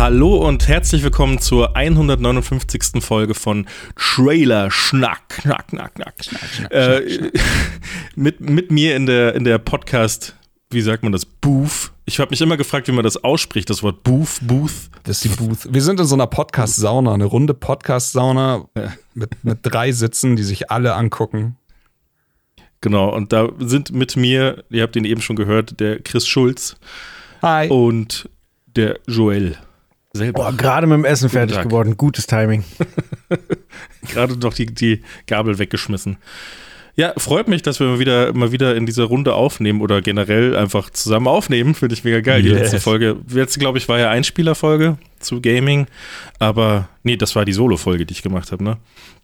[0.00, 3.04] Hallo und herzlich willkommen zur 159.
[3.04, 5.28] Folge von Trailer Schnack.
[5.28, 6.14] Knack, knack, knack.
[6.24, 7.32] Schnack, schnack, äh, schnack,
[8.16, 10.36] mit, mit mir in der, in der Podcast,
[10.70, 11.92] wie sagt man das, Booth.
[12.06, 14.88] Ich habe mich immer gefragt, wie man das ausspricht, das Wort Booth, Booth.
[15.02, 15.68] Das ist die Booth.
[15.70, 18.94] Wir sind in so einer Podcast-Sauna, eine runde Podcast-Sauna ja.
[19.12, 21.58] mit, mit drei Sitzen, die sich alle angucken.
[22.80, 26.78] Genau, und da sind mit mir, ihr habt ihn eben schon gehört, der Chris Schulz.
[27.42, 27.68] Hi.
[27.68, 28.30] Und
[28.64, 29.58] der Joel
[30.12, 30.42] selber.
[30.42, 31.66] Boah, gerade mit dem Essen fertig Tag.
[31.66, 31.96] geworden.
[31.96, 32.64] Gutes Timing.
[34.08, 36.18] gerade doch die, die Gabel weggeschmissen.
[36.96, 40.56] Ja, freut mich, dass wir mal wieder, mal wieder in dieser Runde aufnehmen oder generell
[40.56, 41.74] einfach zusammen aufnehmen.
[41.74, 42.44] Finde ich mega geil.
[42.44, 42.52] Yes.
[42.52, 45.86] Die letzte Folge, jetzt glaube ich, war ja Einspielerfolge zu Gaming.
[46.38, 48.76] Aber nee, das war die Solo-Folge, die ich gemacht habe, ne?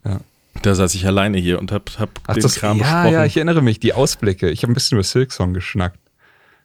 [0.04, 0.20] Ja.
[0.62, 3.12] Da saß ich alleine hier und hab, hab Ach, den das, Kram ja, besprochen.
[3.12, 4.48] Ja, ich erinnere mich, die Ausblicke.
[4.50, 5.98] Ich habe ein bisschen über Silksong geschnackt.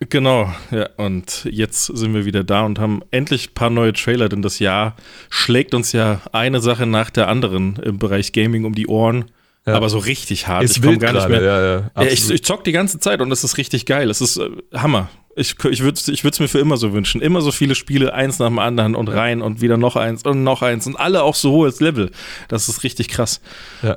[0.10, 4.30] Genau, ja, und jetzt sind wir wieder da und haben endlich ein paar neue Trailer,
[4.30, 4.96] denn das Jahr
[5.30, 9.26] schlägt uns ja eine Sache nach der anderen im Bereich Gaming um die Ohren.
[9.68, 9.76] Ja.
[9.76, 10.64] Aber so richtig hart.
[10.64, 11.42] Ist ich komme gar nicht mehr.
[11.44, 14.10] Ja, ja, ich, ich zock die ganze Zeit und es ist richtig geil.
[14.10, 15.10] Es ist äh, Hammer.
[15.36, 17.22] Ich, ich würde es mir für immer so wünschen.
[17.22, 20.44] Immer so viele Spiele, eins nach dem anderen und rein und wieder noch eins und
[20.44, 22.10] noch eins und alle auch so hohes Level.
[22.48, 23.40] Das ist richtig krass.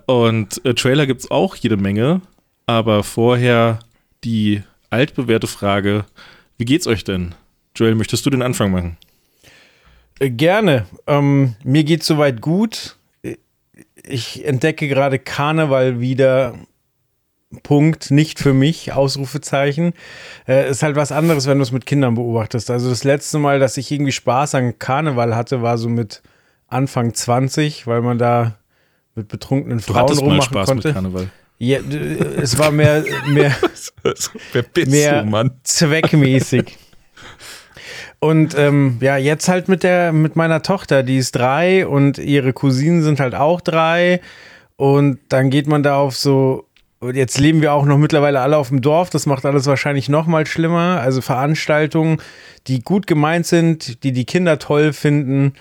[0.04, 2.20] Und äh, Trailer gibt es auch jede Menge,
[2.66, 3.78] aber vorher
[4.22, 4.62] die
[4.94, 6.04] altbewährte Frage:
[6.56, 7.34] Wie geht's euch denn?
[7.76, 8.96] Joel, möchtest du den Anfang machen?
[10.18, 10.86] Äh, gerne.
[11.06, 12.96] Ähm, mir geht's soweit gut.
[14.06, 16.54] Ich entdecke gerade Karneval wieder.
[17.62, 19.92] Punkt, nicht für mich, Ausrufezeichen.
[20.48, 22.68] Äh, ist halt was anderes, wenn du es mit Kindern beobachtest.
[22.68, 26.22] Also das letzte Mal, dass ich irgendwie Spaß an Karneval hatte, war so mit
[26.66, 28.56] Anfang 20, weil man da
[29.14, 30.94] mit betrunkenen Frauen rummachen konnte.
[31.66, 31.78] Ja,
[32.40, 33.54] es war mehr, mehr,
[34.86, 36.76] mehr du, zweckmäßig.
[38.20, 42.52] Und ähm, ja, jetzt halt mit der, mit meiner Tochter, die ist drei und ihre
[42.52, 44.20] Cousinen sind halt auch drei.
[44.76, 46.66] Und dann geht man da auf so,
[47.12, 50.26] jetzt leben wir auch noch mittlerweile alle auf dem Dorf, das macht alles wahrscheinlich noch
[50.26, 51.00] mal schlimmer.
[51.00, 52.18] Also Veranstaltungen,
[52.66, 55.52] die gut gemeint sind, die die Kinder toll finden,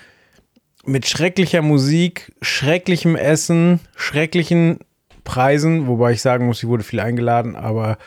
[0.85, 4.79] mit schrecklicher Musik, schrecklichem Essen, schrecklichen
[5.23, 7.97] Preisen, wobei ich sagen muss, ich wurde viel eingeladen, aber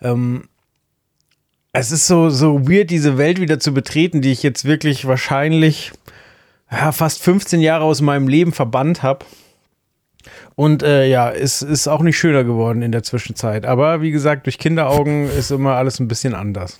[0.00, 0.48] ähm,
[1.72, 5.92] es ist so, so weird, diese Welt wieder zu betreten, die ich jetzt wirklich wahrscheinlich
[6.70, 9.24] ja, fast 15 Jahre aus meinem Leben verbannt habe.
[10.54, 13.66] Und äh, ja, es ist auch nicht schöner geworden in der Zwischenzeit.
[13.66, 16.78] Aber wie gesagt, durch Kinderaugen ist immer alles ein bisschen anders.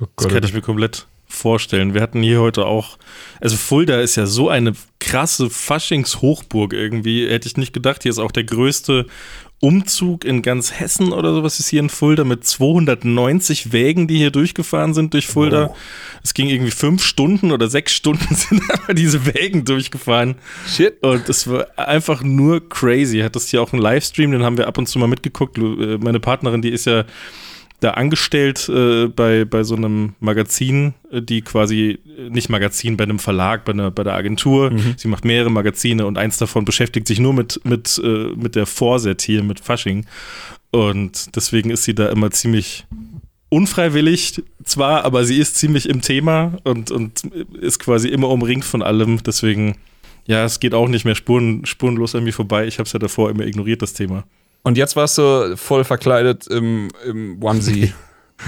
[0.00, 0.26] Oh Gott.
[0.26, 1.94] Das kann ich mir komplett vorstellen.
[1.94, 2.98] Wir hatten hier heute auch,
[3.40, 7.28] also Fulda ist ja so eine krasse Faschingshochburg irgendwie.
[7.28, 8.02] Hätte ich nicht gedacht.
[8.02, 9.06] Hier ist auch der größte
[9.62, 14.32] Umzug in ganz Hessen oder sowas ist hier in Fulda mit 290 Wägen, die hier
[14.32, 15.68] durchgefahren sind durch Fulda.
[15.70, 15.76] Oh.
[16.24, 20.34] Es ging irgendwie fünf Stunden oder sechs Stunden sind aber diese Wägen durchgefahren.
[20.66, 21.00] Shit.
[21.02, 23.20] Und es war einfach nur crazy.
[23.20, 25.56] Hat das hier auch einen Livestream, den haben wir ab und zu mal mitgeguckt.
[25.56, 27.04] Äh, meine Partnerin, die ist ja
[27.82, 33.04] da angestellt äh, bei, bei so einem Magazin, äh, die quasi, äh, nicht Magazin, bei
[33.04, 34.70] einem Verlag, bei, einer, bei der Agentur.
[34.70, 34.94] Mhm.
[34.96, 38.66] Sie macht mehrere Magazine und eins davon beschäftigt sich nur mit, mit, äh, mit der
[38.66, 40.06] Vorset hier, mit Fasching.
[40.70, 42.86] Und deswegen ist sie da immer ziemlich
[43.48, 47.24] unfreiwillig zwar, aber sie ist ziemlich im Thema und, und
[47.60, 49.22] ist quasi immer umringt von allem.
[49.24, 49.76] Deswegen,
[50.26, 52.66] ja, es geht auch nicht mehr spuren, spurenlos an mir vorbei.
[52.66, 54.24] Ich habe es ja davor immer ignoriert, das Thema.
[54.62, 57.92] Und jetzt warst du voll verkleidet im, im Onesie.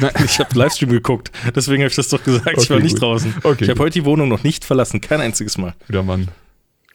[0.25, 2.49] ich habe Livestream geguckt, deswegen habe ich das doch gesagt.
[2.49, 3.03] Okay, ich war nicht gut.
[3.03, 3.35] draußen.
[3.43, 5.75] Okay, ich habe heute die Wohnung noch nicht verlassen, kein einziges Mal.
[5.87, 6.29] Guter Mann.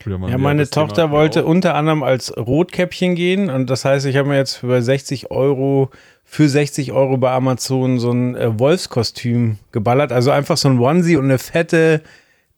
[0.03, 0.31] Guter Mann.
[0.31, 1.47] Ja, meine Tochter Thema wollte auch.
[1.47, 5.91] unter anderem als Rotkäppchen gehen und das heißt, ich habe mir jetzt für 60 Euro
[6.31, 10.11] für 60 Euro bei Amazon so ein äh, Wolfskostüm geballert.
[10.11, 12.03] Also einfach so ein Onesie und eine fette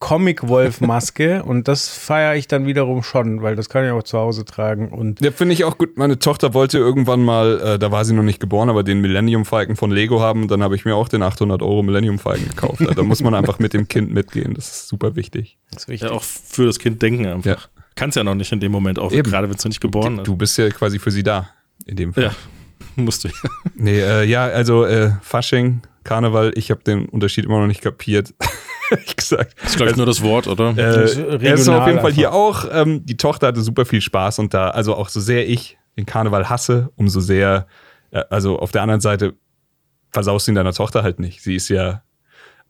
[0.02, 4.44] Comic-Wolf-Maske und das feiere ich dann wiederum schon, weil das kann ich auch zu Hause
[4.44, 4.90] tragen.
[4.90, 5.98] Und ja, finde ich auch gut.
[5.98, 9.46] Meine Tochter wollte irgendwann mal, äh, da war sie noch nicht geboren, aber den Millennium
[9.46, 10.50] Falcon von Lego haben.
[10.50, 12.82] Dann habe ich mir auch den 800 Euro Millennium Falcon gekauft.
[12.94, 14.56] da muss man einfach mit dem Kind mitgehen.
[14.56, 15.58] Das ist super wichtig.
[15.72, 16.10] Das ist wichtig.
[16.10, 17.46] Ja, auch für das Kind denken einfach.
[17.46, 17.58] Ja.
[17.96, 19.30] Kannst ja noch nicht in dem Moment auch, Eben.
[19.30, 20.28] gerade wenn es noch nicht geboren ist.
[20.28, 21.50] Du bist ja quasi für sie da,
[21.86, 22.24] in dem Fall.
[22.24, 22.32] Ja,
[22.96, 23.30] musst du.
[23.76, 28.34] nee, äh, ja, also äh, Fasching, Karneval, ich habe den Unterschied immer noch nicht kapiert.
[29.00, 29.56] Ich gesagt.
[29.62, 30.78] Das ist, glaube ich, nur das Wort, oder?
[30.78, 32.66] Äh, er ist auf jeden Fall hier auch.
[32.72, 36.06] Ähm, die Tochter hatte super viel Spaß und da, also auch so sehr ich den
[36.06, 37.68] Karneval hasse, umso sehr
[38.12, 39.36] also auf der anderen Seite
[40.12, 41.42] versaust du ihn deiner Tochter halt nicht.
[41.42, 42.04] Sie ist ja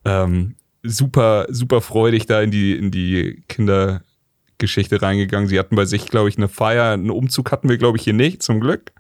[0.06, 5.48] ähm, super, super freudig da in die, in die Kindergeschichte reingegangen.
[5.48, 8.14] Sie hatten bei sich, glaube ich, eine Feier, einen Umzug hatten wir, glaube ich, hier
[8.14, 8.92] nicht, zum Glück.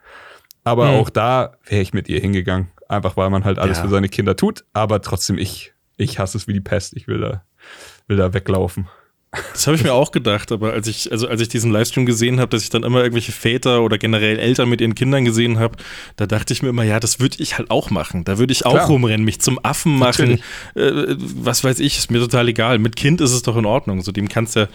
[0.64, 0.96] Aber hm.
[1.00, 2.72] auch da wäre ich mit ihr hingegangen.
[2.88, 3.84] Einfach weil man halt alles ja.
[3.84, 4.66] für seine Kinder tut.
[4.74, 6.96] Aber trotzdem, ich, ich hasse es wie die Pest.
[6.96, 7.44] Ich will da,
[8.08, 8.88] will da weglaufen.
[9.54, 12.42] Das habe ich mir auch gedacht, aber als ich, also als ich diesen Livestream gesehen
[12.42, 15.78] habe, dass ich dann immer irgendwelche Väter oder generell Eltern mit ihren Kindern gesehen habe,
[16.18, 18.26] da dachte ich mir immer, ja, das würde ich halt auch machen.
[18.26, 18.88] Da würde ich auch Klar.
[18.88, 20.42] rumrennen, mich zum Affen machen.
[20.76, 22.78] Äh, was weiß ich, ist mir total egal.
[22.78, 24.02] Mit Kind ist es doch in Ordnung.
[24.02, 24.68] So dem kannst ja,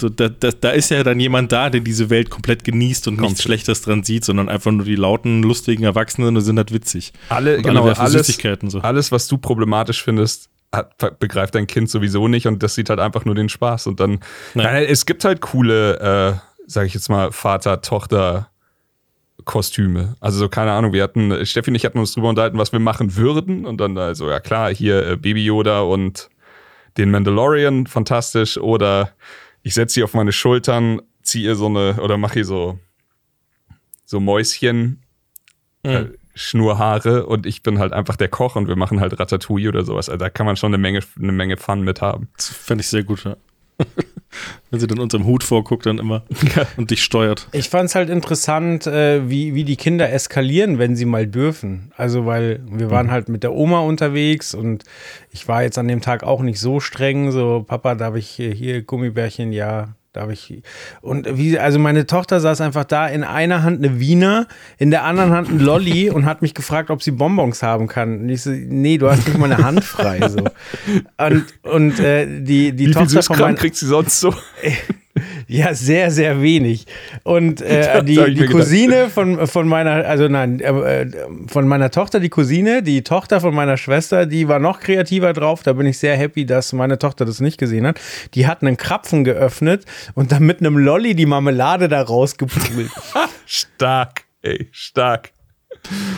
[0.00, 3.16] so, da, da, da, ist ja dann jemand da, der diese Welt komplett genießt und
[3.16, 3.30] Kommt.
[3.30, 7.12] nichts Schlechtes dran sieht, sondern einfach nur die lauten, lustigen Erwachsenen und sind halt witzig.
[7.30, 8.38] Alle, und genau, alle alles,
[8.68, 8.80] so.
[8.80, 10.50] alles, was du problematisch findest,
[11.18, 13.86] begreift dein Kind sowieso nicht und das sieht halt einfach nur den Spaß.
[13.86, 14.20] Und dann,
[14.54, 18.48] nein, es gibt halt coole, äh, sag ich jetzt mal, Vater-Tochter-
[19.44, 20.16] Kostüme.
[20.20, 22.78] Also so, keine Ahnung, wir hatten, Steffi und ich hatten uns drüber unterhalten, was wir
[22.78, 23.66] machen würden.
[23.66, 26.30] Und dann also, ja klar, hier äh, Baby Yoda und
[26.96, 28.56] den Mandalorian, fantastisch.
[28.56, 29.10] Oder
[29.62, 32.78] ich setze sie auf meine Schultern, ziehe ihr so eine, oder mache ihr so,
[34.04, 35.02] so Mäuschen.
[35.82, 36.14] Mhm.
[36.34, 39.84] Äh, Schnurhaare und ich bin halt einfach der Koch und wir machen halt Ratatouille oder
[39.84, 40.08] sowas.
[40.08, 42.28] Also da kann man schon eine Menge, eine Menge Fun mit haben.
[42.36, 43.36] Das fände ich sehr gut, ja.
[44.70, 46.24] Wenn sie dann unterm Hut vorguckt, dann immer
[46.56, 46.66] ja.
[46.76, 47.48] und dich steuert.
[47.52, 51.92] Ich fand es halt interessant, äh, wie, wie die Kinder eskalieren, wenn sie mal dürfen.
[51.96, 53.10] Also, weil wir waren mhm.
[53.10, 54.84] halt mit der Oma unterwegs und
[55.30, 57.30] ich war jetzt an dem Tag auch nicht so streng.
[57.30, 59.52] So, Papa, darf ich hier, hier Gummibärchen?
[59.52, 60.62] Ja, Darf ich.
[61.00, 64.46] Und wie, also meine Tochter saß einfach da in einer Hand eine Wiener,
[64.78, 68.20] in der anderen Hand ein Lolli und hat mich gefragt, ob sie Bonbons haben kann.
[68.20, 70.20] Und ich so, nee, du hast nicht mal eine Hand frei.
[70.28, 70.44] So.
[71.18, 74.32] Und, und äh, die, die wie Tochter viel von meinem, kriegt sie sonst so?
[75.46, 76.86] Ja, sehr, sehr wenig.
[77.22, 81.10] Und äh, die, die Cousine von, von meiner, also nein, äh, äh,
[81.46, 85.62] von meiner Tochter, die Cousine, die Tochter von meiner Schwester, die war noch kreativer drauf.
[85.62, 88.00] Da bin ich sehr happy, dass meine Tochter das nicht gesehen hat.
[88.34, 92.90] Die hat einen Krapfen geöffnet und dann mit einem Lolli die Marmelade da rausgepult.
[93.46, 95.33] stark, ey, stark.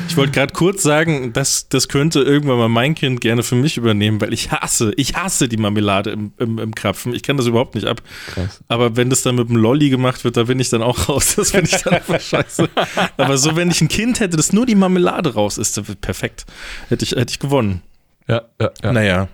[0.08, 3.76] Ich wollte gerade kurz sagen, dass das könnte irgendwann mal mein Kind gerne für mich
[3.76, 7.14] übernehmen, weil ich hasse, ich hasse die Marmelade im, im, im Krapfen.
[7.14, 8.00] Ich kann das überhaupt nicht ab.
[8.28, 8.62] Krass.
[8.68, 11.34] Aber wenn das dann mit dem Lolli gemacht wird, da bin ich dann auch raus.
[11.36, 12.68] Das finde ich dann einfach scheiße.
[13.16, 16.46] Aber so, wenn ich ein Kind hätte, das nur die Marmelade raus ist, perfekt.
[16.88, 17.82] Hätte ich, hätte ich gewonnen.
[18.28, 18.92] Ja, ja, ja.
[18.92, 19.28] Naja.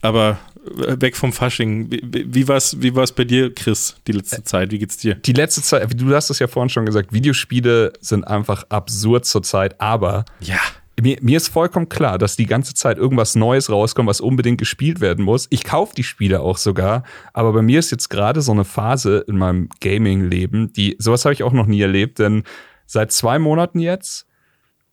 [0.00, 0.38] Aber
[0.74, 1.90] weg vom Fasching.
[1.90, 4.70] Wie, wie war es wie war's bei dir, Chris, die letzte Zeit?
[4.70, 5.14] Wie geht's dir?
[5.14, 9.80] Die letzte Zeit, du hast es ja vorhin schon gesagt, Videospiele sind einfach absurd zurzeit,
[9.80, 10.58] aber ja.
[10.98, 15.02] Mir, mir ist vollkommen klar, dass die ganze Zeit irgendwas Neues rauskommt, was unbedingt gespielt
[15.02, 15.46] werden muss.
[15.50, 17.02] Ich kaufe die Spiele auch sogar,
[17.34, 21.34] aber bei mir ist jetzt gerade so eine Phase in meinem Gaming-Leben, die sowas habe
[21.34, 22.44] ich auch noch nie erlebt, denn
[22.86, 24.26] seit zwei Monaten jetzt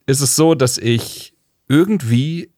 [0.06, 1.36] ist es so, dass ich
[1.70, 2.53] irgendwie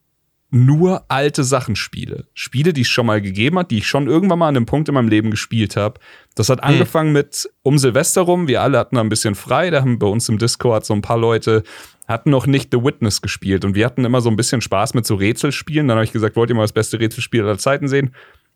[0.51, 2.27] nur alte Sachen spiele.
[2.33, 4.88] Spiele, die es schon mal gegeben hat, die ich schon irgendwann mal an einem Punkt
[4.88, 6.00] in meinem Leben gespielt habe.
[6.36, 6.69] Das hat hm.
[6.69, 8.47] angefangen mit um Silvester rum.
[8.47, 9.69] Wir alle hatten da ein bisschen frei.
[9.69, 11.63] Da haben bei uns im Discord so ein paar Leute
[12.07, 15.06] hatten noch nicht The Witness gespielt und wir hatten immer so ein bisschen Spaß mit
[15.06, 15.88] so Rätselspielen.
[15.88, 18.13] Dann habe ich gesagt, wollt ihr mal das beste Rätselspiel aller Zeiten sehen?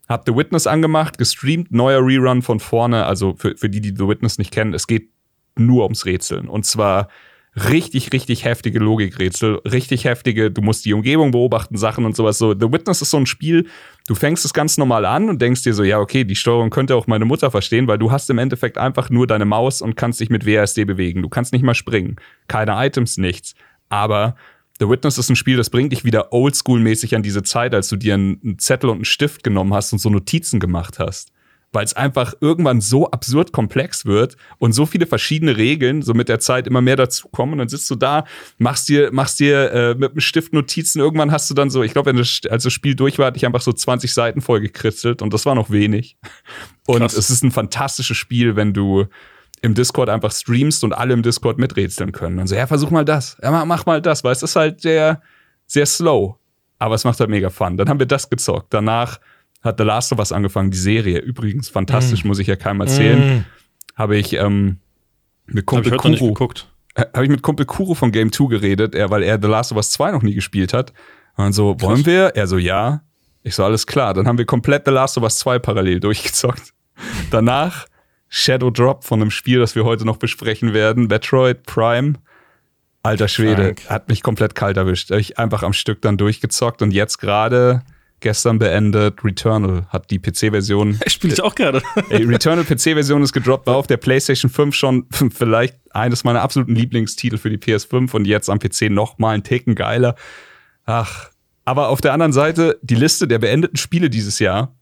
[0.08, 3.06] Hab The Witness angemacht, gestreamt, neuer Rerun von vorne.
[3.06, 5.10] Also für, für die, die The Witness nicht kennen, es geht
[5.58, 6.48] nur ums Rätseln.
[6.48, 7.10] Und zwar
[7.56, 12.38] richtig, richtig heftige Logikrätsel, richtig heftige, du musst die Umgebung beobachten, Sachen und sowas.
[12.38, 13.68] So, The Witness ist so ein Spiel,
[14.08, 16.96] du fängst es ganz normal an und denkst dir so, ja, okay, die Steuerung könnte
[16.96, 20.20] auch meine Mutter verstehen, weil du hast im Endeffekt einfach nur deine Maus und kannst
[20.20, 21.22] dich mit WASD bewegen.
[21.22, 22.18] Du kannst nicht mal springen.
[22.48, 23.56] Keine Items, nichts.
[23.90, 24.36] Aber
[24.80, 27.98] The Witness ist ein Spiel, das bringt dich wieder oldschool-mäßig an diese Zeit, als du
[27.98, 31.32] dir einen Zettel und einen Stift genommen hast und so Notizen gemacht hast
[31.72, 36.30] weil es einfach irgendwann so absurd komplex wird und so viele verschiedene Regeln so mit
[36.30, 37.54] der Zeit immer mehr dazukommen.
[37.54, 38.26] Und dann sitzt du da,
[38.58, 41.00] machst dir, machst dir äh, mit einem Stift Notizen.
[41.00, 43.62] Irgendwann hast du dann so, ich glaube, als das Spiel durch war, hatte ich einfach
[43.62, 46.18] so 20 Seiten voll gekritzelt und das war noch wenig.
[46.88, 47.14] Und Krass.
[47.14, 49.06] es ist ein fantastisches Spiel, wenn du
[49.62, 52.40] im Discord einfach streamst und alle im Discord miträtseln können.
[52.40, 55.22] Und so, ja, versuch mal das, ja, mach mal das, weil es ist halt sehr,
[55.68, 56.40] sehr slow.
[56.80, 57.78] Aber es macht halt mega Fun.
[57.78, 58.74] Dann haben wir das gezockt.
[58.74, 59.20] Danach
[59.62, 61.20] hat The Last of Us angefangen, die Serie.
[61.20, 62.28] Übrigens, fantastisch, mm.
[62.28, 63.40] muss ich ja keinem erzählen.
[63.40, 63.46] Mm.
[63.96, 64.78] Habe ich ähm,
[65.46, 66.68] mit Kumpel Hab ich Kuro, geguckt.
[66.96, 69.72] Äh, habe ich mit Kumpel Kuro von Game 2 geredet, er, weil er The Last
[69.72, 70.94] of Us 2 noch nie gespielt hat.
[71.36, 71.90] Und so, Krass.
[71.90, 72.36] wollen wir?
[72.36, 73.02] Er so, ja.
[73.44, 74.14] Ich so, alles klar.
[74.14, 76.74] Dann haben wir komplett The Last of Us 2 parallel durchgezockt.
[77.32, 77.86] Danach
[78.30, 82.14] Shadow Drop von einem Spiel, das wir heute noch besprechen werden, Metroid Prime.
[83.02, 83.90] Alter Schwede, Frank.
[83.90, 85.10] hat mich komplett kalt erwischt.
[85.10, 87.82] Hab ich einfach am Stück dann durchgezockt und jetzt gerade
[88.20, 89.24] gestern beendet.
[89.24, 91.00] Returnal hat die PC-Version.
[91.08, 91.82] Spiele ich auch gerade.
[92.10, 97.38] Returnal PC-Version ist gedroppt, war auf der PlayStation 5 schon vielleicht eines meiner absoluten Lieblingstitel
[97.38, 100.16] für die PS5 und jetzt am PC noch mal ein Ticken geiler.
[100.86, 101.30] Ach,
[101.66, 104.76] aber auf der anderen Seite die Liste der beendeten Spiele dieses Jahr.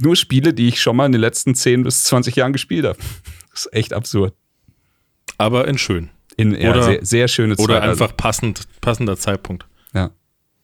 [0.00, 2.98] Nur Spiele, die ich schon mal in den letzten 10 bis 20 Jahren gespielt habe.
[3.50, 4.34] Das ist echt absurd.
[5.38, 6.08] Aber in schön.
[6.36, 7.64] In ja, oder, sehr, sehr schöne Zeit.
[7.64, 9.66] Oder einfach passend, passender Zeitpunkt.
[9.92, 10.10] Ja.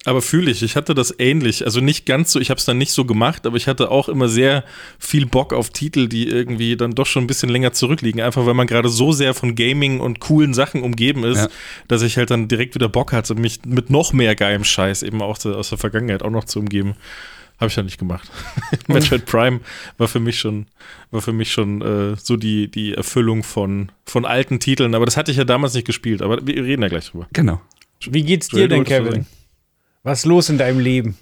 [0.08, 1.66] Aber fühle ich, ich hatte das ähnlich.
[1.66, 4.08] Also nicht ganz so, ich habe es dann nicht so gemacht, aber ich hatte auch
[4.08, 4.64] immer sehr
[4.98, 8.22] viel Bock auf Titel, die irgendwie dann doch schon ein bisschen länger zurückliegen.
[8.22, 11.48] Einfach weil man gerade so sehr von Gaming und coolen Sachen umgeben ist, ja.
[11.88, 15.20] dass ich halt dann direkt wieder Bock hatte, mich mit noch mehr geilem Scheiß eben
[15.20, 16.94] auch aus der Vergangenheit auch noch zu umgeben.
[17.60, 18.30] Habe ich ja nicht gemacht.
[18.86, 19.60] Metroid Prime
[19.98, 20.68] war für mich schon,
[21.10, 24.94] war für mich schon äh, so die, die Erfüllung von, von alten Titeln.
[24.94, 26.22] Aber das hatte ich ja damals nicht gespielt.
[26.22, 27.26] Aber wir reden ja gleich drüber.
[27.34, 27.60] Genau.
[28.08, 29.26] Wie geht's dir denn, Kevin?
[30.02, 31.16] Was ist los in deinem Leben?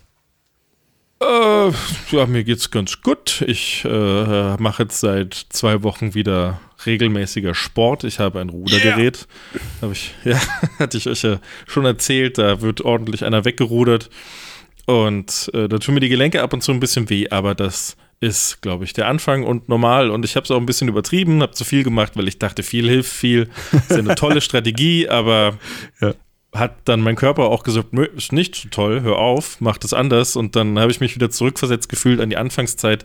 [1.20, 1.70] Äh,
[2.10, 3.42] ja, mir geht's ganz gut.
[3.46, 8.04] Ich äh, mache jetzt seit zwei Wochen wieder regelmäßiger Sport.
[8.04, 9.26] Ich habe ein Rudergerät.
[9.54, 9.62] Yeah.
[9.82, 10.38] Habe ich, ja,
[10.78, 12.36] hatte ich euch ja schon erzählt.
[12.36, 14.10] Da wird ordentlich einer weggerudert.
[14.84, 17.96] Und äh, da tun mir die Gelenke ab und zu ein bisschen weh, aber das
[18.20, 20.10] ist, glaube ich, der Anfang und normal.
[20.10, 22.62] Und ich habe es auch ein bisschen übertrieben, habe zu viel gemacht, weil ich dachte,
[22.62, 23.48] viel hilft viel.
[23.72, 25.58] Das ist eine tolle Strategie, aber
[26.00, 26.14] ja
[26.58, 29.92] hat dann mein Körper auch gesagt, nö, ist nicht so toll, hör auf, mach das
[29.92, 30.36] anders.
[30.36, 33.04] Und dann habe ich mich wieder zurückversetzt gefühlt an die Anfangszeit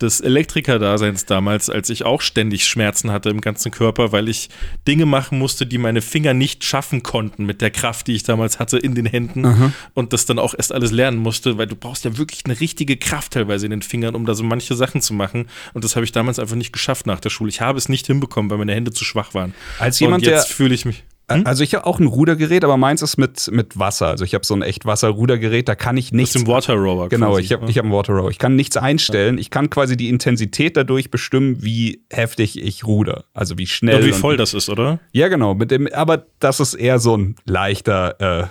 [0.00, 4.50] des Elektrikerdaseins damals, als ich auch ständig Schmerzen hatte im ganzen Körper, weil ich
[4.86, 8.58] Dinge machen musste, die meine Finger nicht schaffen konnten mit der Kraft, die ich damals
[8.58, 9.44] hatte in den Händen.
[9.44, 9.72] Aha.
[9.94, 12.96] Und das dann auch erst alles lernen musste, weil du brauchst ja wirklich eine richtige
[12.96, 15.48] Kraft teilweise in den Fingern, um da so manche Sachen zu machen.
[15.74, 17.48] Und das habe ich damals einfach nicht geschafft nach der Schule.
[17.50, 19.54] Ich habe es nicht hinbekommen, weil meine Hände zu schwach waren.
[19.78, 21.04] Als jemand, Und jetzt fühle ich mich.
[21.30, 21.46] Hm?
[21.46, 24.08] Also ich habe auch ein Rudergerät, aber meins ist mit, mit Wasser.
[24.08, 26.32] Also ich habe so ein echt Wasserrudergerät, da kann ich nichts.
[26.32, 27.08] Das ist ein Water Rower.
[27.08, 28.30] Genau, ich habe ich hab einen Water Rower.
[28.30, 29.38] Ich kann nichts einstellen.
[29.38, 33.24] Ich kann quasi die Intensität dadurch bestimmen, wie heftig ich ruder.
[33.34, 33.96] Also wie schnell.
[33.96, 35.00] Und wie voll das ist, oder?
[35.12, 35.54] Ja, genau.
[35.54, 38.46] Mit dem, aber das ist eher so ein leichter, äh,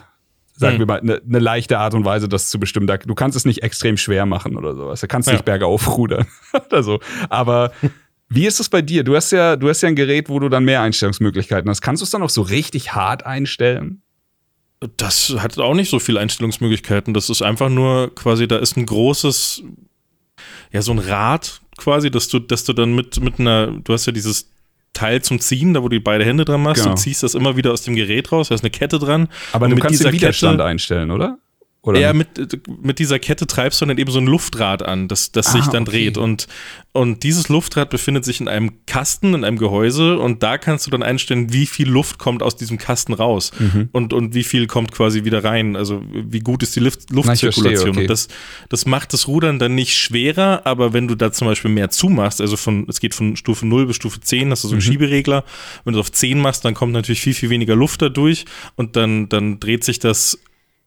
[0.55, 0.79] sagen hm.
[0.79, 2.87] wir mal, eine ne leichte Art und Weise, das zu bestimmen.
[2.87, 5.01] Du kannst es nicht extrem schwer machen oder sowas.
[5.01, 5.33] Du kannst ja.
[5.33, 6.25] nicht bergauf rudern
[6.67, 6.99] oder so.
[7.29, 7.71] Aber
[8.33, 9.03] wie ist es bei dir?
[9.03, 11.81] Du hast ja, du hast ja ein Gerät, wo du dann mehr Einstellungsmöglichkeiten hast.
[11.81, 14.01] Kannst du es dann auch so richtig hart einstellen?
[14.95, 17.13] Das hat auch nicht so viele Einstellungsmöglichkeiten.
[17.13, 19.63] Das ist einfach nur quasi, da ist ein großes,
[20.71, 24.05] ja, so ein Rad quasi, dass du, dass du dann mit, mit einer, du hast
[24.05, 24.49] ja dieses
[24.93, 26.91] Teil zum Ziehen, da wo du beide Hände dran machst genau.
[26.91, 29.27] und ziehst das immer wieder aus dem Gerät raus, da ist eine Kette dran.
[29.51, 31.37] Aber du kannst den Widerstand Kette, einstellen, oder?
[31.83, 32.27] Oder ja, mit,
[32.83, 35.65] mit dieser Kette treibst du dann eben so ein Luftrad an, das, das ah, sich
[35.65, 35.91] dann okay.
[35.91, 36.17] dreht.
[36.19, 36.47] Und,
[36.91, 40.91] und dieses Luftrad befindet sich in einem Kasten, in einem Gehäuse und da kannst du
[40.91, 43.89] dann einstellen, wie viel Luft kommt aus diesem Kasten raus mhm.
[43.93, 45.75] und, und wie viel kommt quasi wieder rein.
[45.75, 47.89] Also wie gut ist die Luft, Luftzirkulation.
[47.89, 48.01] okay.
[48.01, 48.27] Und das,
[48.69, 52.41] das macht das Rudern dann nicht schwerer, aber wenn du da zum Beispiel mehr zumachst,
[52.41, 54.85] also von, es geht von Stufe 0 bis Stufe 10, hast du so einen mhm.
[54.85, 55.43] Schieberegler.
[55.83, 58.45] Wenn du auf 10 machst, dann kommt natürlich viel, viel weniger Luft dadurch
[58.75, 60.37] und dann, dann dreht sich das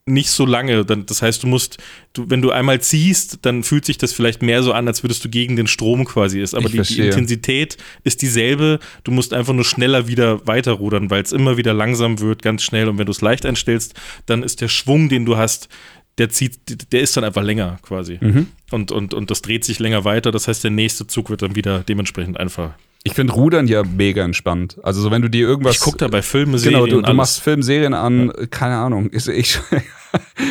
[0.06, 0.84] nicht so lange.
[0.84, 1.78] Das heißt, du musst,
[2.12, 5.24] du, wenn du einmal ziehst, dann fühlt sich das vielleicht mehr so an, als würdest
[5.24, 6.54] du gegen den Strom quasi ist.
[6.54, 8.80] Aber die, die, Intensität ist dieselbe.
[9.04, 12.88] Du musst einfach nur schneller wieder weiterrudern, weil es immer wieder langsam wird, ganz schnell.
[12.88, 13.94] Und wenn du es leicht einstellst,
[14.26, 15.68] dann ist der Schwung, den du hast,
[16.18, 18.18] der zieht, der ist dann einfach länger quasi.
[18.20, 18.48] Mhm.
[18.70, 20.32] Und, und, und das dreht sich länger weiter.
[20.32, 22.74] Das heißt, der nächste Zug wird dann wieder dementsprechend einfach
[23.06, 24.78] ich finde Rudern ja mega entspannt.
[24.82, 25.76] Also so wenn du dir irgendwas.
[25.76, 26.84] Ich guck da bei Filmen, Serien.
[26.84, 28.46] Genau, du, du machst Film, Serien an, ja.
[28.46, 29.10] keine Ahnung.
[29.10, 29.58] Ist, ich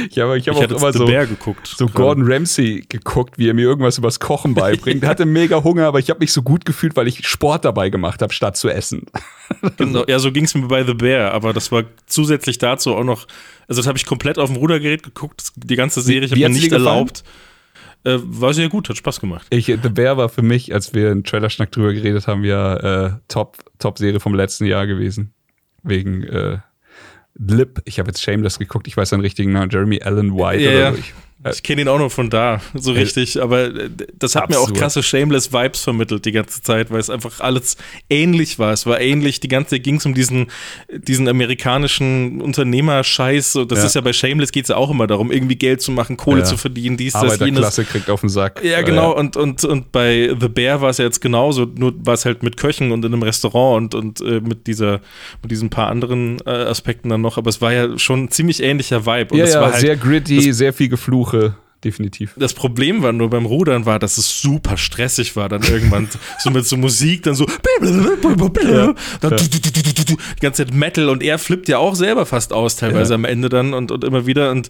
[0.09, 3.55] ich habe ich hab ich auch immer so, geguckt, so Gordon Ramsay geguckt, wie er
[3.55, 5.01] mir irgendwas übers Kochen beibringt.
[5.01, 7.89] Der hatte mega Hunger, aber ich habe mich so gut gefühlt, weil ich Sport dabei
[7.89, 9.07] gemacht habe, statt zu essen.
[9.77, 13.03] genau, ja, so ging es mir bei The Bear, aber das war zusätzlich dazu auch
[13.03, 13.27] noch,
[13.67, 16.49] also das habe ich komplett auf dem Rudergerät geguckt, die ganze Serie, ich habe mir
[16.49, 17.23] nicht erlaubt.
[17.23, 17.52] Gefallen?
[18.05, 19.47] Äh, war sehr gut, hat Spaß gemacht.
[19.49, 23.11] Ich, The Bear war für mich, als wir in Trailer-Schnack drüber geredet haben, ja äh,
[23.27, 25.33] Top, Top-Serie vom letzten Jahr gewesen.
[25.83, 26.57] Wegen äh,
[27.35, 27.81] Lip.
[27.85, 30.93] Ich habe jetzt Shameless geguckt, ich weiß seinen richtigen Namen, Jeremy Allen White ja, oder
[30.93, 30.99] so.
[30.99, 31.13] Ich
[31.51, 33.41] ich kenne ihn auch noch von da, so richtig.
[33.41, 34.69] Aber äh, das hat Absurd.
[34.69, 37.77] mir auch krasse Shameless-Vibes vermittelt die ganze Zeit, weil es einfach alles
[38.09, 38.71] ähnlich war.
[38.71, 40.47] Es war ähnlich, die ganze Zeit ging es um diesen,
[40.89, 43.59] diesen amerikanischen Unternehmerscheiß.
[43.67, 43.85] Das ja.
[43.85, 46.39] ist ja bei Shameless geht es ja auch immer darum, irgendwie Geld zu machen, Kohle
[46.39, 46.45] ja.
[46.45, 47.59] zu verdienen, dies, das, jenes.
[47.59, 48.63] Klasse kriegt auf den Sack.
[48.63, 49.11] Ja, genau.
[49.11, 49.17] Ja.
[49.17, 52.43] Und, und, und bei The Bear war es ja jetzt genauso, nur war es halt
[52.43, 55.01] mit Köchen und in einem Restaurant und, und äh, mit dieser,
[55.41, 57.37] mit diesen paar anderen äh, Aspekten dann noch.
[57.37, 59.33] Aber es war ja schon ein ziemlich ähnlicher Vibe.
[59.33, 62.33] Und ja, es ja, war halt, sehr gritty, sehr viel Gefluch Suche definitiv.
[62.35, 65.49] Das Problem war nur beim Rudern war, dass es super stressig war.
[65.49, 66.09] Dann irgendwann
[66.39, 67.45] so mit so Musik, dann so
[68.63, 73.13] ja, dann die ganze Zeit Metal und er flippt ja auch selber fast aus, teilweise
[73.13, 73.15] ja.
[73.15, 74.51] am Ende dann und, und immer wieder.
[74.51, 74.69] Und,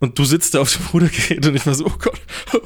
[0.00, 2.20] und du sitzt da auf dem Rudergerät und ich war so, oh Gott,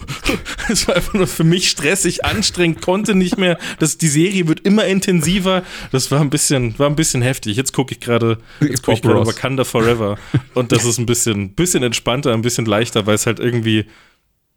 [0.69, 3.59] es war einfach nur für mich stressig, anstrengend, konnte nicht mehr.
[3.79, 5.63] Das, die Serie wird immer intensiver.
[5.93, 7.57] Das war ein bisschen, war ein bisschen heftig.
[7.57, 10.19] Jetzt gucke ich gerade, gerade Wakanda Forever.
[10.55, 13.87] Und das ist ein bisschen, bisschen entspannter, ein bisschen leichter, weil es halt irgendwie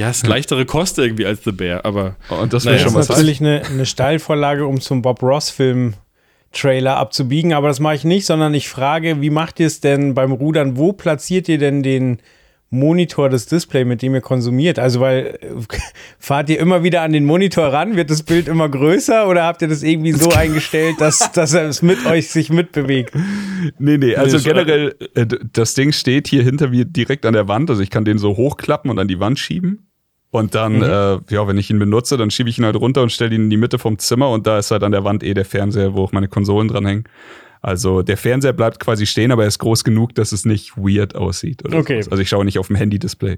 [0.01, 2.15] ja, es ist leichtere Kost irgendwie als The Bear, aber.
[2.29, 3.05] Und das wäre naja, schon was.
[3.05, 5.93] Das ist natürlich eine, eine Steilvorlage, um zum Bob Ross-Film
[6.51, 10.15] Trailer abzubiegen, aber das mache ich nicht, sondern ich frage, wie macht ihr es denn
[10.15, 10.75] beim Rudern?
[10.75, 12.17] Wo platziert ihr denn den
[12.71, 14.79] Monitor, das Display, mit dem ihr konsumiert?
[14.79, 15.37] Also, weil
[16.19, 17.95] fahrt ihr immer wieder an den Monitor ran?
[17.95, 21.67] Wird das Bild immer größer oder habt ihr das irgendwie so eingestellt, dass, dass er
[21.67, 23.13] es mit euch sich mitbewegt?
[23.77, 27.47] Nee, nee, also nee, generell, äh, das Ding steht hier hinter mir direkt an der
[27.47, 27.69] Wand.
[27.69, 29.90] Also, ich kann den so hochklappen und an die Wand schieben.
[30.31, 30.83] Und dann, mhm.
[30.83, 33.43] äh, ja, wenn ich ihn benutze, dann schiebe ich ihn halt runter und stelle ihn
[33.43, 35.93] in die Mitte vom Zimmer und da ist halt an der Wand eh der Fernseher,
[35.93, 37.03] wo auch meine Konsolen dranhängen.
[37.61, 41.15] Also der Fernseher bleibt quasi stehen, aber er ist groß genug, dass es nicht weird
[41.15, 41.63] aussieht.
[41.65, 42.01] okay.
[42.01, 42.11] Sowas.
[42.13, 43.37] Also ich schaue nicht auf dem Handy-Display.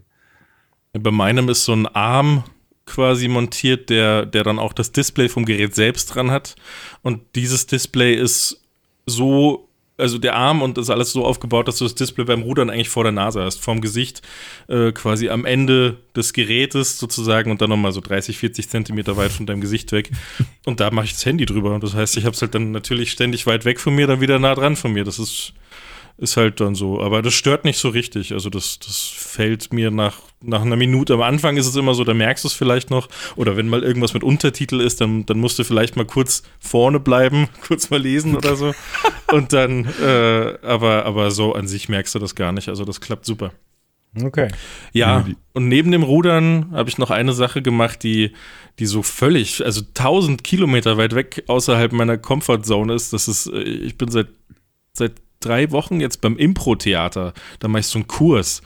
[0.94, 2.44] Bei meinem ist so ein Arm
[2.86, 6.56] quasi montiert, der, der dann auch das Display vom Gerät selbst dran hat.
[7.02, 8.64] Und dieses Display ist
[9.06, 12.42] so also der Arm und das ist alles so aufgebaut, dass du das Display beim
[12.42, 14.22] Rudern eigentlich vor der Nase hast, vorm Gesicht,
[14.68, 19.32] äh, quasi am Ende des Gerätes sozusagen und dann nochmal so 30, 40 Zentimeter weit
[19.32, 20.10] von deinem Gesicht weg.
[20.66, 21.76] Und da mache ich das Handy drüber.
[21.76, 24.22] Und das heißt, ich habe es halt dann natürlich ständig weit weg von mir, dann
[24.22, 25.04] wieder nah dran von mir.
[25.04, 25.54] Das ist
[26.18, 27.02] ist halt dann so.
[27.02, 28.34] Aber das stört nicht so richtig.
[28.34, 31.14] Also das, das fällt mir nach, nach einer Minute.
[31.14, 33.10] Am Anfang ist es immer so, da merkst du es vielleicht noch.
[33.36, 37.00] Oder wenn mal irgendwas mit Untertitel ist, dann, dann musst du vielleicht mal kurz vorne
[37.00, 38.74] bleiben, kurz mal lesen oder so.
[39.32, 42.70] Und dann, äh, aber, aber so an sich merkst du das gar nicht.
[42.70, 43.52] Also das klappt super.
[44.22, 44.50] Okay.
[44.92, 48.34] Ja, und neben dem Rudern habe ich noch eine Sache gemacht, die,
[48.78, 53.12] die so völlig, also 1000 Kilometer weit weg außerhalb meiner Comfortzone ist.
[53.12, 54.28] Das ist, äh, ich bin seit,
[54.94, 55.14] seit
[55.46, 57.34] drei Wochen jetzt beim Impro-Theater.
[57.60, 58.62] Da mache ich so einen Kurs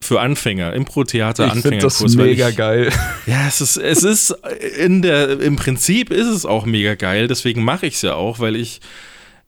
[0.00, 1.98] für Anfänger, Impro-Theater Anfängerkurs.
[1.98, 2.90] Das ist mega ich, geil.
[3.26, 4.34] Ja, es ist, es ist
[4.78, 8.38] in der, im Prinzip ist es auch mega geil, deswegen mache ich es ja auch,
[8.38, 8.80] weil ich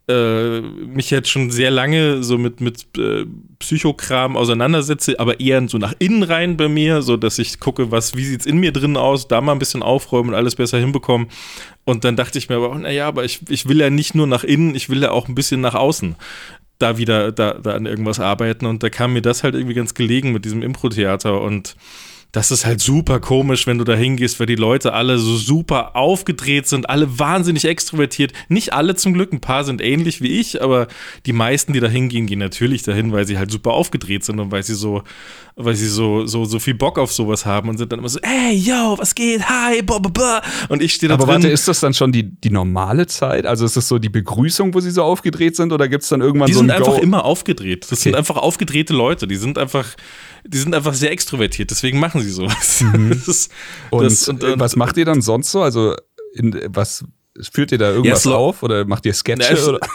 [0.08, 3.26] äh, mich jetzt schon sehr lange so mit, mit äh,
[3.58, 8.14] Psychokram auseinandersetze, aber eher so nach innen rein bei mir, so dass ich gucke, was,
[8.14, 10.78] wie sieht es in mir drin aus, da mal ein bisschen aufräumen und alles besser
[10.78, 11.28] hinbekommen.
[11.84, 14.44] Und dann dachte ich mir aber, naja, aber ich, ich will ja nicht nur nach
[14.44, 16.16] innen, ich will ja auch ein bisschen nach außen
[16.78, 18.66] da wieder da, da an irgendwas arbeiten.
[18.66, 21.76] Und da kam mir das halt irgendwie ganz gelegen mit diesem Impro-Theater und
[22.36, 25.96] das ist halt super komisch, wenn du da hingehst, weil die Leute alle so super
[25.96, 28.34] aufgedreht sind, alle wahnsinnig extrovertiert.
[28.50, 30.86] Nicht alle zum Glück, ein paar sind ähnlich wie ich, aber
[31.24, 34.52] die meisten, die da hingehen, gehen natürlich dahin, weil sie halt super aufgedreht sind und
[34.52, 35.02] weil sie so,
[35.54, 38.18] weil sie so, so, so viel Bock auf sowas haben und sind dann immer so,
[38.20, 39.48] ey, yo, was geht?
[39.48, 40.42] Hi, blah, blah, blah.
[40.68, 41.36] Und ich stehe da aber drin.
[41.36, 43.46] Aber warte, ist das dann schon die, die normale Zeit?
[43.46, 46.20] Also ist das so die Begrüßung, wo sie so aufgedreht sind oder gibt es dann
[46.20, 47.84] irgendwann die so ein Die sind einfach immer aufgedreht.
[47.84, 48.10] Das okay.
[48.10, 49.26] sind einfach aufgedrehte Leute.
[49.26, 49.96] Die sind einfach
[50.46, 52.80] die sind einfach sehr extrovertiert, deswegen machen sie sowas.
[52.80, 53.22] Mhm.
[53.26, 53.48] Das,
[53.90, 55.62] und, das, und, und, was macht ihr dann sonst so?
[55.62, 55.94] Also,
[56.34, 57.04] in, was
[57.52, 59.54] führt ihr da irgendwas ja, auf oder macht ihr Sketche?
[59.54, 59.80] Na, oder?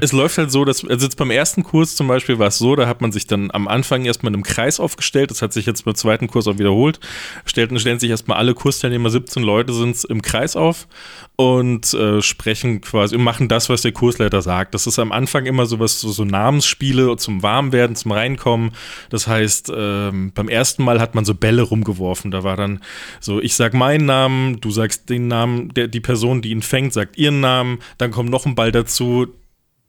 [0.00, 2.76] Es läuft halt so, dass, also jetzt beim ersten Kurs zum Beispiel war es so,
[2.76, 5.66] da hat man sich dann am Anfang erstmal in einem Kreis aufgestellt, das hat sich
[5.66, 7.00] jetzt beim zweiten Kurs auch wiederholt,
[7.44, 10.86] stellten, stellen sich erstmal alle Kursteilnehmer, 17 Leute sind im Kreis auf
[11.36, 14.74] und äh, sprechen quasi und machen das, was der Kursleiter sagt.
[14.74, 18.72] Das ist am Anfang immer sowas, so, so Namensspiele zum Warmwerden, zum Reinkommen.
[19.10, 22.80] Das heißt, ähm, beim ersten Mal hat man so Bälle rumgeworfen, da war dann
[23.20, 26.94] so, ich sag meinen Namen, du sagst den Namen, der, die Person, die ihn fängt,
[26.94, 29.26] sagt ihren Namen, dann kommt noch ein Ball dazu,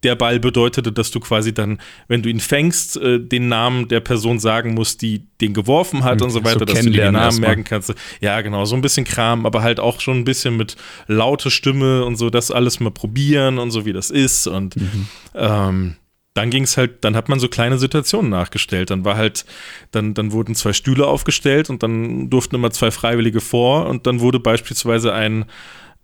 [0.07, 3.99] der Ball bedeutete, dass du quasi dann, wenn du ihn fängst, äh, den Namen der
[3.99, 7.11] Person sagen musst, die den geworfen hat mhm, und so weiter, so dass du den
[7.11, 7.93] Namen merken kannst.
[8.21, 12.05] Ja, genau, so ein bisschen Kram, aber halt auch schon ein bisschen mit lauter Stimme
[12.05, 14.47] und so, das alles mal probieren und so, wie das ist.
[14.47, 15.07] Und mhm.
[15.35, 15.95] ähm,
[16.33, 18.91] dann ging es halt, dann hat man so kleine Situationen nachgestellt.
[18.91, 19.45] Dann war halt,
[19.91, 24.21] dann, dann wurden zwei Stühle aufgestellt und dann durften immer zwei Freiwillige vor und dann
[24.21, 25.45] wurde beispielsweise ein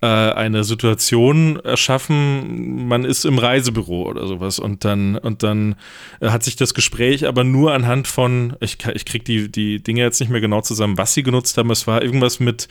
[0.04, 5.76] äh, eine Situation erschaffen, man ist im Reisebüro oder sowas und dann, und dann
[6.20, 10.20] hat sich das Gespräch aber nur anhand von, ich, ich krieg die, die Dinge jetzt
[10.20, 12.68] nicht mehr genau zusammen, was sie genutzt haben, es war irgendwas mit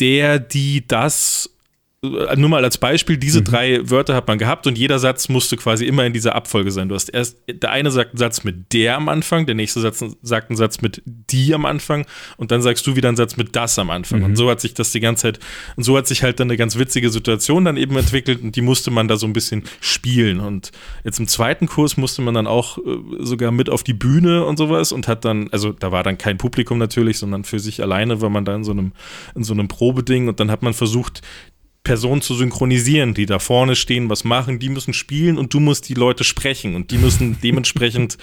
[0.00, 1.56] der, die das
[2.02, 3.44] nur mal als Beispiel, diese mhm.
[3.44, 6.88] drei Wörter hat man gehabt und jeder Satz musste quasi immer in dieser Abfolge sein.
[6.88, 10.02] Du hast erst, der eine sagt einen Satz mit der am Anfang, der nächste Satz
[10.22, 12.06] sagt einen Satz mit die am Anfang
[12.38, 14.20] und dann sagst du wieder einen Satz mit das am Anfang.
[14.20, 14.24] Mhm.
[14.24, 15.40] Und so hat sich das die ganze Zeit,
[15.76, 18.62] und so hat sich halt dann eine ganz witzige Situation dann eben entwickelt und die
[18.62, 20.40] musste man da so ein bisschen spielen.
[20.40, 20.72] Und
[21.04, 22.82] jetzt im zweiten Kurs musste man dann auch äh,
[23.18, 26.38] sogar mit auf die Bühne und sowas und hat dann, also da war dann kein
[26.38, 28.92] Publikum natürlich, sondern für sich alleine war man da in so einem,
[29.34, 31.20] in so einem Probeding und dann hat man versucht,
[31.82, 35.88] Personen zu synchronisieren, die da vorne stehen, was machen, die müssen spielen und du musst
[35.88, 38.18] die Leute sprechen und die müssen dementsprechend,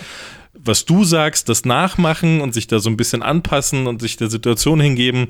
[0.53, 4.29] was du sagst, das nachmachen und sich da so ein bisschen anpassen und sich der
[4.29, 5.27] Situation hingeben.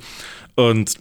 [0.56, 0.96] Und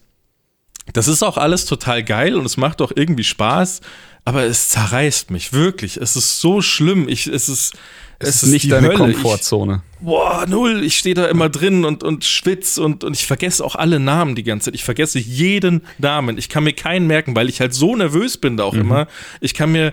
[0.93, 3.81] das ist auch alles total geil und es macht auch irgendwie Spaß,
[4.25, 5.97] aber es zerreißt mich wirklich.
[5.97, 7.09] Es ist so schlimm.
[7.09, 7.75] Ich, es ist,
[8.19, 8.97] es, es ist nicht deine Hölle.
[8.97, 9.83] Komfortzone.
[9.99, 10.83] Ich, boah, null.
[10.85, 14.35] Ich stehe da immer drin und, und schwitze und, und ich vergesse auch alle Namen
[14.35, 14.75] die ganze Zeit.
[14.75, 16.39] Ich vergesse jeden Namen.
[16.39, 18.81] Ich kann mir keinen merken, weil ich halt so nervös bin da auch mhm.
[18.81, 19.07] immer.
[19.41, 19.93] Ich kann mir,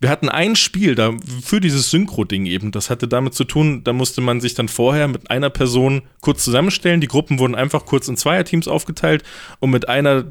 [0.00, 2.70] wir hatten ein Spiel da für dieses Synchro-Ding eben.
[2.70, 6.44] Das hatte damit zu tun, da musste man sich dann vorher mit einer Person kurz
[6.44, 7.00] zusammenstellen.
[7.00, 9.24] Die Gruppen wurden einfach kurz in Zweierteams aufgeteilt
[9.58, 10.24] und mit einer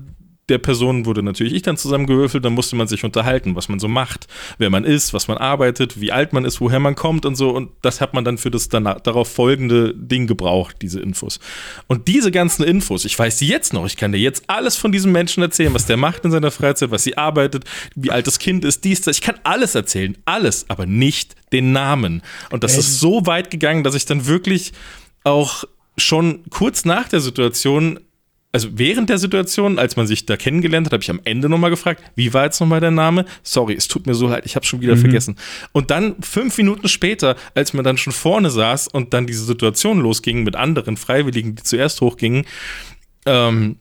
[0.49, 3.87] der Person wurde natürlich ich dann zusammengewürfelt, dann musste man sich unterhalten, was man so
[3.87, 4.27] macht,
[4.57, 7.51] wer man ist, was man arbeitet, wie alt man ist, woher man kommt und so.
[7.51, 11.39] Und das hat man dann für das danach, darauf folgende Ding gebraucht, diese Infos.
[11.87, 15.13] Und diese ganzen Infos, ich weiß jetzt noch, ich kann dir jetzt alles von diesem
[15.13, 17.63] Menschen erzählen, was der macht in seiner Freizeit, was sie arbeitet,
[17.95, 19.17] wie alt das Kind ist, dies, das.
[19.17, 22.21] Ich kann alles erzählen, alles, aber nicht den Namen.
[22.51, 22.79] Und das ähm.
[22.79, 24.73] ist so weit gegangen, dass ich dann wirklich
[25.23, 25.63] auch
[25.97, 27.99] schon kurz nach der Situation
[28.53, 31.71] also während der Situation, als man sich da kennengelernt hat, habe ich am Ende nochmal
[31.71, 33.25] gefragt, wie war jetzt nochmal der Name?
[33.41, 34.99] Sorry, es tut mir so leid, ich habe schon wieder mhm.
[34.99, 35.37] vergessen.
[35.71, 39.99] Und dann fünf Minuten später, als man dann schon vorne saß und dann diese Situation
[39.99, 42.45] losging mit anderen Freiwilligen, die zuerst hochgingen,
[43.25, 43.77] ähm,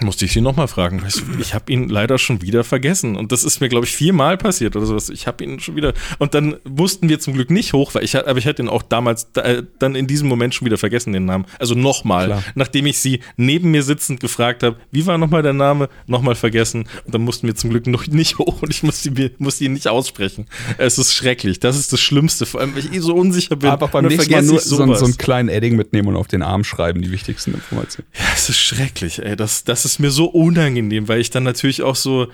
[0.00, 1.02] musste ich sie nochmal fragen.
[1.38, 3.16] Ich habe ihn leider schon wieder vergessen.
[3.16, 5.08] Und das ist mir, glaube ich, viermal passiert oder sowas.
[5.08, 5.94] Ich habe ihn schon wieder.
[6.18, 8.82] Und dann mussten wir zum Glück nicht hoch, weil ich, aber ich hatte ihn auch
[8.82, 11.46] damals, äh, dann in diesem Moment schon wieder vergessen, den Namen.
[11.58, 12.42] Also nochmal.
[12.54, 15.88] Nachdem ich sie neben mir sitzend gefragt habe, wie war nochmal der Name?
[16.06, 16.88] Nochmal vergessen.
[17.04, 19.88] Und dann mussten wir zum Glück noch nicht hoch und ich musste, musste ihn nicht
[19.88, 20.46] aussprechen.
[20.78, 21.60] Es ist schrecklich.
[21.60, 22.46] Das ist das Schlimmste.
[22.46, 23.70] Vor allem, weil ich eh so unsicher bin.
[23.70, 26.64] Aber beim nächsten Mal nur so, so, einen kleinen Edding mitnehmen und auf den Arm
[26.64, 28.08] schreiben, die wichtigsten Informationen.
[28.14, 29.36] Ja, es ist schrecklich, ey.
[29.36, 32.28] Das, das ist ist mir so unangenehm, weil ich dann natürlich auch so,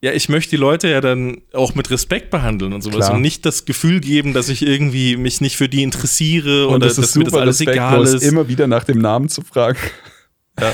[0.00, 3.14] ja, ich möchte die Leute ja dann auch mit Respekt behandeln und sowas Klar.
[3.14, 6.88] und nicht das Gefühl geben, dass ich irgendwie mich nicht für die interessiere und oder
[6.88, 8.22] das dass mir das alles egal ist.
[8.22, 9.78] immer wieder nach dem Namen zu fragen.
[10.60, 10.72] Ja,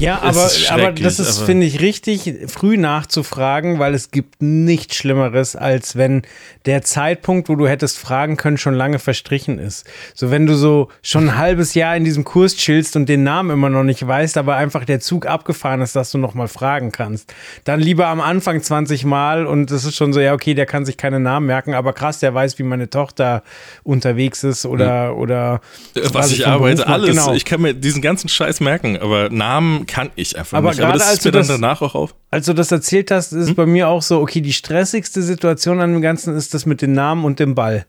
[0.00, 5.54] ja aber, aber das ist, finde ich, richtig früh nachzufragen, weil es gibt nichts Schlimmeres,
[5.54, 6.22] als wenn
[6.66, 9.86] der Zeitpunkt, wo du hättest fragen können, schon lange verstrichen ist.
[10.14, 13.50] So, wenn du so schon ein halbes Jahr in diesem Kurs chillst und den Namen
[13.50, 16.90] immer noch nicht weißt, aber einfach der Zug abgefahren ist, dass du noch mal fragen
[16.90, 17.32] kannst.
[17.62, 20.84] Dann lieber am Anfang 20 Mal und es ist schon so, ja, okay, der kann
[20.84, 23.44] sich keine Namen merken, aber krass, der weiß, wie meine Tochter
[23.84, 25.18] unterwegs ist oder, mhm.
[25.18, 25.60] oder
[25.94, 27.10] was, was ich arbeite, alles.
[27.10, 27.34] Genau.
[27.34, 30.80] Ich kann mir diesen ganzen Scheiß merken, aber aber Namen kann ich einfach aber nicht.
[30.80, 32.14] Aber das ist mir dann danach auch auf.
[32.30, 33.54] Als du das erzählt hast, ist hm?
[33.54, 36.92] bei mir auch so, okay, die stressigste Situation an dem Ganzen ist das mit den
[36.92, 37.84] Namen und dem Ball.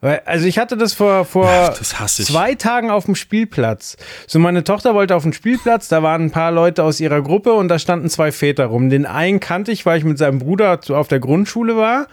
[0.00, 3.96] Weil, also ich hatte das vor, vor das zwei Tagen auf dem Spielplatz.
[4.26, 7.52] So, meine Tochter wollte auf den Spielplatz, da waren ein paar Leute aus ihrer Gruppe
[7.54, 8.90] und da standen zwei Väter rum.
[8.90, 12.06] Den einen kannte ich, weil ich mit seinem Bruder auf der Grundschule war.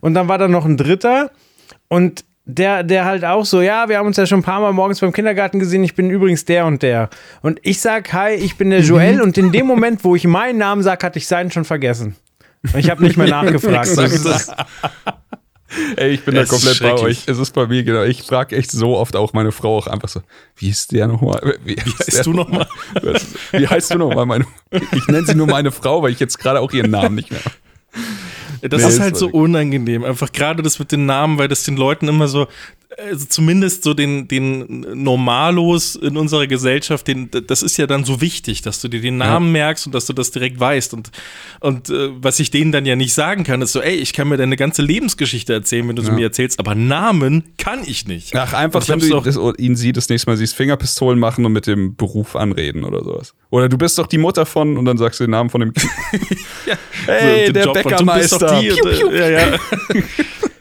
[0.00, 1.30] Und dann war da noch ein dritter.
[1.88, 4.72] Und der, der halt auch so, ja, wir haben uns ja schon ein paar Mal
[4.72, 7.10] morgens beim Kindergarten gesehen, ich bin übrigens der und der.
[7.42, 9.22] Und ich sag, hi, ich bin der Joel mhm.
[9.22, 12.16] und in dem Moment, wo ich meinen Namen sag, hatte ich seinen schon vergessen.
[12.62, 13.90] Und ich habe nicht mehr nachgefragt.
[15.96, 17.24] Ey, ich bin es da komplett bei euch.
[17.26, 18.02] Es ist bei mir genau.
[18.04, 20.22] Ich frage echt so oft auch meine Frau auch einfach so,
[20.56, 21.58] wie ist der nochmal?
[21.62, 22.66] Wie, wie heißt du nochmal?
[23.52, 24.46] Wie heißt du nochmal?
[24.70, 27.42] ich nenne sie nur meine Frau, weil ich jetzt gerade auch ihren Namen nicht mehr.
[28.62, 30.04] Das nee, ist halt so unangenehm.
[30.04, 32.46] Einfach gerade das mit den Namen, weil das den Leuten immer so,
[32.96, 38.20] also zumindest so den, den Normalos in unserer Gesellschaft, den, das ist ja dann so
[38.20, 39.52] wichtig, dass du dir den Namen ja.
[39.52, 40.94] merkst und dass du das direkt weißt.
[40.94, 41.10] Und,
[41.60, 44.28] und äh, was ich denen dann ja nicht sagen kann, ist so, ey, ich kann
[44.28, 46.08] mir deine ganze Lebensgeschichte erzählen, wenn du ja.
[46.08, 48.34] sie mir erzählst, aber Namen kann ich nicht.
[48.34, 51.52] Ach, einfach, wenn du ihn, das, ihn siehst, das nächste Mal siehst, Fingerpistolen machen und
[51.52, 53.34] mit dem Beruf anreden oder sowas.
[53.50, 55.72] Oder du bist doch die Mutter von und dann sagst du den Namen von dem
[55.72, 55.90] Kind.
[56.66, 56.74] ja.
[57.06, 57.74] Hey, so, der Job
[58.50, 58.90] Bäckermeister.
[58.90, 59.16] Piu, piu.
[59.16, 59.40] Ja, ja.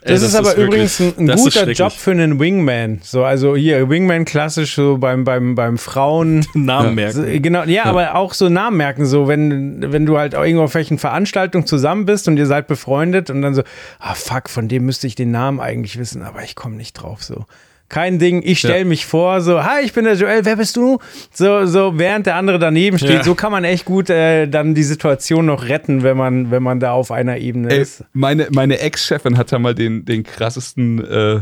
[0.08, 3.00] Das, das ist aber ist übrigens ein, ein guter Job für einen Wingman.
[3.04, 6.46] So, also hier, Wingman klassisch so beim, beim, beim Frauen.
[6.54, 7.14] Namen merken.
[7.14, 9.06] So, genau, ja, ja, aber auch so Namen merken.
[9.06, 13.30] So, wenn, wenn du halt irgendwo auf welchen Veranstaltungen zusammen bist und ihr seid befreundet
[13.30, 13.64] und dann so,
[14.00, 17.24] ah fuck, von dem müsste ich den Namen eigentlich wissen, aber ich komme nicht drauf.
[17.24, 17.46] So.
[17.90, 18.42] Kein Ding.
[18.44, 18.86] Ich stelle ja.
[18.86, 21.00] mich vor, so, hi, ich bin der Joel, wer bist du?
[21.32, 23.10] So, so während der andere daneben steht.
[23.10, 23.24] Ja.
[23.24, 26.80] So kann man echt gut äh, dann die Situation noch retten, wenn man, wenn man
[26.80, 28.04] da auf einer Ebene Ey, ist.
[28.14, 31.40] Meine, meine Ex-Chefin hat da mal den, den krassesten äh,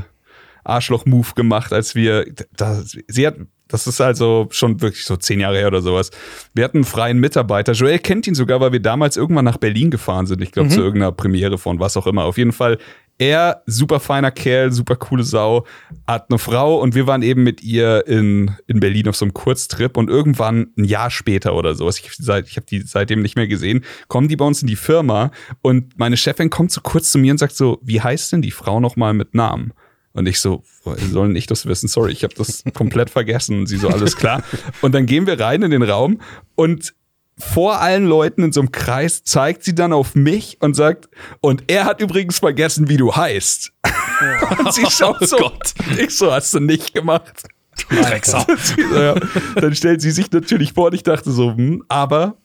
[0.64, 3.36] Arschloch-Move gemacht, als wir, da, sie hat,
[3.68, 6.12] das ist also schon wirklich so zehn Jahre her oder sowas.
[6.54, 7.74] Wir hatten einen freien Mitarbeiter.
[7.74, 10.42] Joel kennt ihn sogar, weil wir damals irgendwann nach Berlin gefahren sind.
[10.42, 10.74] Ich glaube, mhm.
[10.74, 12.26] zu irgendeiner Premiere von was auch immer.
[12.26, 12.78] Auf jeden Fall
[13.18, 15.66] er, super feiner Kerl, super coole Sau,
[16.08, 19.34] hat eine Frau und wir waren eben mit ihr in, in Berlin auf so einem
[19.34, 23.48] Kurztrip und irgendwann ein Jahr später oder so, ich, ich habe die seitdem nicht mehr
[23.48, 27.18] gesehen, kommen die bei uns in die Firma und meine Chefin kommt so kurz zu
[27.18, 29.74] mir und sagt so, wie heißt denn die Frau nochmal mit Namen?
[30.16, 30.64] Und ich so,
[31.12, 31.90] sollen nicht das wissen?
[31.90, 33.60] Sorry, ich habe das komplett vergessen.
[33.60, 34.44] Und sie so, alles klar.
[34.82, 36.22] Und dann gehen wir rein in den Raum
[36.56, 36.94] und
[37.38, 41.10] vor allen Leuten in so einem Kreis zeigt sie dann auf mich und sagt,
[41.42, 43.74] und er hat übrigens vergessen, wie du heißt.
[44.60, 45.74] und sie schaut oh so, Gott.
[45.98, 47.44] ich so, hast du nicht gemacht.
[47.92, 49.16] ja,
[49.56, 52.38] dann stellt sie sich natürlich vor und ich dachte so, hm, aber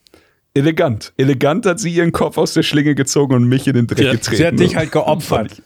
[0.55, 1.13] elegant.
[1.17, 4.13] Elegant hat sie ihren Kopf aus der Schlinge gezogen und mich in den Dreck ja,
[4.13, 4.37] getreten.
[4.37, 5.63] Sie hat dich halt geopfert.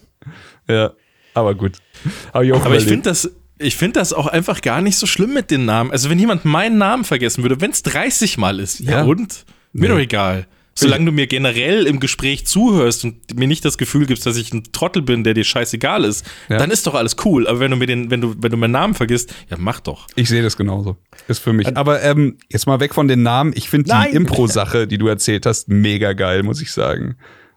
[0.69, 0.93] Ja,
[1.33, 1.79] aber gut.
[2.05, 3.31] Ich, aber ich finde das,
[3.65, 5.91] ich finde das auch einfach gar nicht so schlimm mit den Namen.
[5.91, 9.45] Also, wenn jemand meinen Namen vergessen würde, wenn es 30 Mal ist, ja, ja und?
[9.73, 10.47] Mir doch egal.
[10.77, 14.53] Solange du mir generell im Gespräch zuhörst und mir nicht das Gefühl gibst, dass ich
[14.53, 16.59] ein Trottel bin, der dir scheißegal ist, ja.
[16.59, 17.47] dann ist doch alles cool.
[17.47, 20.09] Aber wenn du mir den, wenn du, wenn du meinen Namen vergisst, ja, mach doch.
[20.17, 20.97] Ich sehe das genauso.
[21.29, 21.77] Ist für mich.
[21.77, 23.53] Aber ähm, jetzt mal weg von den Namen.
[23.55, 27.17] Ich finde die Impro-Sache, die du erzählt hast, mega geil, muss ich sagen.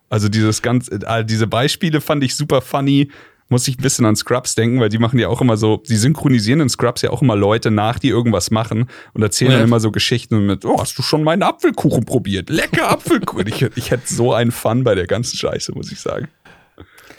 [0.10, 3.10] Also dieses ganz, äh, diese Beispiele fand ich super funny
[3.50, 5.96] muss ich ein bisschen an Scrubs denken, weil die machen ja auch immer so, die
[5.96, 9.58] synchronisieren in Scrubs ja auch immer Leute nach, die irgendwas machen und erzählen ja.
[9.58, 12.50] dann immer so Geschichten mit, oh, hast du schon meinen Apfelkuchen probiert?
[12.50, 13.48] Lecker Apfelkuchen.
[13.48, 16.28] ich, ich hätte so einen Fun bei der ganzen Scheiße, muss ich sagen.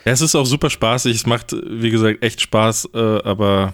[0.05, 1.14] Ja, es ist auch super spaßig.
[1.17, 3.73] Es macht, wie gesagt, echt Spaß, äh, aber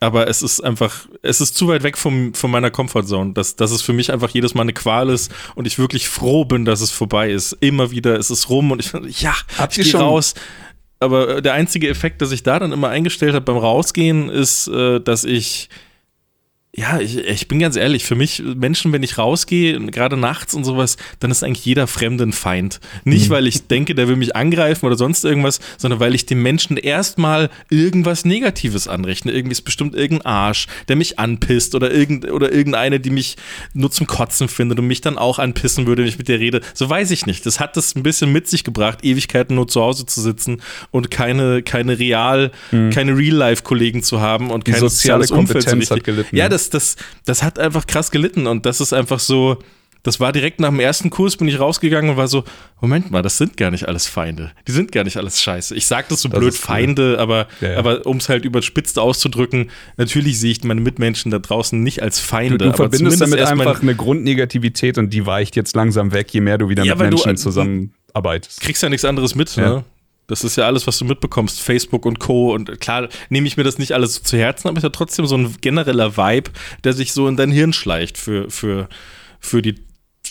[0.00, 3.72] aber es ist einfach, es ist zu weit weg vom, von meiner Comfortzone, dass, dass
[3.72, 6.80] es für mich einfach jedes Mal eine Qual ist und ich wirklich froh bin, dass
[6.80, 7.56] es vorbei ist.
[7.60, 10.34] Immer wieder ist es rum und ich, ja, Habt ich gehe raus
[11.00, 15.00] aber der einzige Effekt, dass ich da dann immer eingestellt habe beim Rausgehen, ist, äh,
[15.00, 15.68] dass ich
[16.74, 20.64] ja, ich, ich bin ganz ehrlich, für mich, Menschen, wenn ich rausgehe, gerade nachts und
[20.64, 22.80] sowas, dann ist eigentlich jeder Fremde ein Feind.
[23.04, 23.34] Nicht, mhm.
[23.34, 26.76] weil ich denke, der will mich angreifen oder sonst irgendwas, sondern weil ich dem Menschen
[26.76, 29.32] erstmal irgendwas Negatives anrechne.
[29.32, 33.36] Irgendwie ist bestimmt irgendein Arsch, der mich anpisst oder, irgend, oder irgendeine, die mich
[33.72, 36.60] nur zum Kotzen findet und mich dann auch anpissen würde, wenn ich mit der rede.
[36.74, 37.44] So weiß ich nicht.
[37.46, 41.10] Das hat das ein bisschen mit sich gebracht, Ewigkeiten nur zu Hause zu sitzen und
[41.10, 42.90] keine, keine real, mhm.
[42.90, 46.36] keine Real-Life-Kollegen zu haben und die kein soziale soziales Umfeld so Hat gelitten.
[46.36, 49.58] Ja, das das, das, hat einfach krass gelitten und das ist einfach so,
[50.02, 52.44] das war direkt nach dem ersten Kurs, bin ich rausgegangen und war so,
[52.80, 54.52] Moment mal, das sind gar nicht alles Feinde.
[54.66, 55.74] Die sind gar nicht alles scheiße.
[55.74, 56.58] Ich sag das so das blöd, cool.
[56.58, 57.78] Feinde, aber, ja, ja.
[57.78, 62.20] aber um es halt überspitzt auszudrücken, natürlich sehe ich meine Mitmenschen da draußen nicht als
[62.20, 62.58] Feinde.
[62.58, 66.58] Du, du verbindest damit einfach eine Grundnegativität und die weicht jetzt langsam weg, je mehr
[66.58, 68.60] du wieder ja, mit Menschen du, zusammenarbeitest.
[68.60, 69.84] Kriegst ja nichts anderes mit, ne?
[70.28, 72.54] Das ist ja alles, was du mitbekommst, Facebook und Co.
[72.54, 75.26] Und klar nehme ich mir das nicht alles zu Herzen, aber es ist ja trotzdem
[75.26, 76.50] so ein genereller Vibe,
[76.84, 78.88] der sich so in dein Hirn schleicht für, für,
[79.40, 79.74] für die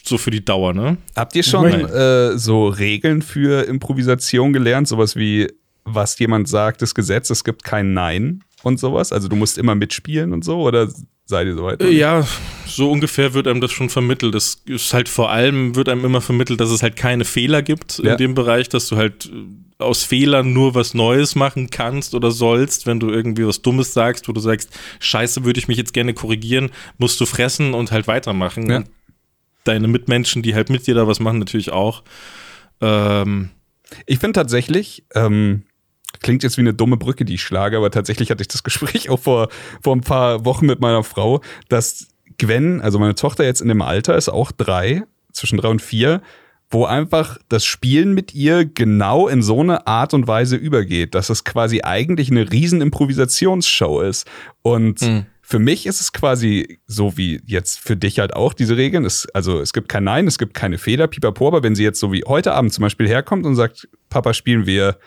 [0.04, 0.98] so für die Dauer, ne?
[1.16, 4.88] Habt ihr schon äh, so Regeln für Improvisation gelernt?
[4.88, 5.52] Sowas wie,
[5.84, 9.12] was jemand sagt, das Gesetz, es gibt kein Nein und sowas?
[9.12, 10.62] Also du musst immer mitspielen und so?
[10.62, 10.88] Oder
[11.28, 11.84] seid ihr soweit?
[11.84, 12.26] Ja,
[12.66, 14.34] so ungefähr wird einem das schon vermittelt.
[14.34, 18.00] Es ist halt vor allem, wird einem immer vermittelt, dass es halt keine Fehler gibt
[18.00, 18.13] ja.
[18.13, 19.30] in dem Bereich, dass du halt
[19.78, 24.28] aus Fehlern nur was Neues machen kannst oder sollst, wenn du irgendwie was Dummes sagst,
[24.28, 28.08] wo du sagst, scheiße, würde ich mich jetzt gerne korrigieren, musst du fressen und halt
[28.08, 28.70] weitermachen.
[28.70, 28.84] Ja.
[29.66, 32.04] deine Mitmenschen, die halt mit dir da was machen, natürlich auch.
[32.80, 33.50] Ähm,
[34.06, 35.63] ich finde tatsächlich, ähm,
[36.21, 39.10] klingt jetzt wie eine dumme Brücke, die ich schlage, aber tatsächlich hatte ich das Gespräch
[39.10, 39.49] auch vor,
[39.82, 43.82] vor ein paar Wochen mit meiner Frau, dass Gwen, also meine Tochter jetzt in dem
[43.82, 46.21] Alter ist auch drei, zwischen drei und vier,
[46.69, 51.30] wo einfach das Spielen mit ihr genau in so eine Art und Weise übergeht, dass
[51.30, 54.27] es quasi eigentlich eine riesen Improvisationsshow ist.
[54.63, 55.25] Und mhm.
[55.41, 59.06] für mich ist es quasi so wie jetzt für dich halt auch diese Regeln.
[59.06, 62.01] Es, also es gibt kein Nein, es gibt keine Fehler, pipapo, aber wenn sie jetzt
[62.01, 64.97] so wie heute Abend zum Beispiel herkommt und sagt, Papa, spielen wir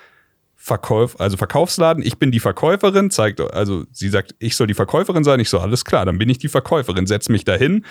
[0.63, 5.25] Verkauf, also Verkaufsladen, ich bin die Verkäuferin, zeigt, also sie sagt, ich soll die Verkäuferin
[5.25, 7.87] sein, ich so, alles klar, dann bin ich die Verkäuferin, setz mich dahin,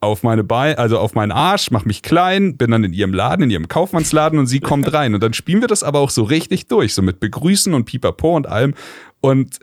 [0.00, 3.44] auf meine Beine, also auf meinen Arsch, mach mich klein, bin dann in ihrem Laden,
[3.44, 5.14] in ihrem Kaufmannsladen und sie kommt rein.
[5.14, 8.34] Und dann spielen wir das aber auch so richtig durch, so mit Begrüßen und Pipapo
[8.34, 8.74] und allem.
[9.20, 9.60] Und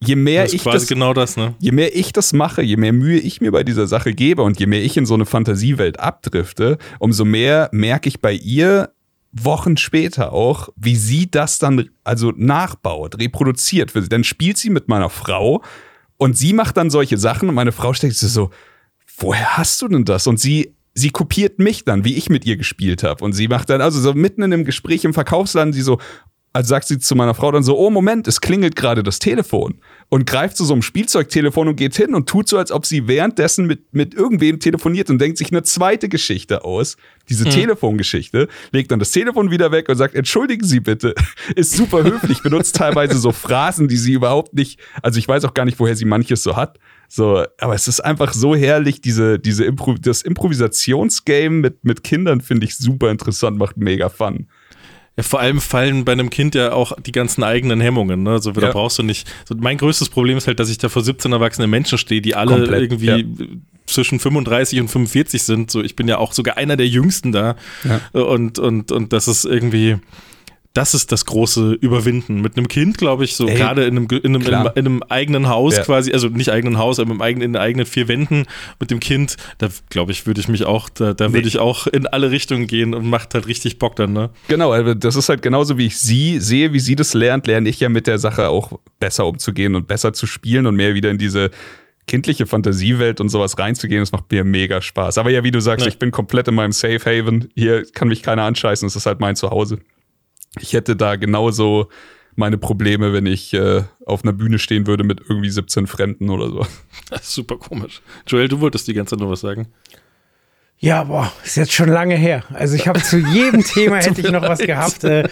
[0.00, 1.54] je mehr das ich das, genau das, ne?
[1.60, 4.58] je mehr ich das mache, je mehr Mühe ich mir bei dieser Sache gebe und
[4.58, 8.90] je mehr ich in so eine Fantasiewelt abdrifte, umso mehr merke ich bei ihr,
[9.42, 13.92] Wochen später auch, wie sie das dann also nachbaut, reproduziert.
[14.10, 15.62] Dann spielt sie mit meiner Frau
[16.16, 18.50] und sie macht dann solche Sachen und meine Frau sich so,
[19.18, 20.26] woher hast du denn das?
[20.26, 23.22] Und sie sie kopiert mich dann, wie ich mit ihr gespielt habe.
[23.22, 25.98] Und sie macht dann, also so mitten in einem Gespräch im Verkaufsladen, sie so,
[26.54, 29.78] also sagt sie zu meiner Frau dann so, oh Moment, es klingelt gerade das Telefon.
[30.08, 33.08] Und greift zu so einem Spielzeugtelefon und geht hin und tut so, als ob sie
[33.08, 36.96] währenddessen mit, mit irgendwem telefoniert und denkt sich eine zweite Geschichte aus.
[37.28, 37.50] Diese hm.
[37.50, 41.14] Telefongeschichte, legt dann das Telefon wieder weg und sagt, entschuldigen Sie bitte.
[41.56, 45.54] Ist super höflich, benutzt teilweise so Phrasen, die sie überhaupt nicht, also ich weiß auch
[45.54, 46.78] gar nicht, woher sie manches so hat.
[47.08, 52.40] So, aber es ist einfach so herrlich, diese, diese Impro das Improvisationsgame mit, mit Kindern
[52.40, 54.48] finde ich super interessant, macht mega Fun.
[55.16, 58.22] Ja, vor allem fallen bei einem Kind ja auch die ganzen eigenen Hemmungen.
[58.22, 58.32] Ne?
[58.32, 59.26] Also, da brauchst du nicht.
[59.46, 62.34] So, mein größtes Problem ist halt, dass ich da vor 17 erwachsenen Menschen stehe, die
[62.34, 63.46] alle Komplett, irgendwie ja.
[63.86, 65.70] zwischen 35 und 45 sind.
[65.70, 67.56] So, ich bin ja auch sogar einer der Jüngsten da.
[68.12, 69.96] Und, und, und das ist irgendwie
[70.76, 72.42] das ist das große Überwinden.
[72.42, 75.76] Mit einem Kind, glaube ich, so gerade in einem, in, in, in einem eigenen Haus
[75.76, 75.82] ja.
[75.82, 78.44] quasi, also nicht eigenen Haus, aber im eigenen, in den eigenen vier Wänden
[78.78, 81.86] mit dem Kind, da glaube ich, würde ich mich auch, da, da würde ich auch
[81.86, 84.30] in alle Richtungen gehen und macht halt richtig Bock dann, ne?
[84.48, 87.70] Genau, also das ist halt genauso, wie ich sie sehe, wie sie das lernt, lerne
[87.70, 91.10] ich ja mit der Sache auch besser umzugehen und besser zu spielen und mehr wieder
[91.10, 91.50] in diese
[92.06, 95.16] kindliche Fantasiewelt und sowas reinzugehen, das macht mir mega Spaß.
[95.18, 95.90] Aber ja, wie du sagst, ja.
[95.90, 97.48] ich bin komplett in meinem Safe Haven.
[97.54, 99.78] Hier kann mich keiner anscheißen, es ist halt mein Zuhause
[100.60, 101.88] ich hätte da genauso
[102.36, 106.50] meine Probleme, wenn ich äh, auf einer Bühne stehen würde mit irgendwie 17 Fremden oder
[106.50, 106.66] so.
[107.10, 108.02] Das ist super komisch.
[108.26, 109.68] Joel, du wolltest die ganze Zeit nur was sagen.
[110.78, 112.42] Ja, boah, ist jetzt schon lange her.
[112.52, 115.04] Also ich habe zu jedem Thema hätte ich noch was gehabt.
[115.04, 115.26] Äh, äh,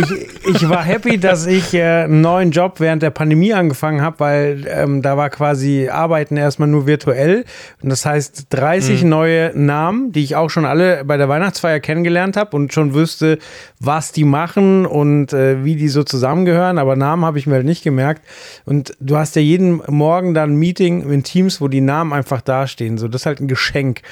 [0.00, 4.18] ich, ich war happy, dass ich äh, einen neuen Job während der Pandemie angefangen habe,
[4.18, 7.44] weil ähm, da war quasi Arbeiten erstmal nur virtuell.
[7.82, 9.08] Und das heißt 30 mhm.
[9.08, 13.38] neue Namen, die ich auch schon alle bei der Weihnachtsfeier kennengelernt habe und schon wüsste,
[13.78, 16.78] was die machen und äh, wie die so zusammengehören.
[16.78, 18.22] Aber Namen habe ich mir halt nicht gemerkt.
[18.64, 22.40] Und du hast ja jeden Morgen dann ein Meeting in Teams, wo die Namen einfach
[22.40, 22.98] dastehen.
[22.98, 24.02] So, das ist halt ein Geschenk.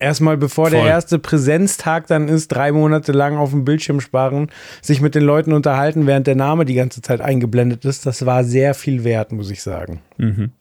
[0.00, 0.78] Erstmal bevor Voll.
[0.78, 5.24] der erste Präsenztag dann ist, drei Monate lang auf dem Bildschirm sparen, sich mit den
[5.24, 8.06] Leuten unterhalten, während der Name die ganze Zeit eingeblendet ist.
[8.06, 10.00] Das war sehr viel wert, muss ich sagen.
[10.16, 10.52] Mhm.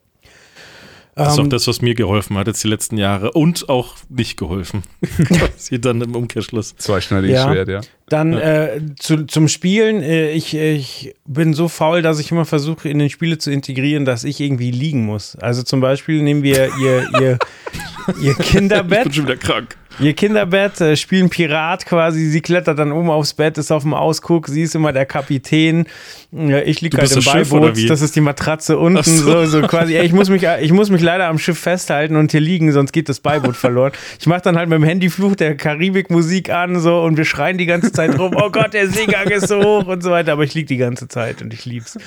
[1.17, 3.95] Das ist auch ähm, das, was mir geholfen hat jetzt die letzten Jahre und auch
[4.07, 4.83] nicht geholfen.
[5.57, 6.75] Sie dann im Umkehrschluss.
[6.75, 7.51] Zweischneidiges ja.
[7.51, 7.81] Schwert, ja.
[8.07, 8.65] Dann ja.
[8.65, 10.03] Äh, zu, zum Spielen.
[10.03, 14.05] Äh, ich, ich bin so faul, dass ich immer versuche, in den Spiele zu integrieren,
[14.05, 15.35] dass ich irgendwie liegen muss.
[15.37, 17.39] Also zum Beispiel nehmen wir ihr, ihr,
[18.21, 18.99] ihr Kinderbett.
[18.99, 19.75] ich bin schon wieder krank.
[19.99, 23.95] Ihr Kinderbett, äh, spielen Pirat quasi, sie klettert dann oben aufs Bett, ist auf dem
[23.95, 25.87] Ausguck, sie ist immer der Kapitän.
[26.31, 29.45] Ja, ich liege halt im Beiboot, das ist die Matratze unten, so.
[29.45, 29.45] so.
[29.45, 29.97] So, quasi.
[29.97, 33.09] Ich, muss mich, ich muss mich leider am Schiff festhalten und hier liegen, sonst geht
[33.09, 33.91] das Beiboot verloren.
[34.19, 37.25] Ich mache dann halt mit dem Handy Fluch der Karibik Musik an so und wir
[37.25, 40.33] schreien die ganze Zeit rum, oh Gott, der Seegang ist so hoch und so weiter,
[40.33, 41.97] aber ich liege die ganze Zeit und ich lieb's.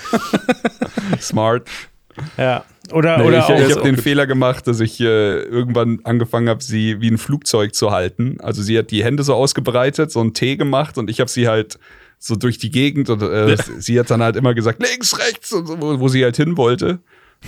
[1.20, 1.68] Smart.
[2.36, 2.64] Ja.
[2.92, 6.62] Oder, nee, oder ich, ich habe den Fehler gemacht, dass ich äh, irgendwann angefangen habe,
[6.62, 8.38] sie wie ein Flugzeug zu halten.
[8.40, 11.48] Also sie hat die Hände so ausgebreitet, so einen T gemacht und ich habe sie
[11.48, 11.78] halt
[12.18, 15.66] so durch die Gegend und äh, sie hat dann halt immer gesagt, links, rechts, und
[15.66, 17.00] so, wo, wo sie halt hin wollte.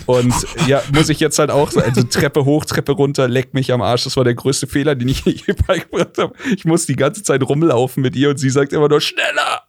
[0.06, 0.34] Und
[0.66, 4.04] ja, muss ich jetzt halt auch, also Treppe hoch, Treppe runter, leck mich am Arsch.
[4.04, 6.34] Das war der größte Fehler, den ich je beigebracht habe.
[6.56, 9.62] Ich muss die ganze Zeit rumlaufen mit ihr und sie sagt immer nur, schneller!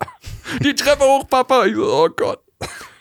[0.63, 1.65] Die Treppe hoch, Papa!
[1.65, 2.39] Ich so, oh Gott.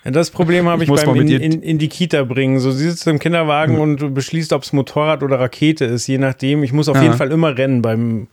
[0.05, 2.59] Das Problem habe ich, ich beim in, in, in, die Kita bringen.
[2.59, 3.81] So, sie sitzt im Kinderwagen mhm.
[3.81, 6.65] und beschließt, ob es Motorrad oder Rakete ist, je nachdem.
[6.65, 7.03] Ich muss auf ja.
[7.03, 8.27] jeden Fall immer rennen beim.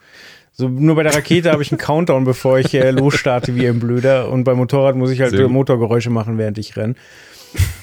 [0.51, 3.79] So, nur bei der Rakete habe ich einen Countdown, bevor ich äh, losstarte wie ein
[3.79, 4.29] Blöder.
[4.29, 6.95] Und beim Motorrad muss ich halt Motorgeräusche machen, während ich renne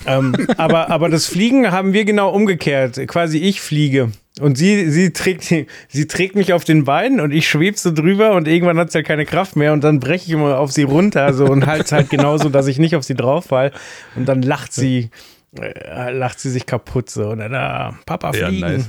[0.06, 3.00] ähm, aber, aber das Fliegen haben wir genau umgekehrt.
[3.06, 4.10] Quasi ich fliege.
[4.38, 8.32] Und sie, sie, trägt, sie trägt mich auf den Beinen und ich schwebe so drüber
[8.32, 10.82] und irgendwann hat sie halt keine Kraft mehr und dann breche ich immer auf sie
[10.82, 13.72] runter so und halte es halt genauso, dass ich nicht auf sie drauf fall.
[14.14, 15.10] Und dann lacht sie,
[15.58, 17.30] äh, lacht sie sich kaputt so.
[17.30, 18.58] Und dann, ah, Papa fliegen.
[18.58, 18.88] Ja, nice.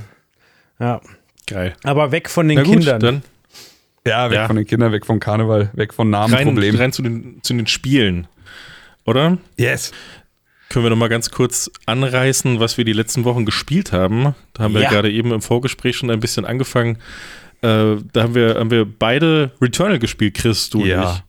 [0.80, 1.00] ja.
[1.46, 1.74] Geil.
[1.82, 3.00] Aber weg von den gut, Kindern.
[3.00, 3.22] Dann.
[4.06, 4.46] Ja, weg ja.
[4.46, 6.76] von den Kindern, weg vom Karneval, weg von Namenproblemen.
[6.76, 8.26] Rein, rein zu, den, zu den Spielen,
[9.04, 9.38] oder?
[9.56, 9.92] Yes.
[10.68, 14.34] Können wir noch mal ganz kurz anreißen, was wir die letzten Wochen gespielt haben?
[14.52, 14.90] Da haben wir ja.
[14.90, 16.98] gerade eben im Vorgespräch schon ein bisschen angefangen.
[17.62, 21.02] Äh, da haben wir, haben wir beide Returnal gespielt, Chris, du ja.
[21.02, 21.22] und ich.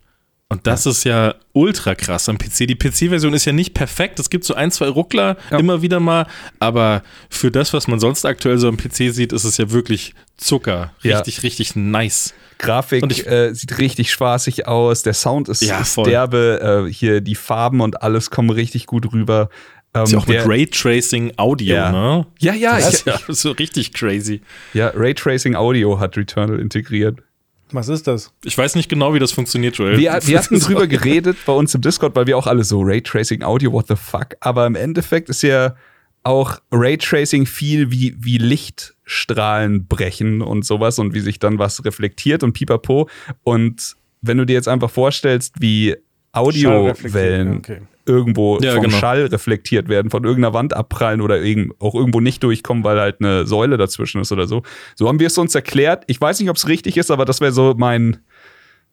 [0.52, 0.91] Und das ja.
[0.91, 2.67] ist ja ultra krass am PC.
[2.67, 4.19] Die PC-Version ist ja nicht perfekt.
[4.19, 5.60] Es gibt so ein, zwei Ruckler ja.
[5.60, 6.25] immer wieder mal.
[6.58, 10.15] Aber für das, was man sonst aktuell so am PC sieht, ist es ja wirklich
[10.38, 10.91] Zucker.
[11.04, 11.41] Richtig, ja.
[11.41, 12.34] richtig nice.
[12.59, 15.01] Grafik ich, äh, sieht richtig spaßig aus.
[15.01, 16.85] Der Sound ist, ja, derbe.
[16.87, 19.49] Äh, hier die Farben und alles kommen richtig gut rüber.
[19.95, 21.91] Ähm, ist ja auch der, mit Raytracing Audio, ja.
[21.91, 22.27] ne?
[22.39, 22.77] Ja, ja.
[22.77, 24.41] Das ist ja so richtig crazy.
[24.73, 27.19] Ja, Raytracing Audio hat Returnal integriert.
[27.71, 28.33] Was ist das?
[28.43, 29.97] Ich weiß nicht genau, wie das funktioniert, Joel.
[29.97, 33.43] Wir, wir hatten drüber geredet bei uns im Discord, weil wir auch alle so Raytracing
[33.43, 34.35] Audio, what the fuck.
[34.41, 35.75] Aber im Endeffekt ist ja
[36.23, 42.43] auch Raytracing viel wie, wie Lichtstrahlen brechen und sowas und wie sich dann was reflektiert
[42.43, 43.10] und pipapo.
[43.43, 45.96] Und wenn du dir jetzt einfach vorstellst, wie
[46.31, 47.79] Audiowellen okay.
[48.06, 48.98] irgendwo ja, vom genau.
[48.98, 51.37] Schall reflektiert werden, von irgendeiner Wand abprallen oder
[51.79, 54.62] auch irgendwo nicht durchkommen, weil halt eine Säule dazwischen ist oder so.
[54.96, 56.04] So haben wir es uns erklärt.
[56.08, 58.17] Ich weiß nicht, ob es richtig ist, aber das wäre so mein,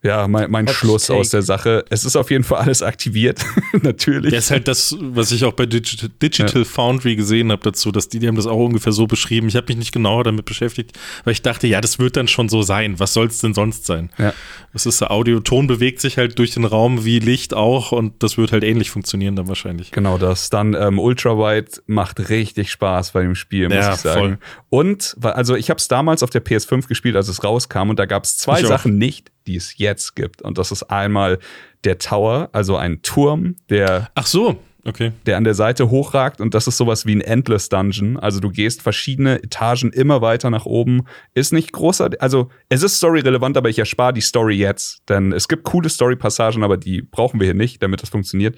[0.07, 1.84] ja, mein, mein Schluss aus der Sache.
[1.90, 3.44] Es ist auf jeden Fall alles aktiviert,
[3.82, 4.32] natürlich.
[4.32, 6.64] Das ist halt das, was ich auch bei Digital, Digital ja.
[6.64, 9.48] Foundry gesehen habe dazu, dass die, die haben das auch ungefähr so beschrieben.
[9.48, 12.48] Ich habe mich nicht genauer damit beschäftigt, weil ich dachte, ja, das wird dann schon
[12.48, 12.98] so sein.
[12.98, 14.11] Was soll es denn sonst sein?
[14.18, 14.32] Ja.
[14.72, 18.38] Das ist Audio, Ton bewegt sich halt durch den Raum wie Licht auch und das
[18.38, 19.90] wird halt ähnlich funktionieren dann wahrscheinlich.
[19.90, 20.50] Genau das.
[20.50, 24.20] Dann ähm, Ultrawide macht richtig Spaß bei dem Spiel, muss ja, ich sagen.
[24.20, 24.38] Voll.
[24.68, 28.07] Und, also ich habe es damals auf der PS5 gespielt, als es rauskam und da
[28.07, 30.42] gab es zwei Sachen nicht, die es jetzt gibt.
[30.42, 31.38] Und das ist einmal
[31.84, 34.11] der Tower, also ein Turm, der.
[34.14, 34.59] Ach so.
[34.86, 35.11] Okay.
[35.26, 38.18] Der an der Seite hochragt und das ist sowas wie ein Endless Dungeon.
[38.18, 41.07] Also du gehst verschiedene Etagen immer weiter nach oben.
[41.34, 45.49] Ist nicht großartig, also es ist storyrelevant, aber ich erspare die Story jetzt, denn es
[45.49, 48.57] gibt coole Story-Passagen, aber die brauchen wir hier nicht, damit das funktioniert.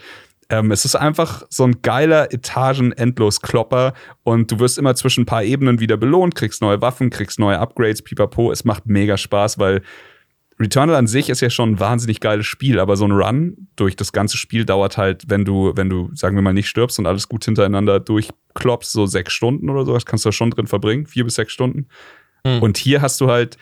[0.51, 5.45] Ähm, es ist einfach so ein geiler Etagen-Endlos-Klopper und du wirst immer zwischen ein paar
[5.45, 8.53] Ebenen wieder belohnt, kriegst neue Waffen, kriegst neue Upgrades, pipapo.
[8.53, 9.83] Es macht mega Spaß, weil
[10.61, 13.95] Returnal an sich ist ja schon ein wahnsinnig geiles Spiel, aber so ein Run durch
[13.95, 17.07] das ganze Spiel dauert halt, wenn du, wenn du, sagen wir mal, nicht stirbst und
[17.07, 20.67] alles gut hintereinander durchkloppst, so sechs Stunden oder so, das kannst du da schon drin
[20.67, 21.87] verbringen, vier bis sechs Stunden.
[22.45, 22.63] Mhm.
[22.63, 23.57] Und hier hast du halt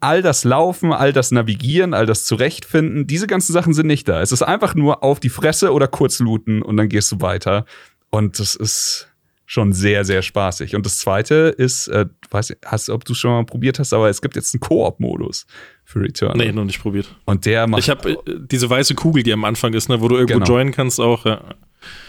[0.00, 4.20] all das Laufen, all das Navigieren, all das Zurechtfinden, diese ganzen Sachen sind nicht da.
[4.20, 7.64] Es ist einfach nur auf die Fresse oder kurz looten und dann gehst du weiter.
[8.10, 9.08] Und das ist,
[9.52, 10.74] schon sehr, sehr spaßig.
[10.74, 14.08] Und das zweite ist, äh, weiß nicht, hast, ob du schon mal probiert hast, aber
[14.08, 15.44] es gibt jetzt einen Koop-Modus
[15.84, 16.36] für Return.
[16.36, 17.14] Nee, noch nicht probiert.
[17.24, 17.80] Und der macht.
[17.80, 20.46] Ich habe äh, diese weiße Kugel, die am Anfang ist, ne, wo du irgendwo genau.
[20.46, 21.24] joinen kannst, auch.
[21.24, 21.42] Ja.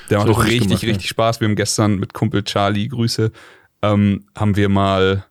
[0.09, 1.09] Der macht auch richtig, gemacht, richtig ja.
[1.09, 1.39] Spaß.
[1.41, 3.31] Wir haben gestern mit Kumpel Charlie, Grüße,
[3.81, 5.25] ähm, haben wir mal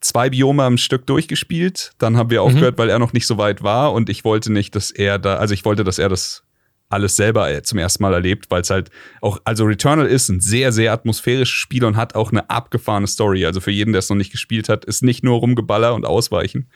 [0.00, 1.92] zwei Biome am Stück durchgespielt.
[1.98, 2.46] Dann haben wir mhm.
[2.46, 5.36] aufgehört, weil er noch nicht so weit war und ich wollte nicht, dass er da,
[5.36, 6.44] also ich wollte, dass er das
[6.88, 8.90] alles selber äh, zum ersten Mal erlebt, weil es halt
[9.20, 13.46] auch, also Returnal ist ein sehr, sehr atmosphärisches Spiel und hat auch eine abgefahrene Story.
[13.46, 16.68] Also für jeden, der es noch nicht gespielt hat, ist nicht nur rumgeballer und ausweichen.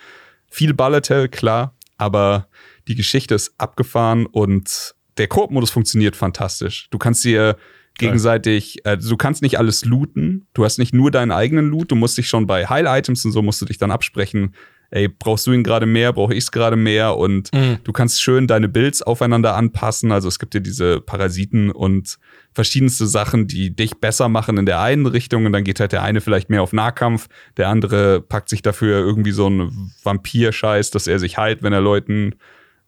[0.55, 2.47] Viel Ballertell, klar, aber
[2.87, 6.87] die Geschichte ist abgefahren und der Koop-Modus funktioniert fantastisch.
[6.93, 7.57] Du kannst dir
[7.99, 10.47] gegenseitig, äh, du kannst nicht alles looten.
[10.55, 13.43] Du hast nicht nur deinen eigenen Loot, du musst dich schon bei Heil-Items und so
[13.43, 14.55] musst du dich dann absprechen,
[14.95, 17.79] ey, brauchst du ihn gerade mehr, brauche ich es gerade mehr und mhm.
[17.83, 20.13] du kannst schön deine Builds aufeinander anpassen.
[20.13, 22.17] Also es gibt ja diese Parasiten und
[22.53, 26.05] verschiedenste Sachen, die dich besser machen in der einen Richtung und dann geht halt der
[26.05, 27.27] eine vielleicht mehr auf Nahkampf,
[27.57, 31.81] der andere packt sich dafür irgendwie so einen Vampir-Scheiß, dass er sich heilt, wenn er
[31.81, 32.37] Leuten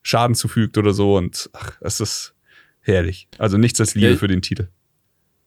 [0.02, 2.34] Schaden zufügt oder so und ach, es ist
[2.82, 3.26] herrlich.
[3.38, 4.68] Also nichts als Liebe für den Titel.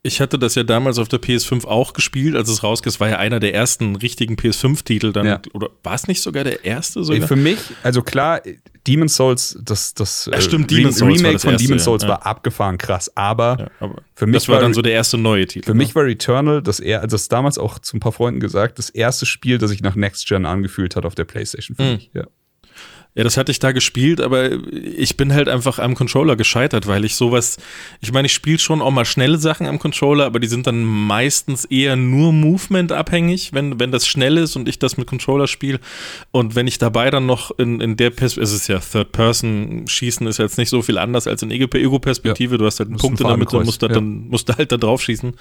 [0.02, 2.88] Ich hatte das ja damals auf der PS5 auch gespielt, als es rauskam.
[2.88, 5.26] Es war ja einer der ersten richtigen PS5-Titel dann.
[5.26, 5.42] Ja.
[5.54, 7.28] Oder war es nicht sogar der erste sogar?
[7.28, 8.42] Für mich, also klar,
[8.88, 12.10] Demon's Souls, das, das ja, stimmt, Re Souls Remake von erste, Demon's Souls ja.
[12.10, 13.12] war abgefahren krass.
[13.18, 15.66] Aber, aber, für mich das war, war dann so der erste neue Titel.
[15.66, 15.80] Für ne?
[15.80, 19.26] mich war Returnal, das, er, das damals auch zu ein paar Freunden gesagt, das erste
[19.26, 21.92] Spiel, das sich nach Next Gen angefühlt hat auf der PlayStation für mhm.
[21.92, 22.12] mich.
[22.14, 22.26] Ja.
[23.16, 27.04] Ja, das hatte ich da gespielt, aber ich bin halt einfach am Controller gescheitert, weil
[27.04, 27.58] ich sowas,
[28.02, 30.84] ich meine, ich spiele schon auch mal schnelle Sachen am Controller, aber die sind dann
[30.84, 35.48] meistens eher nur Movement abhängig, wenn, wenn das schnell ist und ich das mit Controller
[35.48, 35.80] spiele.
[36.32, 39.88] Und wenn ich dabei dann noch in, in der Perspektive, es ist ja Third Person,
[39.88, 42.58] Schießen ist jetzt nicht so viel anders als in Ego-Perspektive, ja.
[42.60, 43.88] du hast halt einen Punkt in der Mitte, musst, ja.
[43.88, 45.34] dann, musst du halt da drauf schießen.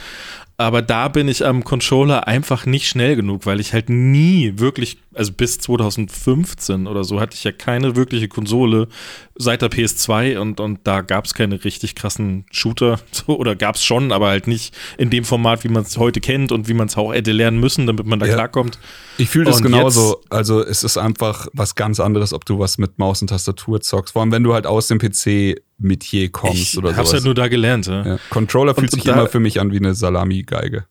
[0.61, 4.99] Aber da bin ich am Controller einfach nicht schnell genug, weil ich halt nie wirklich,
[5.15, 8.89] also bis 2015 oder so hatte ich ja keine wirkliche Konsole
[9.37, 12.99] seit der PS2 und, und da gab es keine richtig krassen Shooter.
[13.13, 16.21] So, oder gab es schon, aber halt nicht in dem Format, wie man es heute
[16.21, 18.35] kennt und wie man es auch hätte lernen müssen, damit man da ja.
[18.35, 18.81] klarkommt.
[19.17, 20.21] Ich fühle das und genauso.
[20.29, 24.13] Also es ist einfach was ganz anderes, ob du was mit Maus und Tastatur zockst.
[24.13, 26.93] Vor allem, wenn du halt aus dem PC Metier kommst ich oder so.
[26.93, 27.87] Ich hab's halt nur da gelernt.
[27.87, 28.05] Ja.
[28.05, 28.19] ja.
[28.31, 30.87] Controller fühlt und, sich immer für mich an wie eine Salami-Geige.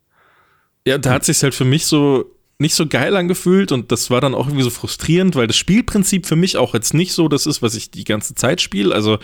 [0.88, 4.20] Ja, da hat sich halt für mich so nicht so geil angefühlt und das war
[4.20, 7.46] dann auch irgendwie so frustrierend, weil das Spielprinzip für mich auch jetzt nicht so das
[7.46, 8.96] ist, was ich die ganze Zeit spiele.
[8.96, 9.20] Also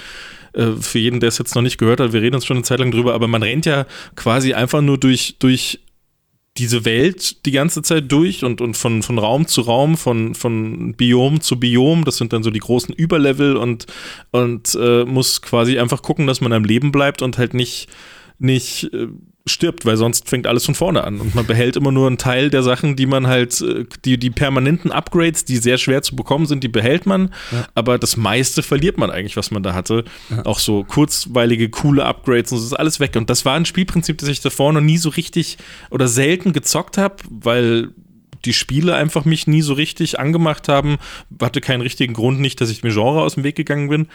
[0.54, 2.64] äh, für jeden, der es jetzt noch nicht gehört hat, wir reden uns schon eine
[2.64, 5.80] Zeit lang drüber, aber man rennt ja quasi einfach nur durch, durch
[6.58, 10.94] diese Welt die ganze Zeit durch und, und von, von Raum zu Raum, von, von
[10.94, 12.06] Biom zu Biom.
[12.06, 13.88] Das sind dann so die großen Überlevel und,
[14.32, 17.90] und äh, muss quasi einfach gucken, dass man am Leben bleibt und halt nicht,
[18.38, 19.08] nicht äh,
[19.46, 22.50] stirbt, weil sonst fängt alles von vorne an und man behält immer nur einen Teil
[22.50, 26.46] der Sachen, die man halt, äh, die, die permanenten Upgrades, die sehr schwer zu bekommen
[26.46, 27.66] sind, die behält man, ja.
[27.76, 30.06] aber das meiste verliert man eigentlich, was man da hatte.
[30.30, 30.46] Ja.
[30.46, 34.18] Auch so kurzweilige, coole Upgrades und so ist alles weg und das war ein Spielprinzip,
[34.18, 35.58] das ich davor noch nie so richtig
[35.90, 37.90] oder selten gezockt habe, weil
[38.46, 40.98] die Spiele einfach mich nie so richtig angemacht haben.
[41.42, 44.08] Hatte keinen richtigen Grund, nicht, dass ich mir Genre aus dem Weg gegangen bin.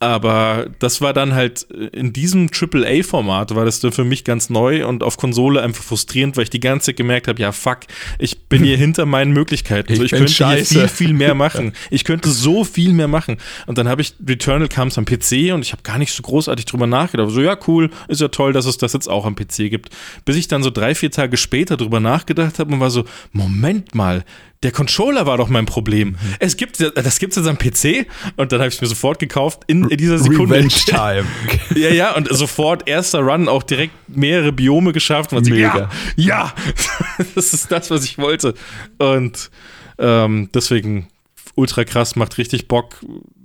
[0.00, 4.48] Aber das war dann halt äh, in diesem AAA-Format war das dann für mich ganz
[4.48, 7.80] neu und auf Konsole einfach frustrierend, weil ich die ganze Zeit gemerkt habe, ja fuck,
[8.18, 9.92] ich bin hier hinter meinen Möglichkeiten.
[9.92, 10.74] Ich, so, ich könnte scheiße.
[10.74, 11.72] hier viel, viel mehr machen.
[11.90, 13.38] Ich könnte so viel mehr machen.
[13.66, 16.64] Und dann habe ich Returnal kam am PC und ich habe gar nicht so großartig
[16.64, 17.30] drüber nachgedacht.
[17.30, 19.90] So, ja, cool, ist ja toll, dass es das jetzt auch am PC gibt.
[20.24, 23.94] Bis ich dann so drei, vier Tage später drüber nachgedacht habe und war so, Moment
[23.94, 24.24] mal,
[24.62, 26.10] der Controller war doch mein Problem.
[26.10, 26.16] Mhm.
[26.40, 28.06] Es gibt, das gibt's jetzt am PC
[28.36, 30.56] und dann habe ich es mir sofort gekauft in, in dieser Sekunde.
[30.56, 31.24] Revenge Time.
[31.76, 35.32] ja, ja, und sofort erster Run auch direkt mehrere Biome geschafft.
[35.32, 35.90] Und Mega.
[36.16, 36.54] Ja, ja,
[37.34, 38.54] das ist das, was ich wollte.
[38.98, 39.50] Und
[39.98, 41.08] ähm, deswegen
[41.54, 42.96] ultra krass, macht richtig Bock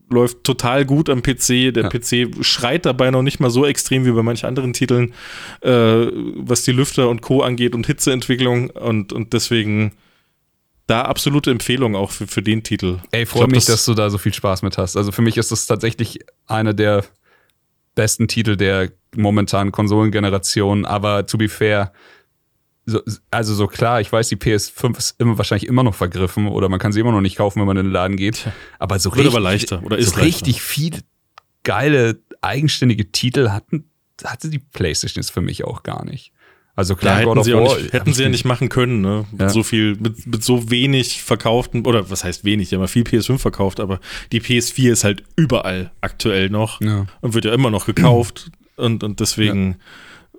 [0.10, 1.74] läuft total gut am PC.
[1.74, 1.90] Der ja.
[1.90, 5.14] PC schreit dabei noch nicht mal so extrem wie bei manchen anderen Titeln,
[5.62, 7.42] äh, was die Lüfter und Co.
[7.42, 8.70] angeht und Hitzeentwicklung.
[8.70, 9.92] Und, und deswegen
[10.88, 13.00] da absolute Empfehlung auch für, für den Titel.
[13.12, 14.98] Ey, freue mich, das dass du da so viel Spaß mit hast.
[14.98, 17.06] Also für mich ist das tatsächlich einer der
[17.96, 21.94] besten Titel der momentanen Konsolengeneration, aber to be fair,
[22.86, 26.68] so, also so klar, ich weiß, die PS5 ist immer wahrscheinlich immer noch vergriffen oder
[26.68, 28.48] man kann sie immer noch nicht kaufen, wenn man in den Laden geht.
[28.80, 31.00] Aber so richtig, aber leichter oder ist so richtig viel
[31.64, 33.90] geile eigenständige Titel hatten
[34.24, 36.33] hatte die PlayStation jetzt für mich auch gar nicht.
[36.76, 39.26] Also klar, ja, hätten, sie, War, nicht, hätten sie ja nicht machen können, ne?
[39.32, 39.50] Mit ja.
[39.50, 43.04] so viel, mit, mit, so wenig verkauften, oder was heißt wenig, die haben ja viel
[43.04, 44.00] PS5 verkauft, aber
[44.32, 47.06] die PS4 ist halt überall aktuell noch ja.
[47.22, 49.78] und wird ja immer noch gekauft und, und deswegen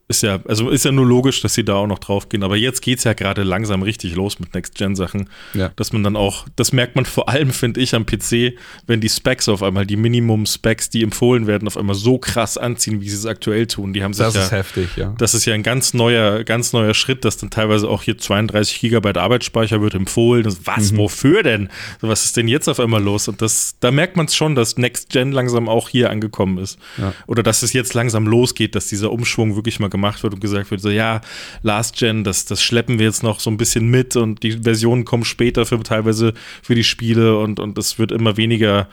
[0.06, 2.42] ist ja, also ist ja nur logisch, dass sie da auch noch drauf gehen.
[2.42, 5.30] Aber jetzt geht es ja gerade langsam richtig los mit Next-Gen-Sachen.
[5.54, 5.70] Ja.
[5.76, 8.52] Dass man dann auch, das merkt man vor allem, finde ich, am PC,
[8.86, 13.00] wenn die Specs auf einmal, die Minimum-Specs, die empfohlen werden, auf einmal so krass anziehen,
[13.00, 13.94] wie sie es aktuell tun.
[13.94, 15.14] Die haben sich das ja, ist heftig, ja.
[15.16, 18.80] Das ist ja ein ganz neuer, ganz neuer Schritt, dass dann teilweise auch hier 32
[18.80, 20.54] Gigabyte Arbeitsspeicher wird empfohlen.
[20.64, 20.98] Was, mhm.
[20.98, 21.70] wofür denn?
[22.02, 23.26] Was ist denn jetzt auf einmal los?
[23.28, 26.78] Und das, da merkt man es schon, dass Next-Gen langsam auch hier angekommen ist.
[26.98, 27.14] Ja.
[27.26, 30.70] Oder dass es jetzt langsam losgeht, dass dieser Umschwung wirklich mal gemacht wird und gesagt
[30.70, 31.20] wird, so ja,
[31.62, 35.04] Last Gen, das, das schleppen wir jetzt noch so ein bisschen mit und die Versionen
[35.04, 38.88] kommen später für teilweise für die Spiele und, und es wird immer weniger.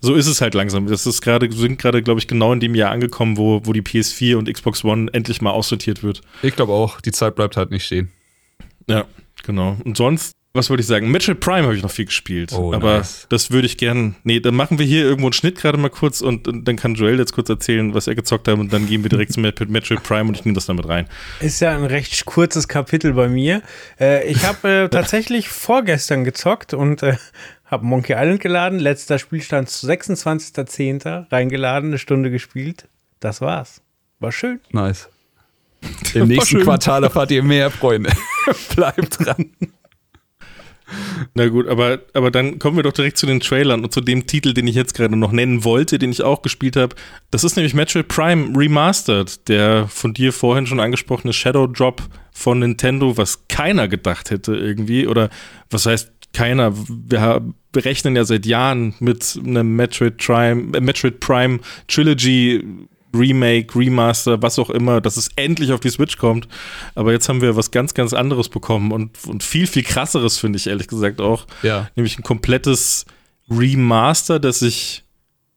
[0.00, 0.86] So ist es halt langsam.
[0.86, 3.82] Das ist gerade, sind gerade, glaube ich, genau in dem Jahr angekommen, wo, wo die
[3.82, 6.20] PS4 und Xbox One endlich mal aussortiert wird.
[6.42, 8.12] Ich glaube auch, die Zeit bleibt halt nicht stehen.
[8.88, 9.06] Ja,
[9.42, 9.76] genau.
[9.84, 11.10] Und sonst was wollte ich sagen?
[11.10, 12.52] Metroid Prime habe ich noch viel gespielt.
[12.52, 13.26] Oh, aber nice.
[13.28, 14.16] das würde ich gern.
[14.24, 16.94] Nee, dann machen wir hier irgendwo einen Schnitt gerade mal kurz und, und, dann kann
[16.94, 20.02] Joel jetzt kurz erzählen, was er gezockt hat und dann gehen wir direkt zu Metroid
[20.02, 21.08] Prime und ich nehme das damit rein.
[21.40, 23.62] Ist ja ein recht kurzes Kapitel bei mir.
[24.00, 27.16] Äh, ich habe äh, tatsächlich vorgestern gezockt und äh,
[27.66, 28.78] habe Monkey Island geladen.
[28.78, 31.30] Letzter Spielstand 26.10.
[31.30, 32.88] reingeladen, eine Stunde gespielt.
[33.20, 33.82] Das war's.
[34.18, 34.60] War schön.
[34.72, 35.08] Nice.
[36.14, 38.10] Im nächsten Quartal erfahrt ihr mehr, Freunde.
[38.74, 39.50] Bleibt dran.
[41.34, 44.26] Na gut, aber, aber dann kommen wir doch direkt zu den Trailern und zu dem
[44.26, 46.94] Titel, den ich jetzt gerade noch nennen wollte, den ich auch gespielt habe.
[47.30, 52.60] Das ist nämlich Metroid Prime Remastered, der von dir vorhin schon angesprochene Shadow Drop von
[52.60, 55.06] Nintendo, was keiner gedacht hätte irgendwie.
[55.06, 55.30] Oder
[55.70, 56.72] was heißt keiner?
[56.76, 62.64] Wir berechnen ja seit Jahren mit einem Metroid Prime, äh, Metroid Prime Trilogy
[63.18, 66.48] Remake, Remaster, was auch immer, dass es endlich auf die Switch kommt.
[66.94, 70.58] Aber jetzt haben wir was ganz, ganz anderes bekommen und, und viel, viel krasseres, finde
[70.58, 71.46] ich ehrlich gesagt auch.
[71.62, 71.88] Ja.
[71.96, 73.06] Nämlich ein komplettes
[73.50, 75.04] Remaster, das ich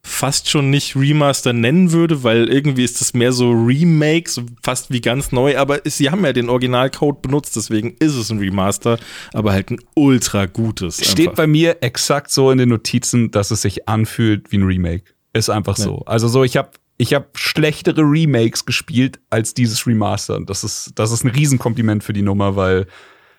[0.01, 4.91] fast schon nicht Remaster nennen würde, weil irgendwie ist das mehr so Remake, so fast
[4.91, 8.97] wie ganz neu, aber sie haben ja den Originalcode benutzt, deswegen ist es ein Remaster,
[9.33, 11.05] aber halt ein ultra gutes.
[11.05, 11.43] Steht einfach.
[11.43, 15.03] bei mir exakt so in den Notizen, dass es sich anfühlt wie ein Remake.
[15.33, 15.83] Ist einfach ja.
[15.83, 15.99] so.
[16.05, 20.35] Also so, ich habe ich habe schlechtere Remakes gespielt als dieses Remaster.
[20.35, 22.87] Und das ist, das ist ein Riesenkompliment für die Nummer, weil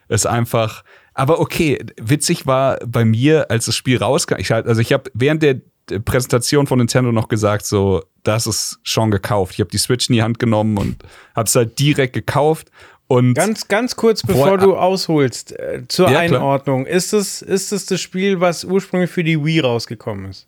[0.09, 0.83] es einfach.
[1.13, 4.37] Aber okay, witzig war bei mir, als das Spiel rauskam.
[4.39, 5.61] Ich halt, also ich habe während der
[6.07, 9.53] Präsentation von Nintendo noch gesagt, so, das ist schon gekauft.
[9.55, 11.03] Ich habe die Switch in die Hand genommen und
[11.37, 12.71] habe es halt direkt gekauft.
[13.09, 16.87] Und ganz, ganz kurz, bevor du ausholst, äh, zur ja, Einordnung.
[16.87, 20.47] Ist es, ist es das Spiel, was ursprünglich für die Wii rausgekommen ist?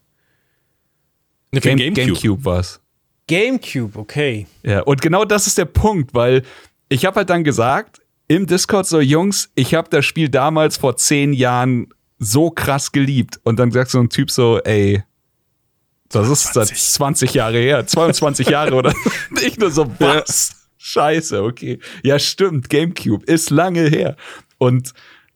[1.51, 2.82] Ne, Game, Gamecube, Gamecube war es.
[3.27, 4.47] GameCube, okay.
[4.63, 6.43] Ja, und genau das ist der Punkt, weil
[6.89, 10.97] ich habe halt dann gesagt, im Discord so, Jungs, ich habe das Spiel damals vor
[10.97, 13.41] zehn Jahren so krass geliebt.
[13.43, 15.03] Und dann sagt so ein Typ so, ey,
[16.09, 16.33] das 20.
[16.33, 18.95] ist seit 20 Jahre her, 22 Jahre oder
[19.43, 20.69] ich nur so, was?
[20.79, 21.79] Scheiße, okay.
[22.03, 22.69] Ja, stimmt.
[22.69, 24.17] GameCube ist lange her.
[24.59, 24.93] Und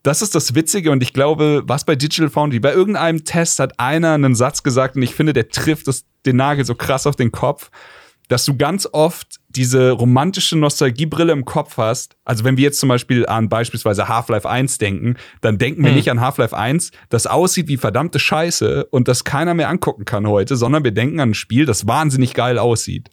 [0.07, 3.81] das ist das Witzige und ich glaube, was bei Digital Foundry, bei irgendeinem Test hat
[3.81, 7.17] einer einen Satz gesagt und ich finde, der trifft das, den Nagel so krass auf
[7.17, 7.71] den Kopf,
[8.29, 12.17] dass du ganz oft diese romantische Nostalgiebrille im Kopf hast.
[12.25, 15.97] Also wenn wir jetzt zum Beispiel an beispielsweise Half-Life 1 denken, dann denken wir hm.
[15.97, 20.29] nicht an Half-Life 1, das aussieht wie verdammte Scheiße und das keiner mehr angucken kann
[20.29, 23.11] heute, sondern wir denken an ein Spiel, das wahnsinnig geil aussieht.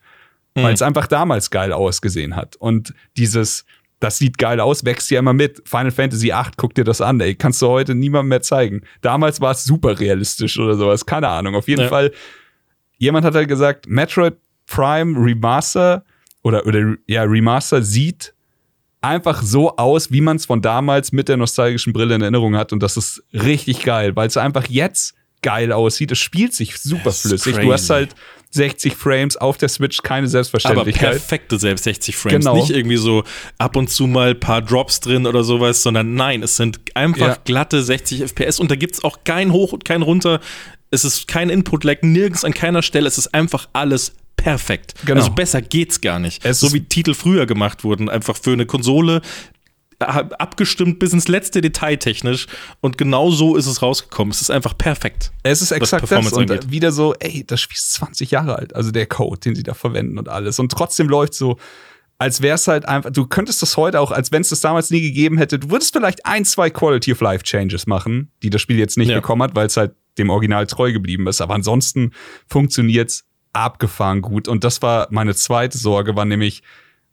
[0.55, 0.63] Hm.
[0.63, 2.55] Weil es einfach damals geil ausgesehen hat.
[2.55, 3.65] Und dieses,
[4.03, 5.61] das sieht geil aus, wächst ja immer mit.
[5.65, 7.35] Final Fantasy VIII, guck dir das an, ey.
[7.35, 8.81] Kannst du heute niemandem mehr zeigen.
[8.99, 11.55] Damals war es super realistisch oder sowas, keine Ahnung.
[11.55, 11.87] Auf jeden ja.
[11.87, 12.11] Fall,
[12.97, 14.35] jemand hat halt gesagt, Metroid
[14.65, 16.03] Prime Remaster
[16.41, 18.33] oder, oder ja, Remaster sieht
[18.99, 22.73] einfach so aus, wie man es von damals mit der nostalgischen Brille in Erinnerung hat.
[22.73, 26.11] Und das ist richtig geil, weil es einfach jetzt geil aussieht.
[26.11, 27.57] Es spielt sich super flüssig.
[27.57, 28.15] Du hast halt
[28.53, 31.03] 60 Frames auf der Switch, keine Selbstverständlichkeit.
[31.03, 32.45] Aber perfekte selbst 60 Frames.
[32.45, 32.55] Genau.
[32.55, 33.23] Nicht irgendwie so
[33.57, 37.27] ab und zu mal ein paar Drops drin oder sowas, sondern nein, es sind einfach
[37.27, 37.37] ja.
[37.45, 40.39] glatte 60 FPS und da gibt es auch kein Hoch und kein Runter.
[40.91, 43.07] Es ist kein Input-Lag, nirgends an keiner Stelle.
[43.07, 44.93] Es ist einfach alles perfekt.
[45.05, 45.21] Genau.
[45.21, 46.45] Also besser geht's gar nicht.
[46.45, 49.21] Es so wie Titel früher gemacht wurden, einfach für eine Konsole
[50.03, 52.47] abgestimmt bis ins letzte Detail technisch
[52.81, 54.31] und genau so ist es rausgekommen.
[54.31, 55.31] Es ist einfach perfekt.
[55.43, 56.71] Es ist exakt das und angeht.
[56.71, 59.73] wieder so, ey, das Spiel ist 20 Jahre alt, also der Code, den sie da
[59.73, 61.57] verwenden und alles und trotzdem läuft so
[62.19, 64.91] als wäre es halt einfach, du könntest das heute auch, als wenn es das damals
[64.91, 68.61] nie gegeben hätte, du würdest vielleicht ein, zwei Quality of Life Changes machen, die das
[68.61, 69.15] Spiel jetzt nicht ja.
[69.15, 72.11] bekommen hat, weil es halt dem Original treu geblieben ist, aber ansonsten
[72.47, 76.63] funktioniert's abgefahren gut und das war meine zweite Sorge, war nämlich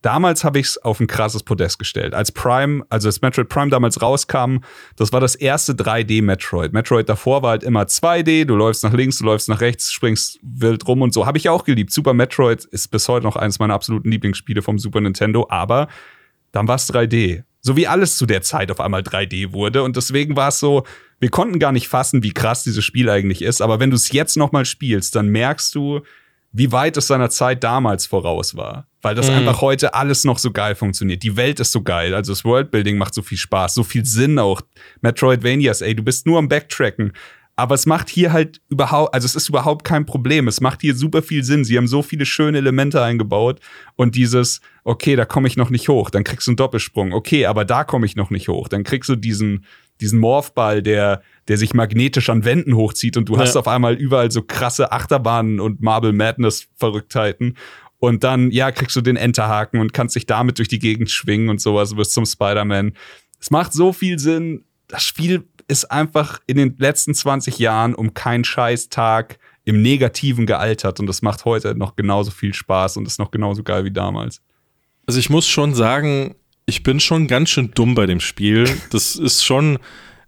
[0.03, 2.14] Damals habe ich es auf ein krasses Podest gestellt.
[2.14, 4.59] Als Prime, also als Metroid Prime damals rauskam,
[4.96, 6.72] das war das erste 3D-Metroid.
[6.72, 10.38] Metroid davor war halt immer 2D, du läufst nach links, du läufst nach rechts, springst
[10.42, 11.26] wild rum und so.
[11.26, 11.92] Habe ich auch geliebt.
[11.92, 15.88] Super Metroid ist bis heute noch eines meiner absoluten Lieblingsspiele vom Super Nintendo, aber
[16.53, 17.44] dann war es 3D.
[17.61, 19.82] So wie alles zu der Zeit auf einmal 3D wurde.
[19.82, 20.84] Und deswegen war es so,
[21.18, 23.61] wir konnten gar nicht fassen, wie krass dieses Spiel eigentlich ist.
[23.61, 26.01] Aber wenn du es jetzt noch mal spielst, dann merkst du,
[26.53, 28.86] wie weit es seiner Zeit damals voraus war.
[29.03, 29.36] Weil das mhm.
[29.36, 31.22] einfach heute alles noch so geil funktioniert.
[31.22, 32.14] Die Welt ist so geil.
[32.14, 34.61] Also das Worldbuilding macht so viel Spaß, so viel Sinn auch.
[35.01, 37.12] Metroidvanias, ey, du bist nur am Backtracken.
[37.57, 40.48] Aber es macht hier halt überhaupt, also es ist überhaupt kein Problem.
[40.48, 41.64] Es macht hier super viel Sinn.
[41.64, 43.61] Sie haben so viele schöne Elemente eingebaut.
[43.96, 47.12] Und dieses, okay, da komme ich noch nicht hoch, dann kriegst du einen Doppelsprung.
[47.12, 48.68] Okay, aber da komme ich noch nicht hoch.
[48.68, 49.64] Dann kriegst du diesen,
[50.01, 53.40] diesen Morphball, der, der sich magnetisch an Wänden hochzieht und du ja.
[53.40, 57.57] hast auf einmal überall so krasse Achterbahnen und Marble Madness Verrücktheiten.
[57.98, 61.48] Und dann, ja, kriegst du den Enterhaken und kannst dich damit durch die Gegend schwingen
[61.48, 62.92] und sowas, du wirst zum Spider-Man.
[63.40, 64.62] Es macht so viel Sinn.
[64.86, 71.01] Das Spiel ist einfach in den letzten 20 Jahren um keinen Scheißtag im Negativen gealtert
[71.01, 74.40] und das macht heute noch genauso viel Spaß und ist noch genauso geil wie damals.
[75.09, 76.36] Also ich muss schon sagen,
[76.66, 78.70] ich bin schon ganz schön dumm bei dem Spiel.
[78.90, 79.80] Das ist schon,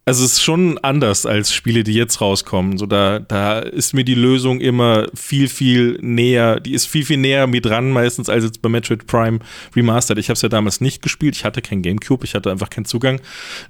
[0.04, 2.76] also es ist schon anders als Spiele, die jetzt rauskommen.
[2.76, 7.18] So da, da ist mir die Lösung immer viel, viel näher, die ist viel, viel
[7.18, 9.38] näher mir dran meistens als jetzt bei Metroid Prime
[9.76, 10.18] Remastered.
[10.18, 12.84] Ich habe es ja damals nicht gespielt, ich hatte kein Gamecube, ich hatte einfach keinen
[12.84, 13.20] Zugang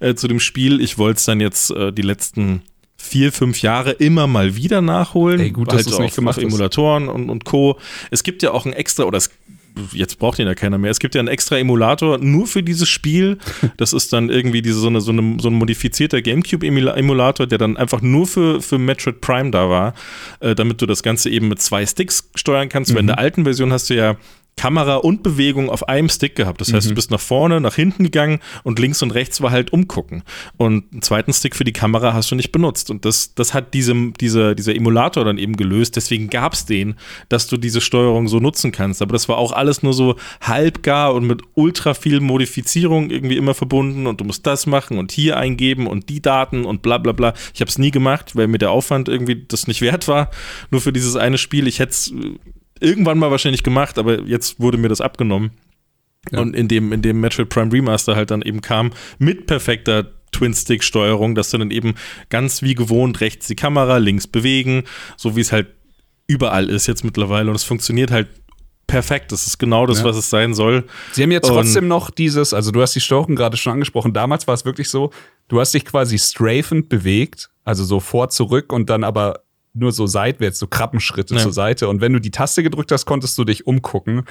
[0.00, 0.80] äh, zu dem Spiel.
[0.80, 2.62] Ich wollte es dann jetzt äh, die letzten
[2.96, 5.40] vier, fünf Jahre immer mal wieder nachholen.
[5.40, 7.78] Ey, gut, halt dass du nicht gemacht auf Emulatoren und, und Co.
[8.10, 9.30] Es gibt ja auch ein extra, oder es
[9.92, 10.90] jetzt braucht ihn ja keiner mehr.
[10.90, 13.38] Es gibt ja einen extra Emulator nur für dieses Spiel.
[13.76, 17.76] Das ist dann irgendwie diese, so, eine, so, eine, so ein modifizierter GameCube-Emulator, der dann
[17.76, 19.94] einfach nur für, für Metroid Prime da war,
[20.40, 22.90] äh, damit du das Ganze eben mit zwei Sticks steuern kannst.
[22.90, 22.94] Mhm.
[22.94, 24.16] Weil in der alten Version hast du ja
[24.56, 26.60] Kamera und Bewegung auf einem Stick gehabt.
[26.60, 26.90] Das heißt, mhm.
[26.90, 30.22] du bist nach vorne, nach hinten gegangen und links und rechts war halt umgucken.
[30.56, 32.90] Und einen zweiten Stick für die Kamera hast du nicht benutzt.
[32.90, 35.96] Und das, das hat diesem, dieser, dieser Emulator dann eben gelöst.
[35.96, 36.94] Deswegen gab es den,
[37.28, 39.02] dass du diese Steuerung so nutzen kannst.
[39.02, 43.54] Aber das war auch alles nur so halbgar und mit ultra viel Modifizierung irgendwie immer
[43.54, 44.06] verbunden.
[44.06, 47.34] Und du musst das machen und hier eingeben und die Daten und bla bla bla.
[47.54, 50.30] Ich habe es nie gemacht, weil mir der Aufwand irgendwie das nicht wert war.
[50.70, 51.66] Nur für dieses eine Spiel.
[51.66, 52.14] Ich hätte es
[52.82, 55.52] irgendwann mal wahrscheinlich gemacht, aber jetzt wurde mir das abgenommen.
[56.30, 56.40] Ja.
[56.40, 61.34] Und in dem, in dem Metroid Prime Remaster halt dann eben kam, mit perfekter Twin-Stick-Steuerung,
[61.34, 61.94] dass du dann eben
[62.30, 64.84] ganz wie gewohnt rechts die Kamera, links bewegen,
[65.16, 65.68] so wie es halt
[66.26, 67.50] überall ist jetzt mittlerweile.
[67.50, 68.28] Und es funktioniert halt
[68.86, 69.32] perfekt.
[69.32, 70.04] Das ist genau das, ja.
[70.04, 70.84] was es sein soll.
[71.12, 74.12] Sie haben ja trotzdem noch dieses, also du hast die Steuerung gerade schon angesprochen.
[74.12, 75.10] Damals war es wirklich so,
[75.48, 79.40] du hast dich quasi strafend bewegt, also so vor, zurück und dann aber
[79.74, 81.40] nur so seitwärts, so Krabbenschritte ja.
[81.40, 81.88] zur Seite.
[81.88, 84.24] Und wenn du die Taste gedrückt hast, konntest du dich umgucken.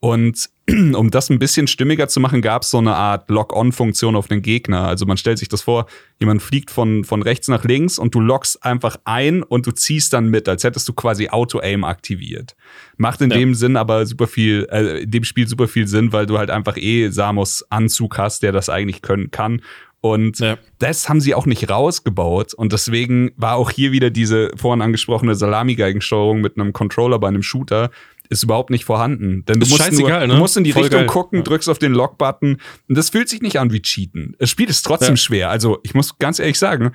[0.00, 0.48] Und
[0.94, 4.40] um das ein bisschen stimmiger zu machen, gab es so eine Art Lock-on-Funktion auf den
[4.40, 4.88] Gegner.
[4.88, 5.86] Also man stellt sich das vor,
[6.18, 10.14] jemand fliegt von, von rechts nach links und du lockst einfach ein und du ziehst
[10.14, 12.56] dann mit, als hättest du quasi Auto-Aim aktiviert.
[12.96, 13.36] Macht in ja.
[13.36, 16.50] dem Sinn aber super viel, äh, in dem Spiel super viel Sinn, weil du halt
[16.50, 19.60] einfach eh Samus Anzug hast, der das eigentlich können kann.
[20.00, 20.56] Und ja.
[20.78, 22.54] das haben sie auch nicht rausgebaut.
[22.54, 27.42] Und deswegen war auch hier wieder diese vorhin angesprochene Salami-Geigensteuerung mit einem Controller bei einem
[27.42, 27.90] Shooter
[28.30, 29.44] ist überhaupt nicht vorhanden.
[29.46, 30.28] Denn du musst, nur, ne?
[30.28, 31.08] du musst in die Voll Richtung geil.
[31.08, 34.36] gucken, drückst auf den Lock-Button und das fühlt sich nicht an wie Cheaten.
[34.38, 35.16] Das Spiel ist trotzdem ja.
[35.16, 35.50] schwer.
[35.50, 36.92] Also ich muss ganz ehrlich sagen,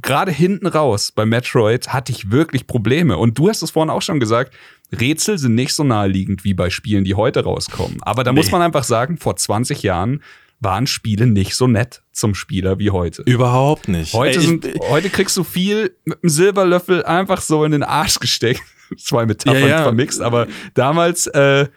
[0.00, 3.18] gerade hinten raus bei Metroid hatte ich wirklich Probleme.
[3.18, 4.54] Und du hast es vorhin auch schon gesagt,
[4.92, 7.98] Rätsel sind nicht so naheliegend wie bei Spielen, die heute rauskommen.
[8.02, 8.38] Aber da nee.
[8.38, 10.22] muss man einfach sagen, vor 20 Jahren
[10.60, 13.22] waren Spiele nicht so nett zum Spieler wie heute.
[13.22, 14.12] Überhaupt nicht.
[14.12, 18.20] Heute, Ey, sind, heute kriegst du viel mit einem Silberlöffel einfach so in den Arsch
[18.20, 18.62] gesteckt.
[18.98, 19.82] zwei Metaphern ja, ja.
[19.82, 21.68] vermixt, aber damals, äh,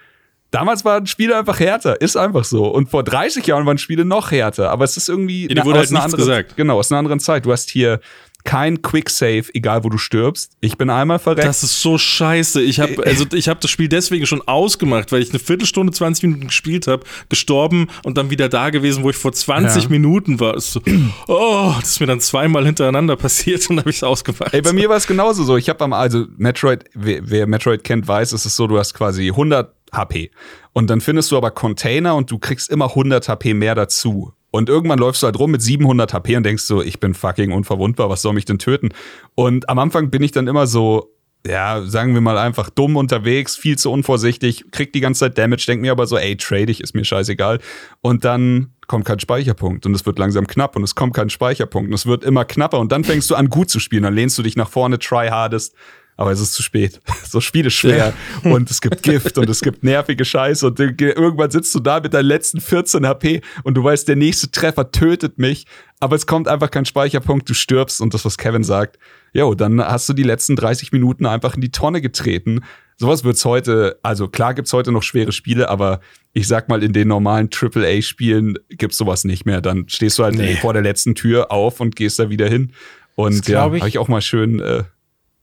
[0.52, 2.66] damals waren Spiele einfach härter, ist einfach so.
[2.66, 5.92] Und vor 30 Jahren waren Spiele noch härter, aber es ist irgendwie ja, wurde halt
[5.92, 6.58] nichts anderen, gesagt.
[6.58, 7.46] Genau, aus einer anderen Zeit.
[7.46, 8.00] Du hast hier
[8.44, 10.52] kein Quick Save, egal wo du stirbst.
[10.60, 11.48] Ich bin einmal verreckt.
[11.48, 12.62] Das ist so scheiße.
[12.62, 16.24] Ich habe also ich habe das Spiel deswegen schon ausgemacht, weil ich eine Viertelstunde, 20
[16.24, 19.89] Minuten gespielt habe, gestorben und dann wieder da gewesen, wo ich vor 20 ja.
[19.89, 20.60] Minuten war.
[20.60, 20.82] So,
[21.28, 24.54] oh, das ist mir dann zweimal hintereinander passiert und habe ich es ausgemacht.
[24.54, 25.58] Ey, bei mir war es genauso so.
[25.58, 28.94] Ich habe am also Metroid, wer, wer Metroid kennt, weiß, es ist so, du hast
[28.94, 30.32] quasi 100 HP
[30.74, 34.34] und dann findest du aber Container und du kriegst immer 100 HP mehr dazu.
[34.56, 37.51] Und irgendwann läufst du halt rum mit 700 HP und denkst so, ich bin fucking
[37.51, 38.89] unverwundbar, was soll mich denn töten?
[39.34, 41.12] Und am Anfang bin ich dann immer so,
[41.43, 45.66] ja, sagen wir mal einfach dumm unterwegs, viel zu unvorsichtig, krieg die ganze Zeit Damage,
[45.66, 47.62] denk mir aber so, ey, trade ich, ist mir scheißegal.
[48.01, 51.89] Und dann kommt kein Speicherpunkt und es wird langsam knapp und es kommt kein Speicherpunkt
[51.89, 54.38] und es wird immer knapper und dann fängst du an gut zu spielen, dann lehnst
[54.38, 55.76] du dich nach vorne, try hardest
[56.18, 56.99] aber es ist zu spät.
[57.34, 58.51] So Spiel ist schwer ja.
[58.51, 62.14] und es gibt Gift und es gibt nervige Scheiße und irgendwann sitzt du da mit
[62.14, 65.66] deinen letzten 14 HP und du weißt, der nächste Treffer tötet mich,
[65.99, 68.99] aber es kommt einfach kein Speicherpunkt, du stirbst und das, was Kevin sagt,
[69.34, 72.61] jo, dann hast du die letzten 30 Minuten einfach in die Tonne getreten.
[72.97, 75.99] Sowas wird's heute, also klar gibt's heute noch schwere Spiele, aber
[76.34, 79.61] ich sag mal, in den normalen AAA-Spielen gibt's sowas nicht mehr.
[79.61, 80.55] Dann stehst du halt nee.
[80.57, 82.74] vor der letzten Tür auf und gehst da wieder hin.
[83.16, 84.84] Und ja, habe ich auch mal schön äh,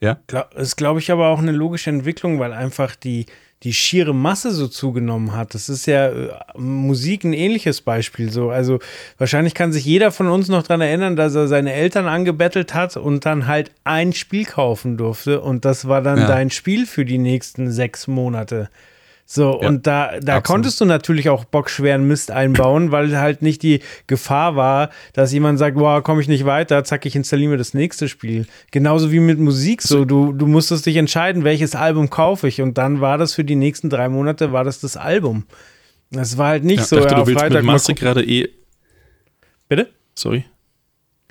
[0.01, 0.19] ja.
[0.27, 3.27] Das ist, glaube ich, aber auch eine logische Entwicklung, weil einfach die,
[3.63, 5.55] die schiere Masse so zugenommen hat.
[5.55, 8.31] Das ist ja äh, Musik ein ähnliches Beispiel.
[8.31, 8.79] So, also
[9.19, 12.97] wahrscheinlich kann sich jeder von uns noch daran erinnern, dass er seine Eltern angebettelt hat
[12.97, 15.41] und dann halt ein Spiel kaufen durfte.
[15.41, 16.27] Und das war dann ja.
[16.27, 18.71] dein Spiel für die nächsten sechs Monate.
[19.33, 23.63] So, ja, und da, da konntest du natürlich auch bockschweren Mist einbauen, weil halt nicht
[23.63, 23.79] die
[24.09, 27.73] Gefahr war, dass jemand sagt, boah, komme ich nicht weiter, zack, ich installiere mir das
[27.73, 28.49] nächste Spiel.
[28.73, 32.77] Genauso wie mit Musik, so, du, du musstest dich entscheiden, welches Album kaufe ich und
[32.77, 35.45] dann war das für die nächsten drei Monate, war das das Album.
[36.11, 38.49] Das war halt nicht ja, so, dachte, ja, du willst Freitag mit Masse gerade eh...
[39.69, 39.91] Bitte?
[40.17, 40.45] Sorry.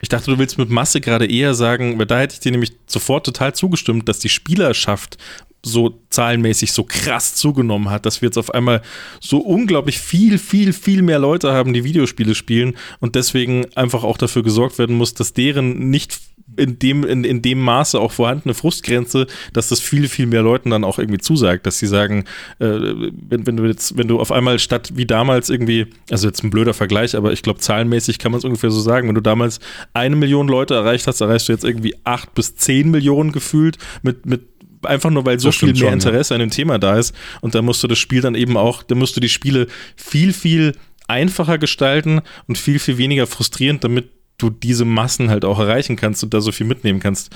[0.01, 2.73] Ich dachte, du willst mit Masse gerade eher sagen, weil da hätte ich dir nämlich
[2.87, 5.17] sofort total zugestimmt, dass die Spielerschaft
[5.63, 8.81] so zahlenmäßig so krass zugenommen hat, dass wir jetzt auf einmal
[9.19, 14.17] so unglaublich viel, viel, viel mehr Leute haben, die Videospiele spielen und deswegen einfach auch
[14.17, 16.17] dafür gesorgt werden muss, dass deren nicht
[16.57, 20.69] in dem, in, in dem Maße auch vorhandene Frustgrenze, dass das viel, viel mehr Leuten
[20.69, 22.25] dann auch irgendwie zusagt, dass sie sagen,
[22.59, 26.43] äh, wenn, wenn du jetzt, wenn du auf einmal statt wie damals irgendwie, also jetzt
[26.43, 29.21] ein blöder Vergleich, aber ich glaube, zahlenmäßig kann man es ungefähr so sagen, wenn du
[29.21, 29.59] damals
[29.93, 34.25] eine Million Leute erreicht hast, erreichst du jetzt irgendwie acht bis zehn Millionen gefühlt mit,
[34.25, 34.41] mit
[34.83, 37.13] einfach nur, weil so viel mehr Interesse an dem Thema da ist.
[37.41, 40.33] Und da musst du das Spiel dann eben auch, da musst du die Spiele viel,
[40.33, 40.73] viel
[41.07, 46.23] einfacher gestalten und viel, viel weniger frustrierend, damit du diese Massen halt auch erreichen kannst
[46.23, 47.35] und da so viel mitnehmen kannst.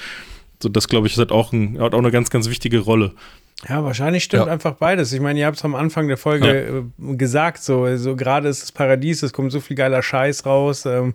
[0.62, 3.14] So, das glaube ich, hat auch, ein, hat auch eine ganz, ganz wichtige Rolle.
[3.68, 4.52] Ja, wahrscheinlich stimmt ja.
[4.52, 5.14] einfach beides.
[5.14, 7.12] Ich meine, ihr habt es am Anfang der Folge ja.
[7.12, 10.86] Äh, gesagt, so, so gerade ist das Paradies, es kommt so viel geiler Scheiß raus.
[10.86, 11.14] Ähm,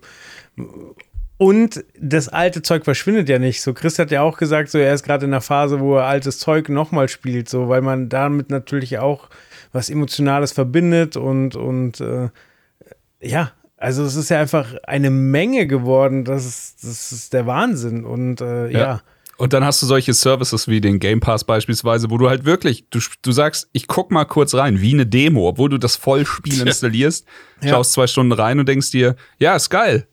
[1.36, 3.62] und das alte Zeug verschwindet ja nicht.
[3.62, 6.04] So, Chris hat ja auch gesagt, so er ist gerade in der Phase, wo er
[6.04, 9.28] altes Zeug nochmal spielt, so, weil man damit natürlich auch
[9.72, 12.30] was Emotionales verbindet und, und äh,
[13.20, 16.24] ja, also es ist ja einfach eine Menge geworden.
[16.24, 18.04] Das ist, das ist der Wahnsinn.
[18.04, 18.78] Und äh, ja.
[18.78, 19.00] ja.
[19.36, 22.88] Und dann hast du solche Services wie den Game Pass beispielsweise, wo du halt wirklich,
[22.90, 26.66] du, du sagst, ich guck mal kurz rein, wie eine Demo, obwohl du das Vollspiel
[26.66, 27.24] installierst,
[27.62, 27.70] ja.
[27.70, 30.08] schaust zwei Stunden rein und denkst dir, ja, ist geil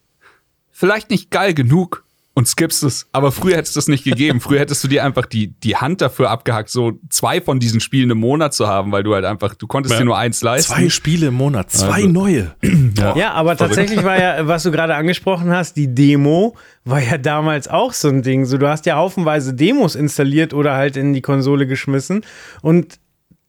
[0.75, 2.04] vielleicht nicht geil genug
[2.35, 3.07] und skippst es.
[3.13, 4.41] Aber früher hättest du es nicht gegeben.
[4.41, 8.09] Früher hättest du dir einfach die, die Hand dafür abgehackt, so zwei von diesen Spielen
[8.09, 9.99] im Monat zu haben, weil du halt einfach, du konntest ja.
[9.99, 10.73] dir nur eins leisten.
[10.73, 12.07] Zwei Spiele im Monat, zwei also.
[12.09, 12.55] neue.
[12.97, 13.15] Ja.
[13.15, 16.55] ja, aber tatsächlich war ja, was du gerade angesprochen hast, die Demo
[16.85, 18.45] war ja damals auch so ein Ding.
[18.45, 22.21] So, du hast ja haufenweise Demos installiert oder halt in die Konsole geschmissen
[22.61, 22.99] und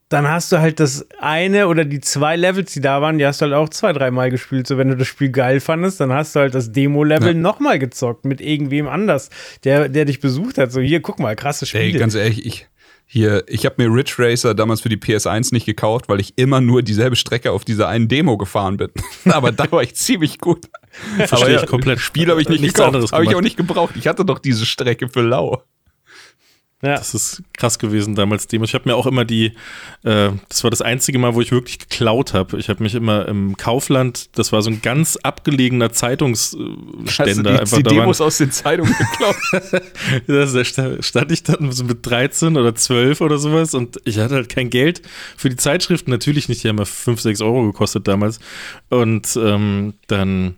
[0.09, 3.41] dann hast du halt das eine oder die zwei Levels, die da waren, die hast
[3.41, 4.67] du halt auch zwei, dreimal gespielt.
[4.67, 7.35] So, wenn du das Spiel geil fandest, dann hast du halt das Demo-Level ja.
[7.35, 9.31] nochmal gezockt mit irgendwem anders,
[9.65, 10.71] der, der dich besucht hat.
[10.71, 11.85] So, hier, guck mal, krasse Spiele.
[11.85, 12.69] Ey, ganz ehrlich, ich,
[13.09, 16.61] hier, ich habe mir Ridge Racer damals für die PS1 nicht gekauft, weil ich immer
[16.61, 18.91] nur dieselbe Strecke auf dieser einen Demo gefahren bin.
[19.25, 20.67] Aber da war ich ziemlich gut.
[21.17, 21.99] Verstehe ja, ich komplett.
[21.99, 23.95] Spiel habe ich nicht Nichts gekauft, habe ich auch nicht gebraucht.
[23.97, 25.63] Ich hatte doch diese Strecke für Lau.
[26.83, 26.97] Ja.
[26.97, 28.49] Das ist krass gewesen damals.
[28.53, 29.53] Ich habe mir auch immer die,
[30.05, 32.59] äh, das war das einzige Mal, wo ich wirklich geklaut habe.
[32.59, 37.61] Ich habe mich immer im Kaufland, das war so ein ganz abgelegener Zeitungsständer.
[37.61, 39.37] Hast du die, die Demos aus den Zeitungen geklaut?
[40.77, 44.51] da stand ich dann so mit 13 oder 12 oder sowas und ich hatte halt
[44.51, 45.01] kein Geld
[45.39, 46.11] für die Zeitschriften.
[46.11, 48.39] Natürlich nicht, die haben ja 5, 6 Euro gekostet damals.
[48.91, 50.57] Und ähm, dann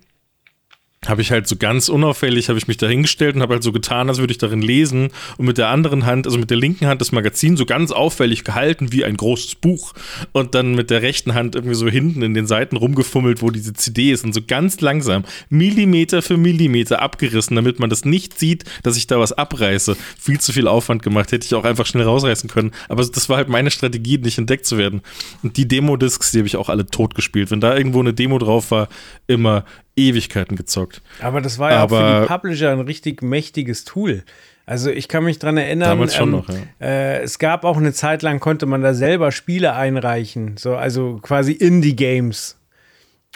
[1.06, 3.70] habe ich halt so ganz unauffällig, habe ich mich da hingestellt und habe halt so
[3.72, 6.86] getan, als würde ich darin lesen und mit der anderen Hand, also mit der linken
[6.86, 9.94] Hand das Magazin so ganz auffällig gehalten wie ein großes Buch
[10.32, 13.74] und dann mit der rechten Hand irgendwie so hinten in den Seiten rumgefummelt, wo diese
[13.74, 18.64] CD ist und so ganz langsam, Millimeter für Millimeter abgerissen, damit man das nicht sieht,
[18.82, 19.96] dass ich da was abreiße.
[20.18, 23.36] Viel zu viel Aufwand gemacht, hätte ich auch einfach schnell rausreißen können, aber das war
[23.36, 25.02] halt meine Strategie, nicht entdeckt zu werden.
[25.44, 27.52] Und die Demo-Discs, die habe ich auch alle tot gespielt.
[27.52, 28.88] Wenn da irgendwo eine Demo drauf war,
[29.28, 29.64] immer
[29.98, 31.02] Ewigkeiten gezockt.
[31.20, 34.22] Aber das war ja Aber auch für die Publisher ein richtig mächtiges Tool.
[34.66, 36.56] Also ich kann mich dran erinnern, damals schon ähm, noch, ja.
[36.80, 41.18] äh, es gab auch eine Zeit lang, konnte man da selber Spiele einreichen, so, also
[41.22, 42.58] quasi Indie-Games.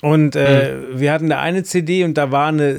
[0.03, 1.01] Und äh, mhm.
[1.01, 2.77] wir hatten da eine CD und da war eine,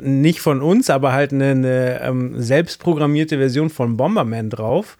[0.00, 4.96] nicht von uns, aber halt eine, eine ähm, selbstprogrammierte Version von Bomberman drauf.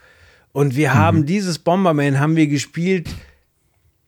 [0.53, 0.95] Und wir mhm.
[0.95, 3.09] haben dieses Bomberman haben wir gespielt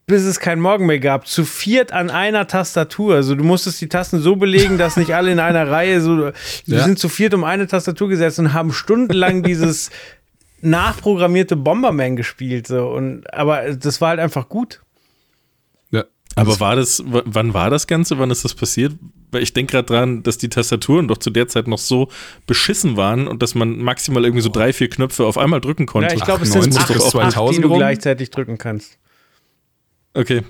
[0.07, 1.27] bis es kein Morgen mehr gab.
[1.27, 3.15] Zu viert an einer Tastatur.
[3.15, 6.17] Also du musstest die Tasten so belegen, dass nicht alle in einer Reihe so.
[6.19, 6.33] Wir
[6.67, 6.85] ja.
[6.85, 9.91] sind zu viert um eine Tastatur gesetzt und haben stundenlang dieses
[10.61, 12.67] nachprogrammierte Bomberman gespielt.
[12.67, 12.89] So.
[12.89, 14.83] Und, aber das war halt einfach gut.
[15.91, 16.05] Ja.
[16.37, 18.19] Aber war das, wann war das Ganze?
[18.19, 18.93] Wann ist das passiert?
[19.31, 22.09] Weil ich denke gerade dran, dass die Tastaturen doch zu der Zeit noch so
[22.47, 26.11] beschissen waren und dass man maximal irgendwie so drei, vier Knöpfe auf einmal drücken konnte.
[26.11, 28.99] Ja, ich glaube, es sind acht, acht, die du gleichzeitig drücken kannst.
[30.15, 30.43] Okay.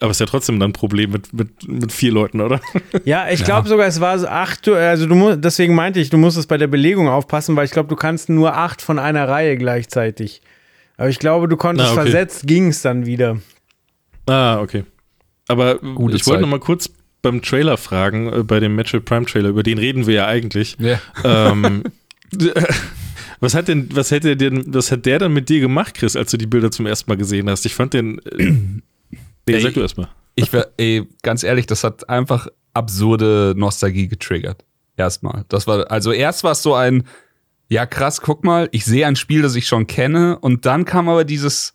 [0.00, 2.60] Aber es ist ja trotzdem dann ein Problem mit, mit, mit vier Leuten, oder?
[3.04, 3.70] Ja, ich glaube ja.
[3.70, 6.56] sogar, es war so acht, also du musst, deswegen meinte ich, du musst es bei
[6.56, 10.40] der Belegung aufpassen, weil ich glaube, du kannst nur acht von einer Reihe gleichzeitig.
[10.96, 12.02] Aber ich glaube, du konntest ah, okay.
[12.02, 13.38] versetzt, ging es dann wieder.
[14.26, 14.84] Ah, okay.
[15.48, 16.90] Aber Gute ich wollte noch mal kurz
[17.22, 20.76] beim Trailer fragen, äh, bei dem Metroid Prime Trailer, über den reden wir ja eigentlich.
[20.78, 21.00] Ja.
[21.24, 21.82] Ähm,
[23.40, 26.30] Was hat denn, was hätte denn, was hat der dann mit dir gemacht, Chris, als
[26.30, 27.64] du die Bilder zum ersten Mal gesehen hast?
[27.66, 28.18] Ich fand den.
[28.18, 28.52] Äh,
[29.48, 30.08] nee, sag du erstmal.
[30.34, 34.64] Ich war, ey, ganz ehrlich, das hat einfach absurde Nostalgie getriggert.
[34.96, 35.44] Erstmal.
[35.48, 37.04] Das war, also erst war es so ein,
[37.68, 41.08] ja krass, guck mal, ich sehe ein Spiel, das ich schon kenne, und dann kam
[41.08, 41.72] aber dieses,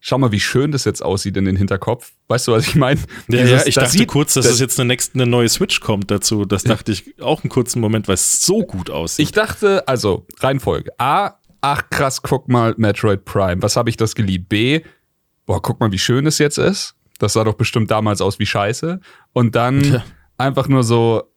[0.00, 2.12] schau mal, wie schön das jetzt aussieht in den Hinterkopf.
[2.28, 3.00] Weißt du, was ich meine?
[3.28, 5.80] Ja, ja, ich dachte sieht, kurz, dass das, es jetzt eine, nächste, eine neue Switch
[5.80, 6.44] kommt dazu.
[6.44, 9.24] Das dachte ich auch einen kurzen Moment, weil es so gut aussieht.
[9.24, 10.90] Ich dachte, also, Reihenfolge.
[10.98, 13.62] A, ach krass, guck mal, Metroid Prime.
[13.62, 14.48] Was habe ich das geliebt?
[14.48, 14.80] B,
[15.46, 16.94] boah, guck mal, wie schön es jetzt ist.
[17.18, 19.00] Das sah doch bestimmt damals aus wie Scheiße.
[19.34, 20.04] Und dann ja.
[20.38, 21.29] einfach nur so,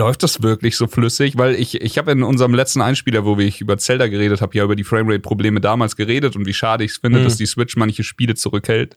[0.00, 1.36] Läuft das wirklich so flüssig?
[1.36, 4.64] Weil ich, ich habe in unserem letzten Einspieler, wo ich über Zelda geredet habe, ja
[4.64, 7.24] über die Framerate-Probleme damals geredet und wie schade ich es finde, mhm.
[7.24, 8.96] dass die Switch manche Spiele zurückhält.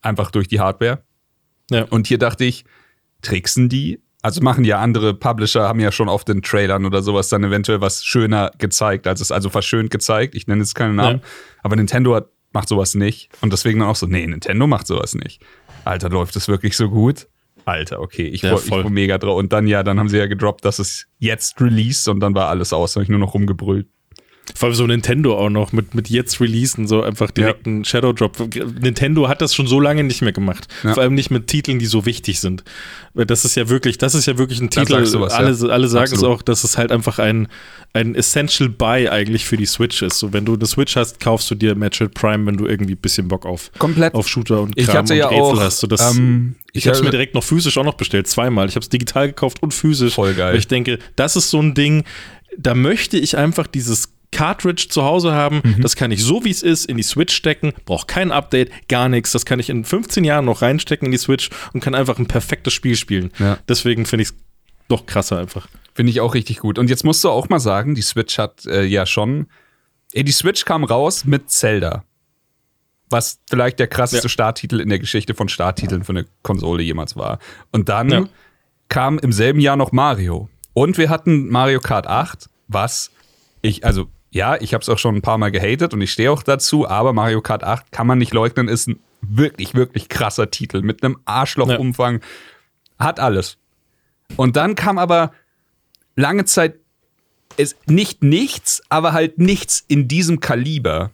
[0.00, 1.02] Einfach durch die Hardware.
[1.70, 1.84] Ja.
[1.90, 2.64] Und hier dachte ich,
[3.20, 4.00] tricksen die?
[4.22, 7.82] Also machen ja andere Publisher, haben ja schon auf den Trailern oder sowas dann eventuell
[7.82, 10.34] was schöner gezeigt, als es, also verschönt gezeigt.
[10.34, 11.18] Ich nenne jetzt keinen Namen.
[11.18, 11.24] Ja.
[11.62, 13.28] Aber Nintendo hat, macht sowas nicht.
[13.42, 15.42] Und deswegen dann auch so, nee, Nintendo macht sowas nicht.
[15.84, 17.26] Alter, läuft das wirklich so gut?
[17.64, 19.38] Alter, okay, ich, ja, war, ich mega drauf.
[19.38, 22.48] Und dann, ja, dann haben sie ja gedroppt, dass es jetzt released und dann war
[22.48, 23.88] alles aus, habe ich nur noch rumgebrüllt.
[24.54, 27.84] Vor allem so Nintendo auch noch mit, mit jetzt releasen, so einfach direkt ja.
[27.84, 28.38] Shadow Drop.
[28.80, 30.68] Nintendo hat das schon so lange nicht mehr gemacht.
[30.82, 30.94] Ja.
[30.94, 32.64] Vor allem nicht mit Titeln, die so wichtig sind.
[33.14, 34.94] Weil das ist ja wirklich, das ist ja wirklich ein Titel.
[34.94, 35.68] Was, alle, ja.
[35.68, 36.24] alle sagen Absolut.
[36.24, 37.48] es auch, dass es halt einfach ein,
[37.92, 40.18] ein Essential Buy eigentlich für die Switch ist.
[40.18, 43.00] So, wenn du eine Switch hast, kaufst du dir Metroid Prime, wenn du irgendwie ein
[43.00, 44.14] bisschen Bock auf, Komplett.
[44.14, 45.78] auf Shooter und Kram ich und ja Rätsel auch, hast.
[45.80, 48.68] So, das, ähm, ich habe es mir direkt noch physisch auch noch bestellt, zweimal.
[48.68, 50.14] Ich habe es digital gekauft und physisch.
[50.14, 50.52] Voll geil.
[50.52, 52.04] Weil ich denke, das ist so ein Ding,
[52.56, 55.60] da möchte ich einfach dieses Cartridge zu Hause haben.
[55.62, 55.82] Mhm.
[55.82, 59.08] Das kann ich so wie es ist in die Switch stecken, braucht kein Update, gar
[59.08, 59.32] nichts.
[59.32, 62.26] Das kann ich in 15 Jahren noch reinstecken in die Switch und kann einfach ein
[62.26, 63.32] perfektes Spiel spielen.
[63.38, 63.58] Ja.
[63.68, 64.34] Deswegen finde ich es
[64.88, 65.68] noch krasser einfach.
[65.94, 66.78] Finde ich auch richtig gut.
[66.78, 69.46] Und jetzt musst du auch mal sagen, die Switch hat äh, ja schon.
[70.12, 72.04] Ey, die Switch kam raus mit Zelda.
[73.08, 74.30] Was vielleicht der krasseste ja.
[74.30, 77.38] Starttitel in der Geschichte von Starttiteln für eine Konsole jemals war.
[77.72, 78.24] Und dann ja.
[78.88, 80.48] kam im selben Jahr noch Mario.
[80.74, 83.10] Und wir hatten Mario Kart 8, was
[83.62, 86.30] ich, also ja, ich habe es auch schon ein paar Mal gehatet und ich stehe
[86.30, 90.50] auch dazu, aber Mario Kart 8 kann man nicht leugnen, ist ein wirklich, wirklich krasser
[90.50, 92.20] Titel mit einem Arschlochumfang.
[92.20, 93.06] Ja.
[93.06, 93.56] Hat alles.
[94.36, 95.32] Und dann kam aber
[96.16, 96.76] lange Zeit
[97.56, 101.10] ist nicht nichts, aber halt nichts in diesem Kaliber.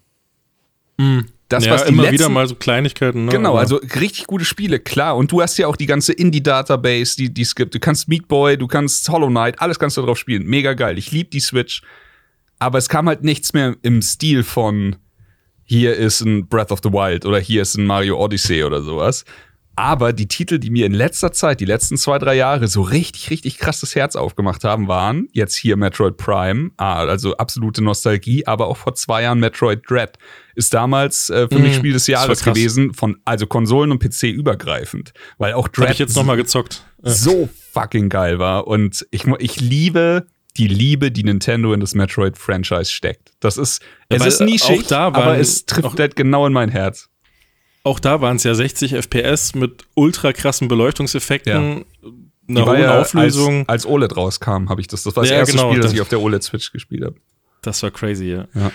[0.99, 1.29] Mhm.
[1.49, 3.27] Das, ja, was immer letzten, wieder mal so Kleinigkeiten.
[3.27, 3.31] Ne?
[3.31, 5.17] Genau, also richtig gute Spiele, klar.
[5.17, 7.73] Und du hast ja auch die ganze Indie-Database, die, die es gibt.
[7.73, 10.45] Du kannst Meat Boy, du kannst Hollow Knight, alles kannst du drauf spielen.
[10.45, 10.99] Mega geil.
[10.99, 11.83] Ich liebe die Switch.
[12.59, 14.97] Aber es kam halt nichts mehr im Stil von
[15.67, 19.25] hier ist ein Breath of the Wild oder hier ist ein Mario Odyssey oder sowas.
[19.79, 23.29] Aber die Titel, die mir in letzter Zeit, die letzten zwei, drei Jahre so richtig,
[23.29, 28.47] richtig krass das Herz aufgemacht haben, waren jetzt hier Metroid Prime, ah, also absolute Nostalgie,
[28.47, 30.17] aber auch vor zwei Jahren Metroid Dread.
[30.55, 34.23] Ist damals äh, für mm, mich Spiel des Jahres gewesen, von, also Konsolen und PC
[34.31, 35.13] übergreifend.
[35.37, 35.89] Weil auch Dread.
[35.89, 36.83] Hab ich jetzt nochmal gezockt.
[37.03, 38.67] So fucking geil war.
[38.67, 40.27] Und ich, ich liebe
[40.57, 43.33] die Liebe, die Nintendo in das Metroid-Franchise steckt.
[43.41, 47.09] Das ist, es ja, ist nischig, aber es trifft halt genau in mein Herz
[47.87, 51.85] auch da waren es ja 60 FPS mit ultra krassen Beleuchtungseffekten.
[52.03, 52.11] Ja.
[52.49, 53.61] Eine hohe ja Auflösung.
[53.61, 55.05] Als, als OLED rauskam, habe ich das.
[55.05, 57.15] Das war das ja, erste genau, Spiel, das, das ich auf der OLED-Switch gespielt habe.
[57.63, 58.49] Das war crazy, ja.
[58.55, 58.73] ja.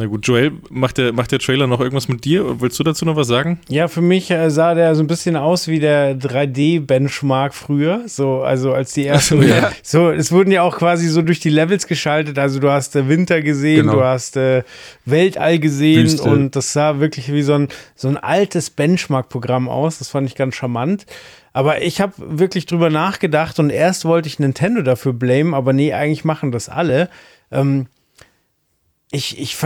[0.00, 2.60] Na gut, Joel, macht der, macht der Trailer noch irgendwas mit dir?
[2.60, 3.58] Willst du dazu noch was sagen?
[3.68, 8.02] Ja, für mich äh, sah der so ein bisschen aus wie der 3D-Benchmark früher.
[8.06, 9.42] So, also als die ersten.
[9.48, 9.72] ja.
[9.82, 12.38] So, es wurden ja auch quasi so durch die Levels geschaltet.
[12.38, 13.94] Also du hast äh, Winter gesehen, genau.
[13.94, 14.62] du hast äh,
[15.04, 16.30] Weltall gesehen Wüste.
[16.30, 19.98] und das sah wirklich wie so ein, so ein altes Benchmark-Programm aus.
[19.98, 21.06] Das fand ich ganz charmant.
[21.52, 25.92] Aber ich habe wirklich drüber nachgedacht und erst wollte ich Nintendo dafür blamen, aber nee,
[25.92, 27.08] eigentlich machen das alle.
[27.50, 27.86] Ähm,
[29.10, 29.56] ich, ich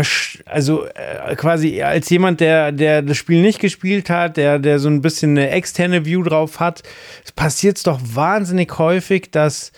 [0.46, 4.88] also äh, quasi als jemand, der, der das Spiel nicht gespielt hat, der, der so
[4.88, 6.82] ein bisschen eine externe View drauf hat,
[7.34, 9.72] passiert es doch wahnsinnig häufig, dass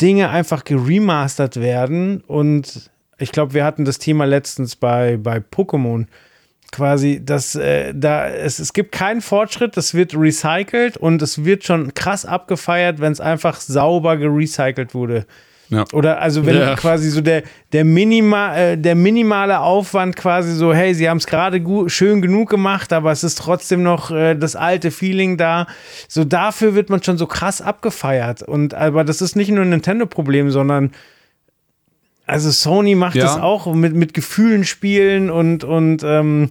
[0.00, 2.20] Dinge einfach geremastert werden.
[2.26, 6.06] Und ich glaube, wir hatten das Thema letztens bei, bei Pokémon.
[6.72, 11.64] Quasi, dass äh, da es, es gibt keinen Fortschritt, das wird recycelt und es wird
[11.64, 15.26] schon krass abgefeiert, wenn es einfach sauber gerecycelt wurde.
[15.68, 15.84] Ja.
[15.92, 16.76] Oder also wenn ja.
[16.76, 17.42] quasi so der,
[17.72, 22.50] der, Minima, äh, der minimale Aufwand quasi so, hey, sie haben es gerade schön genug
[22.50, 25.66] gemacht, aber es ist trotzdem noch äh, das alte Feeling da.
[26.08, 28.42] So dafür wird man schon so krass abgefeiert.
[28.42, 30.92] Und aber das ist nicht nur ein Nintendo-Problem, sondern
[32.26, 33.24] also Sony macht ja.
[33.24, 36.50] das auch mit, mit Gefühlen spielen und, und ähm,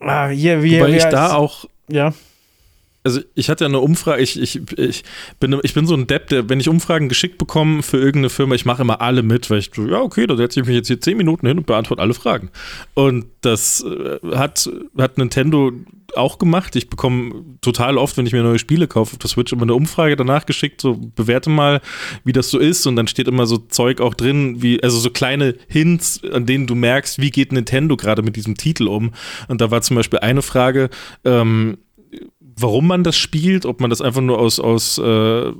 [0.00, 2.12] ah, hier, wie, Wobei wie ich da auch ja
[3.04, 5.04] also ich hatte ja eine Umfrage, ich, ich, ich,
[5.38, 8.54] bin, ich bin so ein Depp, der, wenn ich Umfragen geschickt bekomme für irgendeine Firma,
[8.54, 10.88] ich mache immer alle mit, weil ich so, ja, okay, da setze ich mich jetzt
[10.88, 12.50] hier zehn Minuten hin und beantworte alle Fragen.
[12.94, 15.72] Und das äh, hat, hat Nintendo
[16.16, 16.76] auch gemacht.
[16.76, 19.74] Ich bekomme total oft, wenn ich mir neue Spiele kaufe auf der Switch, immer eine
[19.74, 21.80] Umfrage danach geschickt, so bewerte mal,
[22.24, 22.86] wie das so ist.
[22.86, 26.66] Und dann steht immer so Zeug auch drin, wie, also so kleine Hints, an denen
[26.66, 29.12] du merkst, wie geht Nintendo gerade mit diesem Titel um.
[29.48, 30.88] Und da war zum Beispiel eine Frage,
[31.24, 31.78] ähm,
[32.56, 35.52] warum man das spielt, ob man das einfach nur aus, aus äh,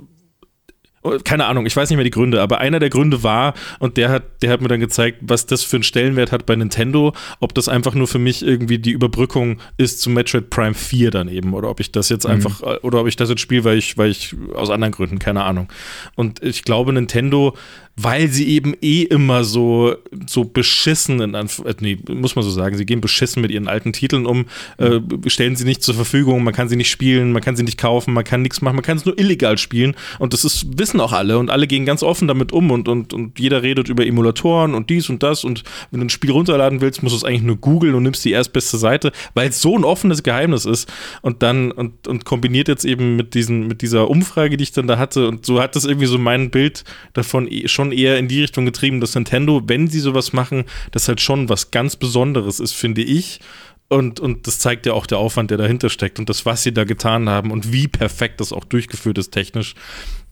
[1.23, 4.09] keine Ahnung, ich weiß nicht mehr die Gründe, aber einer der Gründe war, und der
[4.09, 7.53] hat, der hat mir dann gezeigt, was das für einen Stellenwert hat bei Nintendo, ob
[7.53, 11.53] das einfach nur für mich irgendwie die Überbrückung ist zu Metroid Prime 4 dann eben,
[11.53, 12.33] oder ob ich das jetzt mhm.
[12.33, 15.43] einfach, oder ob ich das jetzt spiele, weil ich, weil ich aus anderen Gründen, keine
[15.43, 15.67] Ahnung.
[16.15, 17.55] Und ich glaube, Nintendo
[17.97, 19.95] weil sie eben eh immer so,
[20.27, 23.67] so beschissen, in Anf äh, nee, muss man so sagen, sie gehen beschissen mit ihren
[23.69, 24.45] alten Titeln um,
[24.77, 27.77] äh, stellen sie nicht zur Verfügung, man kann sie nicht spielen, man kann sie nicht
[27.77, 29.95] kaufen, man kann nichts machen, man kann es nur illegal spielen.
[30.19, 33.13] Und das ist, wissen auch alle und alle gehen ganz offen damit um und, und,
[33.13, 36.81] und jeder redet über Emulatoren und dies und das und wenn du ein Spiel runterladen
[36.81, 39.77] willst, musst du es eigentlich nur googeln und nimmst die erstbeste Seite, weil es so
[39.77, 40.91] ein offenes Geheimnis ist
[41.21, 44.87] und dann und, und kombiniert jetzt eben mit, diesen, mit dieser Umfrage, die ich dann
[44.87, 46.83] da hatte und so hat das irgendwie so mein Bild
[47.13, 50.65] davon eh schon schon eher in die Richtung getrieben, dass Nintendo, wenn sie sowas machen,
[50.91, 53.39] das halt schon was ganz Besonderes ist, finde ich.
[53.87, 56.73] Und, und das zeigt ja auch der Aufwand, der dahinter steckt und das, was sie
[56.73, 59.75] da getan haben und wie perfekt das auch durchgeführt ist technisch,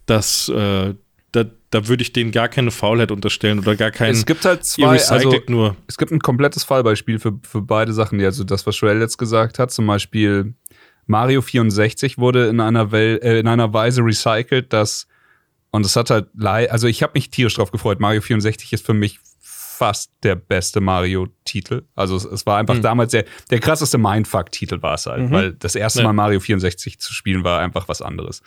[0.07, 0.95] dass äh,
[1.31, 4.15] da, da würde ich denen gar keine Faulheit unterstellen oder gar keinen.
[4.15, 5.75] Es gibt halt zwei, also, nur.
[5.87, 8.19] Es gibt ein komplettes Fallbeispiel für, für beide Sachen.
[8.21, 10.55] Also das, was Joel jetzt gesagt hat, zum Beispiel
[11.05, 15.07] Mario 64 wurde in einer, Wel äh, in einer Weise recycelt, dass
[15.73, 17.99] und es hat halt, also ich habe mich tierisch drauf gefreut.
[17.99, 21.81] Mario 64 ist für mich fast der beste Mario-Titel.
[21.95, 22.83] Also es, es, war einfach mhm.
[22.83, 25.31] damals der, der krasseste Mindfuck-Titel war es halt, mhm.
[25.31, 26.05] weil das erste ja.
[26.05, 28.43] Mal Mario 64 zu spielen war einfach was anderes.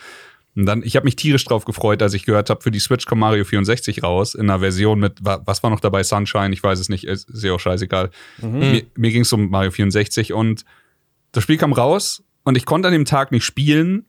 [0.55, 3.07] Und dann, ich habe mich tierisch drauf gefreut, als ich gehört habe, für die Switch
[3.07, 6.79] kommt Mario 64 raus, in einer Version mit, was war noch dabei, Sunshine, ich weiß
[6.79, 8.11] es nicht, ist, ist ja auch scheißegal.
[8.39, 8.59] Mhm.
[8.61, 10.65] Mir, mir ging es um Mario 64 und
[11.33, 14.07] das Spiel kam raus und ich konnte an dem Tag nicht spielen,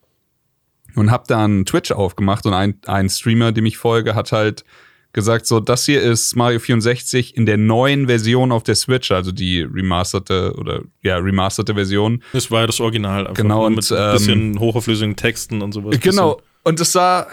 [0.97, 4.65] und habe dann Twitch aufgemacht und ein, ein Streamer, dem ich folge, hat halt
[5.13, 9.31] gesagt, so, das hier ist Mario 64 in der neuen Version auf der Switch, also
[9.31, 12.21] die remasterte oder ja, remasterte Version.
[12.33, 15.71] Das war ja das Original, einfach genau, und, mit ein bisschen ähm, hochauflösigen Texten und
[15.71, 15.99] sowas.
[16.01, 17.27] Genau, und es sah,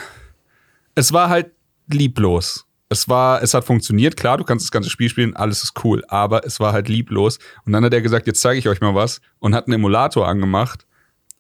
[0.95, 1.51] es war halt
[1.89, 2.67] lieblos.
[2.89, 6.05] Es war, es hat funktioniert, klar, du kannst das ganze Spiel spielen, alles ist cool,
[6.09, 7.39] aber es war halt lieblos.
[7.67, 10.29] Und dann hat er gesagt, jetzt zeige ich euch mal was und hat einen Emulator
[10.29, 10.87] angemacht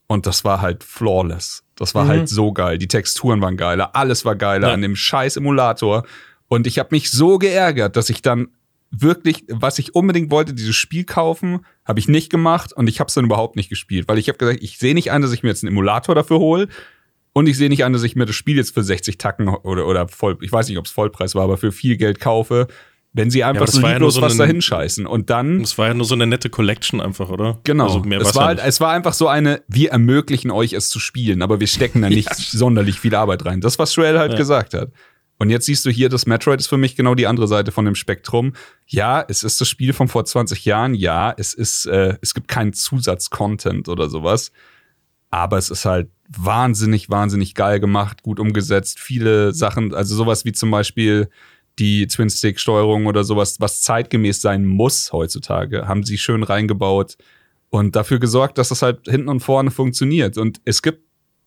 [0.08, 1.63] und das war halt flawless.
[1.76, 2.20] Das war halt mhm.
[2.20, 2.78] halt so geil.
[2.78, 4.74] Die Texturen waren geiler, alles war geiler ja.
[4.74, 6.04] an dem scheiß Emulator.
[6.48, 8.48] Und ich habe mich so geärgert, dass ich dann
[8.90, 13.08] wirklich, was ich unbedingt wollte, dieses Spiel kaufen, habe ich nicht gemacht und ich habe
[13.08, 15.42] es dann überhaupt nicht gespielt, weil ich habe gesagt, ich sehe nicht ein, dass ich
[15.42, 16.68] mir jetzt einen Emulator dafür hole
[17.32, 19.86] und ich sehe nicht an, dass ich mir das Spiel jetzt für 60 Tacken oder,
[19.86, 22.68] oder voll, ich weiß nicht, ob es Vollpreis war, aber für viel Geld kaufe,
[23.14, 25.06] wenn sie einfach ja, so lieblos ja so was da hinscheißen.
[25.06, 25.60] Und dann.
[25.60, 27.60] Es war ja nur so eine nette Collection einfach, oder?
[27.62, 27.84] Genau.
[27.84, 31.40] Also es, war halt, es war einfach so eine, wir ermöglichen euch es zu spielen,
[31.40, 32.34] aber wir stecken da nicht ja.
[32.36, 33.60] sonderlich viel Arbeit rein.
[33.60, 34.90] Das, was Shrell halt gesagt hat.
[35.38, 37.84] Und jetzt siehst du hier, das Metroid ist für mich genau die andere Seite von
[37.84, 38.52] dem Spektrum.
[38.86, 40.94] Ja, es ist das Spiel von vor 20 Jahren.
[40.94, 44.50] Ja, es ist, äh, es gibt keinen Zusatzcontent oder sowas.
[45.30, 48.98] Aber es ist halt wahnsinnig, wahnsinnig geil gemacht, gut umgesetzt.
[48.98, 51.28] Viele Sachen, also sowas wie zum Beispiel
[51.78, 57.16] die Twin-Stick-Steuerung oder sowas, was zeitgemäß sein muss heutzutage, haben sie schön reingebaut
[57.70, 60.38] und dafür gesorgt, dass das halt hinten und vorne funktioniert.
[60.38, 61.02] Und es gibt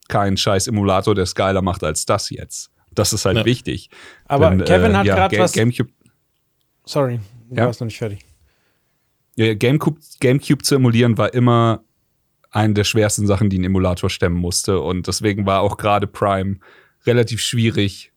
[0.09, 2.71] keinen scheiß Emulator, der es geiler macht als das jetzt.
[2.91, 3.45] Das ist halt ja.
[3.45, 3.89] wichtig.
[4.25, 5.53] Aber Denn, Kevin äh, hat ja, gerade was.
[5.53, 5.89] GameCube.
[6.85, 7.19] Sorry,
[7.49, 7.65] du ja?
[7.65, 8.19] warst noch nicht fertig.
[9.35, 11.83] Ja, GameCube, GameCube zu emulieren war immer
[12.49, 14.79] eine der schwersten Sachen, die ein Emulator stemmen musste.
[14.79, 16.57] Und deswegen war auch gerade Prime
[17.05, 18.11] relativ schwierig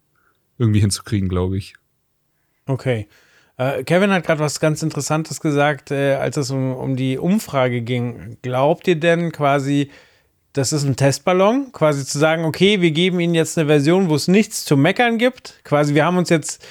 [0.58, 1.74] irgendwie hinzukriegen, glaube ich.
[2.70, 3.08] Okay.
[3.56, 7.82] Äh, Kevin hat gerade was ganz Interessantes gesagt, äh, als es um, um die Umfrage
[7.82, 8.38] ging.
[8.42, 9.90] Glaubt ihr denn quasi,
[10.52, 14.14] das ist ein Testballon, quasi zu sagen, okay, wir geben ihnen jetzt eine Version, wo
[14.14, 15.60] es nichts zu meckern gibt.
[15.64, 16.64] Quasi, wir haben uns jetzt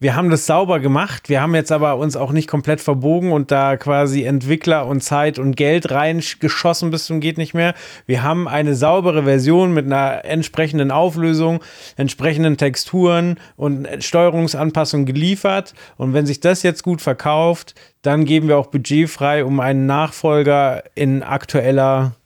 [0.00, 1.28] wir haben das sauber gemacht.
[1.28, 5.38] Wir haben jetzt aber uns auch nicht komplett verbogen und da quasi Entwickler und Zeit
[5.38, 7.74] und Geld reingeschossen bis zum geht nicht mehr.
[8.04, 11.60] Wir haben eine saubere Version mit einer entsprechenden Auflösung,
[11.96, 15.74] entsprechenden Texturen und Steuerungsanpassung geliefert.
[15.96, 19.86] Und wenn sich das jetzt gut verkauft, dann geben wir auch Budget frei, um einen
[19.86, 22.16] Nachfolger in aktueller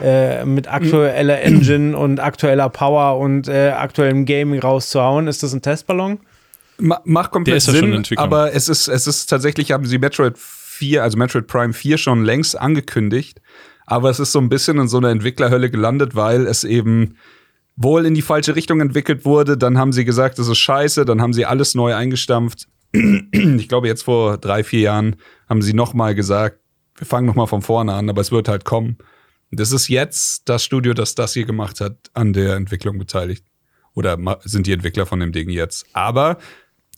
[0.00, 5.28] äh, mit aktueller Engine und aktueller Power und äh, aktuellem Gaming rauszuhauen.
[5.28, 6.18] Ist das ein Testballon?
[6.82, 11.46] Macht komplett Sinn, aber es ist, es ist tatsächlich, haben sie Metroid 4, also Metroid
[11.46, 13.40] Prime 4 schon längst angekündigt,
[13.86, 17.16] aber es ist so ein bisschen in so einer Entwicklerhölle gelandet, weil es eben
[17.76, 19.56] wohl in die falsche Richtung entwickelt wurde.
[19.56, 22.68] Dann haben sie gesagt, das ist scheiße, dann haben sie alles neu eingestampft.
[23.32, 25.16] Ich glaube, jetzt vor drei, vier Jahren
[25.48, 26.58] haben sie nochmal gesagt,
[26.96, 28.98] wir fangen nochmal von vorne an, aber es wird halt kommen.
[29.50, 33.44] Das ist jetzt das Studio, das das hier gemacht hat, an der Entwicklung beteiligt.
[33.94, 35.86] Oder sind die Entwickler von dem Ding jetzt.
[35.92, 36.38] Aber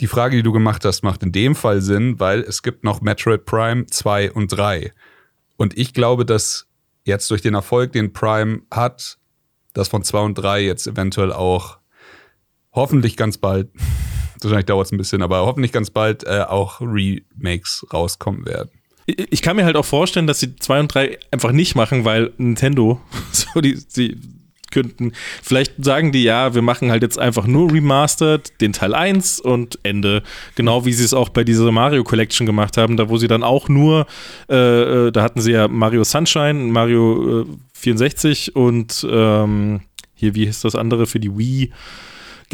[0.01, 3.01] die Frage, die du gemacht hast, macht in dem Fall Sinn, weil es gibt noch
[3.01, 4.93] Metroid Prime 2 und 3.
[5.57, 6.67] Und ich glaube, dass
[7.05, 9.19] jetzt durch den Erfolg, den Prime hat,
[9.73, 11.79] das von 2 und 3 jetzt eventuell auch
[12.73, 13.69] hoffentlich ganz bald,
[14.43, 18.71] wahrscheinlich dauert es ein bisschen, aber hoffentlich ganz bald äh, auch Remakes rauskommen werden.
[19.07, 22.33] Ich kann mir halt auch vorstellen, dass sie 2 und 3 einfach nicht machen, weil
[22.39, 23.01] Nintendo
[23.33, 24.19] so die, die
[24.75, 25.13] könnten.
[25.43, 29.79] Vielleicht sagen die, ja, wir machen halt jetzt einfach nur Remastered, den Teil 1 und
[29.83, 30.23] Ende.
[30.55, 33.43] Genau wie sie es auch bei dieser Mario Collection gemacht haben, da wo sie dann
[33.43, 34.07] auch nur,
[34.51, 39.81] äh, äh da hatten sie ja Mario Sunshine, Mario äh, 64 und ähm,
[40.15, 41.73] hier, wie hieß das andere für die Wii?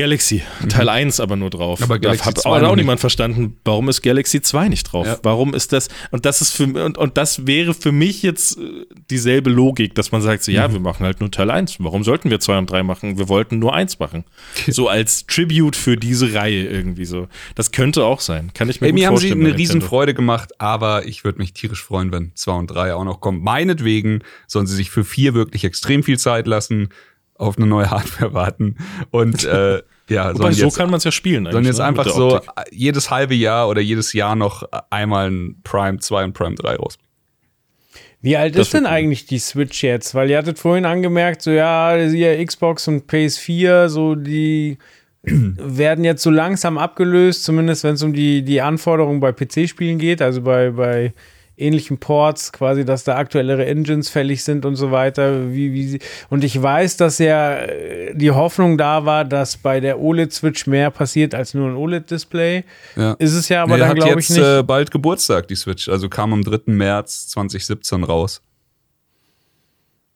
[0.01, 0.89] Galaxy, Teil mhm.
[0.89, 1.83] 1 aber nur drauf.
[1.83, 5.07] Aber Galaxy hat auch, auch niemand verstanden, warum ist Galaxy 2 nicht drauf?
[5.07, 5.19] Ja.
[5.23, 5.89] Warum ist das?
[6.11, 10.11] Und das ist für und, und das wäre für mich jetzt äh, dieselbe Logik, dass
[10.11, 10.73] man sagt, so, ja, mhm.
[10.73, 11.77] wir machen halt nur Teil 1.
[11.81, 13.19] Warum sollten wir 2 und 3 machen?
[13.19, 14.25] Wir wollten nur 1 machen.
[14.69, 17.29] so als Tribute für diese Reihe irgendwie so.
[17.55, 18.53] Das könnte auch sein.
[18.55, 18.95] Kann ich mir, hey.
[18.95, 22.67] Mir haben sie eine Riesenfreude gemacht, aber ich würde mich tierisch freuen, wenn 2 und
[22.69, 23.43] 3 auch noch kommen.
[23.43, 26.89] Meinetwegen sollen sie sich für 4 wirklich extrem viel Zeit lassen
[27.41, 28.77] auf eine neue Hardware warten
[29.11, 31.45] und äh, ja, Wobei, so kann man es ja spielen.
[31.45, 31.85] Sondern jetzt ne?
[31.85, 32.51] einfach so Optik.
[32.73, 37.11] jedes halbe Jahr oder jedes Jahr noch einmal ein Prime 2 und Prime 3 rausbringen.
[38.21, 40.15] Wie alt das ist denn eigentlich die Switch jetzt?
[40.15, 44.79] Weil ihr hattet vorhin angemerkt, so ja, hier Xbox und PS4, so die
[45.23, 50.21] werden jetzt so langsam abgelöst, zumindest wenn es um die, die Anforderungen bei PC-Spielen geht,
[50.21, 51.15] also bei, bei
[51.61, 55.53] ähnlichen Ports, quasi, dass da aktuellere Engines fällig sind und so weiter.
[55.53, 55.99] Wie, wie
[56.29, 60.91] und ich weiß, dass ja äh, die Hoffnung da war, dass bei der OLED-Switch mehr
[60.91, 62.65] passiert als nur ein OLED-Display.
[62.97, 63.13] Ja.
[63.15, 64.41] Ist es ja aber nee, dann, glaube ich, nicht.
[64.41, 65.89] Äh, bald Geburtstag, die Switch.
[65.89, 66.73] Also kam am 3.
[66.73, 68.43] März 2017 raus.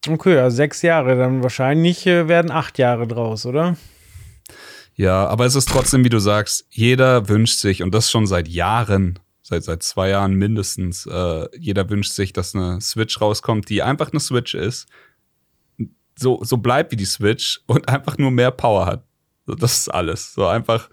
[0.08, 1.16] Okay, also sechs Jahre.
[1.16, 3.76] Dann wahrscheinlich äh, werden acht Jahre draus, oder?
[4.96, 8.46] Ja, aber es ist trotzdem, wie du sagst, jeder wünscht sich, und das schon seit
[8.46, 13.82] Jahren, seit, seit zwei Jahren mindestens, äh, jeder wünscht sich, dass eine Switch rauskommt, die
[13.82, 14.86] einfach eine Switch ist,
[16.18, 19.04] so, so bleibt wie die Switch und einfach nur mehr Power hat.
[19.46, 20.32] So, das ist alles.
[20.32, 20.88] So einfach,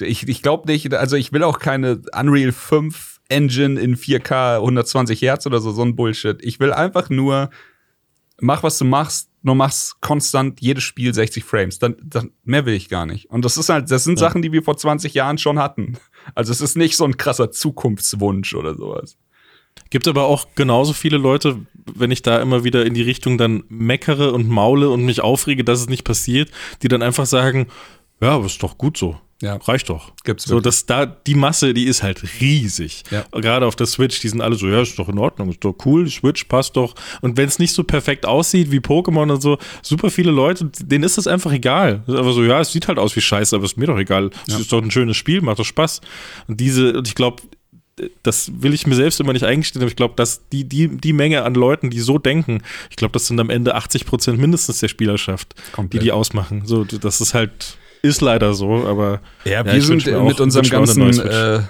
[0.00, 5.20] ich, ich glaube nicht, also ich will auch keine Unreal 5 Engine in 4K 120
[5.20, 6.42] Hertz oder so, so ein Bullshit.
[6.42, 7.50] Ich will einfach nur,
[8.40, 11.78] mach was du machst, nur machst konstant jedes Spiel 60 Frames.
[11.78, 13.28] Dann, dann mehr will ich gar nicht.
[13.28, 14.26] Und das ist halt, das sind ja.
[14.26, 15.98] Sachen, die wir vor 20 Jahren schon hatten.
[16.34, 19.16] Also es ist nicht so ein krasser Zukunftswunsch oder sowas.
[19.90, 21.58] Gibt aber auch genauso viele Leute,
[21.94, 25.64] wenn ich da immer wieder in die Richtung dann meckere und maule und mich aufrege,
[25.64, 26.50] dass es nicht passiert,
[26.82, 27.68] die dann einfach sagen,
[28.20, 29.18] ja, aber ist doch gut so.
[29.42, 29.56] Ja.
[29.56, 30.12] Reicht doch.
[30.24, 33.02] Gibt's so, dass da die Masse, die ist halt riesig.
[33.10, 33.24] Ja.
[33.32, 35.74] Gerade auf der Switch, die sind alle so, ja, ist doch in Ordnung, ist doch
[35.84, 36.94] cool, die Switch passt doch.
[37.20, 41.04] Und wenn es nicht so perfekt aussieht wie Pokémon und so, super viele Leute, denen
[41.04, 42.02] ist das einfach egal.
[42.06, 43.98] Das ist einfach so, ja, es sieht halt aus wie Scheiße, aber ist mir doch
[43.98, 44.30] egal.
[44.46, 44.60] Es ja.
[44.60, 46.00] ist doch ein schönes Spiel, macht doch Spaß.
[46.48, 47.42] Und diese, und ich glaube,
[48.22, 51.12] das will ich mir selbst immer nicht eingestehen, aber ich glaube, dass die, die, die
[51.12, 54.80] Menge an Leuten, die so denken, ich glaube, das sind am Ende 80 Prozent mindestens
[54.80, 56.02] der Spielerschaft, Komplett.
[56.02, 56.62] die die ausmachen.
[56.64, 59.20] So, das ist halt ist leider so, aber.
[59.44, 61.60] Ja, wir ja, sind mit unserem ganzen, äh,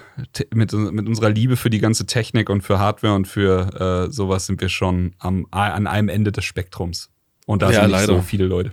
[0.54, 4.46] mit, mit unserer Liebe für die ganze Technik und für Hardware und für äh, sowas
[4.46, 7.10] sind wir schon am, an einem Ende des Spektrums.
[7.46, 8.14] Und da ja, sind leider.
[8.14, 8.72] so viele Leute.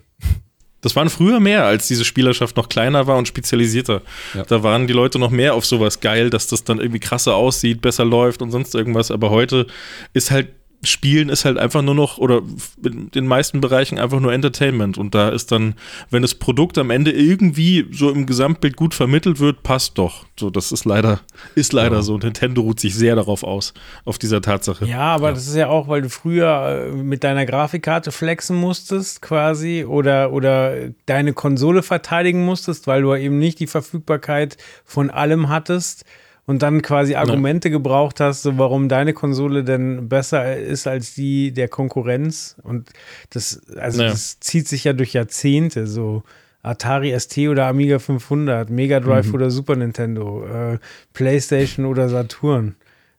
[0.82, 4.02] Das waren früher mehr, als diese Spielerschaft noch kleiner war und spezialisierter.
[4.34, 4.44] Ja.
[4.44, 7.82] Da waren die Leute noch mehr auf sowas geil, dass das dann irgendwie krasser aussieht,
[7.82, 9.10] besser läuft und sonst irgendwas.
[9.10, 9.66] Aber heute
[10.14, 10.50] ist halt
[10.84, 12.42] Spielen ist halt einfach nur noch, oder
[12.84, 14.98] in den meisten Bereichen einfach nur Entertainment.
[14.98, 15.76] Und da ist dann,
[16.10, 20.26] wenn das Produkt am Ende irgendwie so im Gesamtbild gut vermittelt wird, passt doch.
[20.40, 21.22] So, das ist leider,
[21.56, 22.02] ist leider ja.
[22.02, 22.16] so.
[22.16, 23.74] Und Nintendo ruht sich sehr darauf aus,
[24.06, 24.86] auf dieser Tatsache.
[24.86, 25.34] Ja, aber ja.
[25.34, 30.32] das ist ja auch, weil du früher äh, mit deiner Grafikkarte flexen musstest, quasi, oder,
[30.32, 36.06] oder deine Konsole verteidigen musstest, weil du eben nicht die Verfügbarkeit von allem hattest
[36.46, 37.74] und dann quasi Argumente ja.
[37.74, 42.58] gebraucht hast, so warum deine Konsole denn besser ist als die der Konkurrenz.
[42.64, 42.90] Und
[43.30, 44.10] das, also ja.
[44.10, 46.24] das zieht sich ja durch Jahrzehnte so.
[46.66, 49.34] Atari ST oder Amiga 500, Mega Drive mhm.
[49.36, 50.80] oder Super Nintendo, äh,
[51.12, 52.76] PlayStation oder Saturn.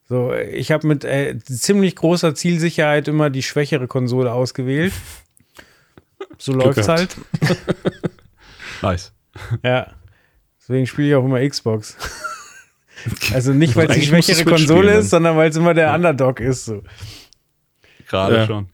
[0.09, 4.93] So, ich habe mit äh, ziemlich großer Zielsicherheit immer die schwächere Konsole ausgewählt.
[6.37, 7.15] So läuft's halt.
[8.81, 9.13] nice.
[9.63, 9.91] Ja.
[10.59, 11.97] Deswegen spiele ich auch immer Xbox.
[13.33, 15.95] Also nicht, weil es die schwächere Konsole ist, sondern weil es immer der ja.
[15.95, 16.65] Underdog ist.
[16.65, 16.83] So.
[18.07, 18.45] Gerade ja.
[18.47, 18.69] schon.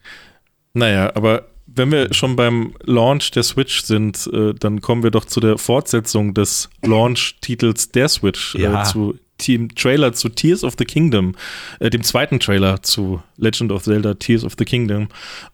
[0.73, 5.25] Naja, aber wenn wir schon beim Launch der Switch sind, äh, dann kommen wir doch
[5.25, 8.81] zu der Fortsetzung des Launch-Titels der Switch, äh, ja.
[8.81, 11.35] äh, zu Team Trailer zu Tears of the Kingdom,
[11.79, 15.09] äh, dem zweiten Trailer zu Legend of Zelda Tears of the Kingdom.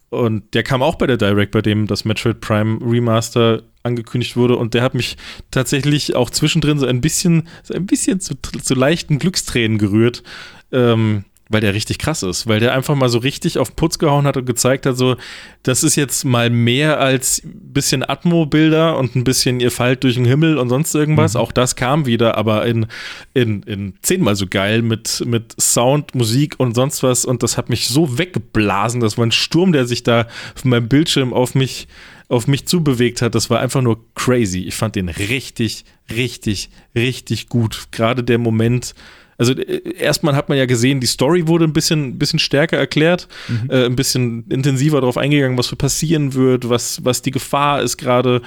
[0.10, 4.56] Und der kam auch bei der Direct, bei dem das Metroid Prime Remaster angekündigt wurde.
[4.56, 5.18] Und der hat mich
[5.52, 10.24] tatsächlich auch zwischendrin so ein bisschen, so ein bisschen zu, zu leichten Glückstränen gerührt.
[10.72, 14.26] Ähm, weil der richtig krass ist, weil der einfach mal so richtig auf Putz gehauen
[14.26, 15.16] hat und gezeigt hat, so,
[15.64, 20.16] das ist jetzt mal mehr als ein bisschen Atmo-Bilder und ein bisschen ihr fallt durch
[20.16, 21.34] den Himmel und sonst irgendwas.
[21.34, 21.40] Mhm.
[21.40, 22.88] Auch das kam wieder, aber in,
[23.34, 27.26] in, in zehnmal so geil mit, mit Sound, Musik und sonst was.
[27.26, 29.02] Und das hat mich so weggeblasen.
[29.02, 31.88] Das war ein Sturm, der sich da von meinem Bildschirm auf mich
[32.30, 34.60] auf mich zubewegt hat, das war einfach nur crazy.
[34.60, 37.88] Ich fand den richtig, richtig, richtig gut.
[37.92, 38.94] Gerade der Moment,
[39.38, 43.28] also äh, erstmal hat man ja gesehen, die Story wurde ein bisschen, bisschen stärker erklärt,
[43.48, 43.70] mhm.
[43.70, 47.98] äh, ein bisschen intensiver darauf eingegangen, was für passieren wird, was, was die Gefahr ist
[47.98, 48.42] gerade.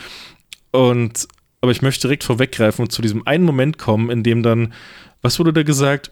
[0.73, 1.29] Und
[1.61, 4.73] aber ich möchte direkt vorweggreifen und zu diesem einen Moment kommen, in dem dann,
[5.21, 6.11] was wurde da gesagt?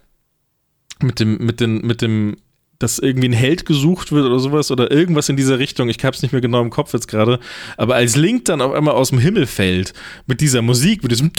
[1.01, 2.37] Mit dem, mit den, mit dem
[2.79, 5.89] dass irgendwie ein Held gesucht wird oder sowas oder irgendwas in dieser Richtung.
[5.89, 7.41] Ich hab's nicht mehr genau im Kopf jetzt gerade.
[7.77, 9.93] Aber als Link dann auf einmal aus dem Himmel fällt
[10.27, 11.33] mit dieser Musik, mit diesem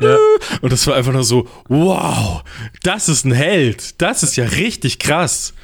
[0.00, 0.18] ja.
[0.60, 2.44] und das war einfach nur so, wow,
[2.82, 4.00] das ist ein Held.
[4.00, 5.54] Das ist ja richtig krass.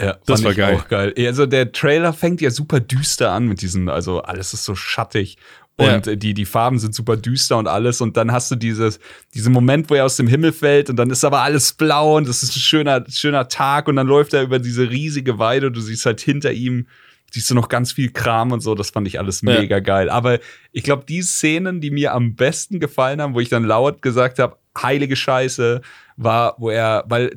[0.00, 0.76] Ja, das war geil.
[0.76, 1.14] Auch geil.
[1.16, 5.38] Also der Trailer fängt ja super düster an mit diesen, also alles ist so schattig
[5.78, 6.16] und ja.
[6.16, 8.00] die, die Farben sind super düster und alles.
[8.00, 8.98] Und dann hast du dieses,
[9.34, 12.26] diesen Moment, wo er aus dem Himmel fällt und dann ist aber alles blau und
[12.26, 15.76] das ist ein schöner, schöner Tag und dann läuft er über diese riesige Weide und
[15.76, 16.86] du siehst halt hinter ihm,
[17.30, 18.74] siehst du noch ganz viel Kram und so.
[18.74, 19.80] Das fand ich alles mega ja.
[19.80, 20.08] geil.
[20.08, 20.38] Aber
[20.72, 24.38] ich glaube, die Szenen, die mir am besten gefallen haben, wo ich dann laut gesagt
[24.38, 25.82] habe, heilige Scheiße,
[26.16, 27.36] war, wo er, weil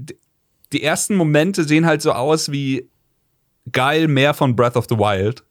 [0.72, 2.90] die ersten Momente sehen halt so aus wie
[3.74, 5.44] geil mehr von Breath of the Wild.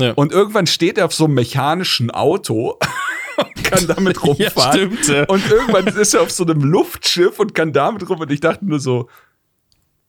[0.00, 0.12] Ja.
[0.12, 2.78] Und irgendwann steht er auf so einem mechanischen Auto
[3.36, 4.90] und kann damit rumfahren.
[4.90, 5.24] ja, stimmt, ja.
[5.24, 8.20] Und irgendwann ist er auf so einem Luftschiff und kann damit rum.
[8.20, 9.08] Und ich dachte nur so,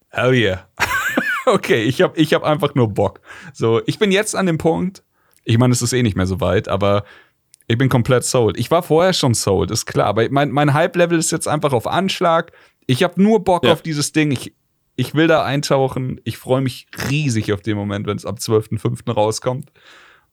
[0.08, 0.68] hell yeah.
[1.46, 3.20] okay, ich habe ich hab einfach nur Bock.
[3.52, 5.02] So, ich bin jetzt an dem Punkt,
[5.44, 7.04] ich meine, es ist eh nicht mehr so weit, aber
[7.68, 8.56] Ich bin komplett sold.
[8.58, 10.06] Ich war vorher schon sold, ist klar.
[10.06, 12.52] Aber mein, mein Hype-Level ist jetzt einfach auf Anschlag.
[12.86, 13.72] Ich habe nur Bock ja.
[13.72, 14.30] auf dieses Ding.
[14.30, 14.54] Ich,
[14.96, 16.20] ich will da eintauchen.
[16.24, 19.12] Ich freue mich riesig auf den Moment, wenn es am 12.05.
[19.12, 19.70] rauskommt.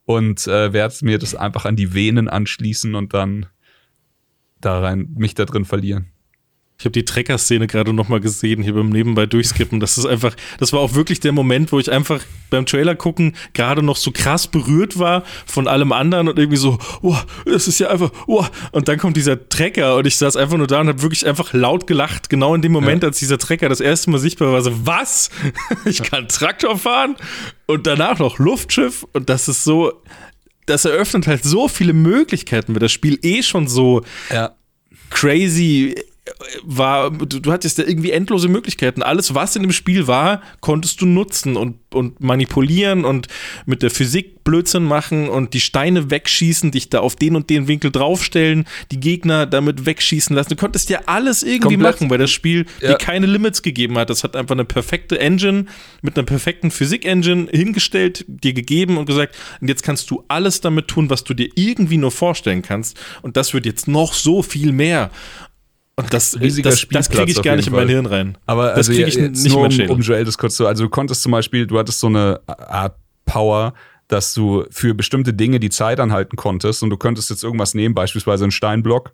[0.05, 3.45] Und äh, werde mir das einfach an die Venen anschließen und dann
[4.59, 6.12] da rein, mich da drin verlieren.
[6.83, 9.79] Ich habe die Trecker-Szene gerade noch mal gesehen, hier beim Nebenbei durchskippen.
[9.79, 12.19] Das ist einfach, das war auch wirklich der Moment, wo ich einfach
[12.49, 16.79] beim Trailer gucken gerade noch so krass berührt war von allem anderen und irgendwie so,
[17.01, 17.15] oh,
[17.45, 18.45] das ist ja einfach, oh.
[18.73, 21.53] Und dann kommt dieser Trecker und ich saß einfach nur da und habe wirklich einfach
[21.53, 22.29] laut gelacht.
[22.29, 23.07] Genau in dem Moment, ja.
[23.07, 25.29] als dieser Trecker das erste Mal sichtbar war, so, was?
[25.85, 27.15] ich kann Traktor fahren
[27.65, 30.03] und danach noch Luftschiff und das ist so,
[30.65, 34.51] das eröffnet halt so viele Möglichkeiten, weil das Spiel eh schon so ja.
[35.09, 35.95] crazy
[36.63, 39.03] war, du, du, hattest ja irgendwie endlose Möglichkeiten.
[39.03, 43.27] Alles, was in dem Spiel war, konntest du nutzen und, und manipulieren und
[43.65, 47.67] mit der Physik Blödsinn machen und die Steine wegschießen, dich da auf den und den
[47.67, 50.49] Winkel draufstellen, die Gegner damit wegschießen lassen.
[50.49, 51.95] Du konntest ja alles irgendwie Komplett.
[51.95, 52.89] machen, weil das Spiel ja.
[52.91, 54.09] dir keine Limits gegeben hat.
[54.09, 55.65] Das hat einfach eine perfekte Engine
[56.01, 60.87] mit einer perfekten Physik-Engine hingestellt, dir gegeben und gesagt, und jetzt kannst du alles damit
[60.87, 62.99] tun, was du dir irgendwie nur vorstellen kannst.
[63.21, 65.09] Und das wird jetzt noch so viel mehr.
[65.95, 67.81] Und das, Riesiger das, das kriege ich gar nicht Fall.
[67.81, 68.37] in mein Hirn rein.
[68.47, 70.65] Aber das also kriege ich nicht nur um, um Joel das kurz zu.
[70.65, 72.95] Also du konntest zum Beispiel, du hattest so eine Art
[73.25, 73.73] Power,
[74.07, 77.93] dass du für bestimmte Dinge die Zeit anhalten konntest und du könntest jetzt irgendwas nehmen,
[77.93, 79.11] beispielsweise einen Steinblock,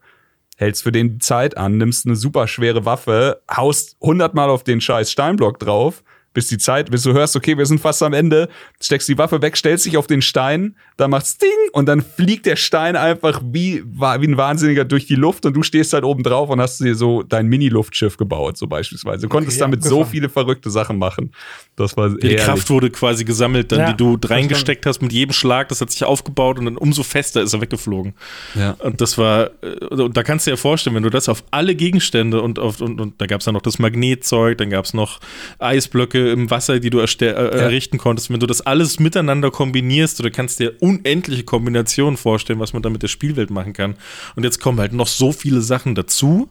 [0.55, 4.81] hältst für den die Zeit an, nimmst eine super schwere Waffe, haust hundertmal auf den
[4.81, 6.03] scheiß Steinblock drauf
[6.33, 8.49] bis die Zeit, bis du hörst, okay, wir sind fast am Ende,
[8.79, 12.45] steckst die Waffe weg, stellst dich auf den Stein, dann macht's Ding und dann fliegt
[12.45, 16.23] der Stein einfach wie, wie ein Wahnsinniger durch die Luft und du stehst halt oben
[16.23, 19.23] drauf und hast dir so dein Mini-Luftschiff gebaut, so beispielsweise.
[19.23, 21.31] Du konntest okay, damit so viele verrückte Sachen machen.
[21.75, 22.41] Das war Die ehrlich.
[22.41, 25.91] Kraft wurde quasi gesammelt, dann, ja, die du reingesteckt hast mit jedem Schlag, das hat
[25.91, 28.13] sich aufgebaut und dann umso fester ist er weggeflogen.
[28.55, 28.71] Ja.
[28.79, 31.43] Und das war, äh, und da kannst du dir ja vorstellen, wenn du das auf
[31.51, 35.19] alle Gegenstände und auf, und, und da gab's ja noch das Magnetzeug, dann gab's noch
[35.59, 37.31] Eisblöcke, Blöcke im Wasser, die du äh, ja.
[37.31, 38.29] errichten konntest.
[38.29, 42.89] Wenn du das alles miteinander kombinierst, du kannst dir unendliche Kombinationen vorstellen, was man da
[42.89, 43.95] mit der Spielwelt machen kann.
[44.35, 46.49] Und jetzt kommen halt noch so viele Sachen dazu.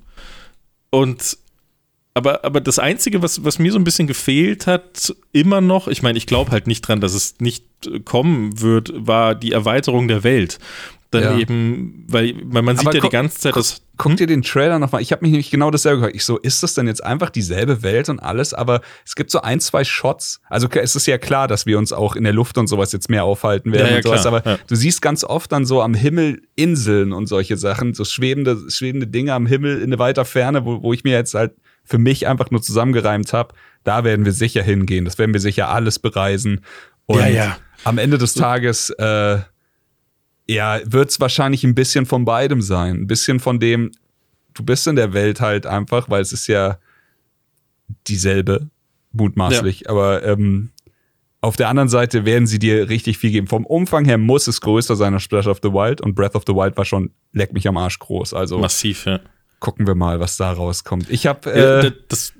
[0.90, 1.38] Und
[2.14, 6.02] aber, aber das Einzige, was, was mir so ein bisschen gefehlt hat, immer noch, ich
[6.02, 7.64] meine, ich glaube halt nicht dran, dass es nicht
[8.04, 10.58] kommen wird, war die Erweiterung der Welt
[11.10, 11.38] dann ja.
[11.38, 13.82] eben, weil, weil man sieht Aber ja die ganze Zeit, dass.
[13.98, 15.02] Guck dir den Trailer nochmal.
[15.02, 16.14] Ich habe mich nämlich genau dasselbe gehört.
[16.14, 18.54] Ich so, ist das denn jetzt einfach dieselbe Welt und alles?
[18.54, 20.40] Aber es gibt so ein, zwei Shots.
[20.48, 23.10] Also es ist ja klar, dass wir uns auch in der Luft und sowas jetzt
[23.10, 24.20] mehr aufhalten werden ja, ja, und sowas.
[24.22, 24.36] Klar.
[24.36, 28.70] Aber du siehst ganz oft dann so am Himmel Inseln und solche Sachen, so schwebende,
[28.70, 31.52] schwebende Dinge am Himmel in der weiter Ferne, wo, wo ich mir jetzt halt
[31.84, 33.54] für mich einfach nur zusammengereimt habe.
[33.82, 35.06] Da werden wir sicher hingehen.
[35.06, 36.60] Das werden wir sicher alles bereisen.
[37.06, 37.56] Und ja, ja.
[37.84, 39.38] am Ende des Tages äh,
[40.48, 43.02] ja, wird es wahrscheinlich ein bisschen von beidem sein.
[43.02, 43.92] Ein bisschen von dem,
[44.54, 46.78] du bist in der Welt halt einfach, weil es ist ja
[48.06, 48.68] dieselbe,
[49.12, 49.80] mutmaßlich.
[49.80, 49.90] Ja.
[49.90, 50.70] Aber ähm,
[51.40, 53.46] auf der anderen Seite werden sie dir richtig viel geben.
[53.46, 56.44] Vom Umfang her muss es größer sein als Splash of the Wild und Breath of
[56.46, 58.34] the Wild war schon leck mich am Arsch groß.
[58.34, 59.20] Also massiv, ja.
[59.60, 61.10] Gucken wir mal, was da rauskommt.
[61.10, 62.32] Ich habe äh, ja, das,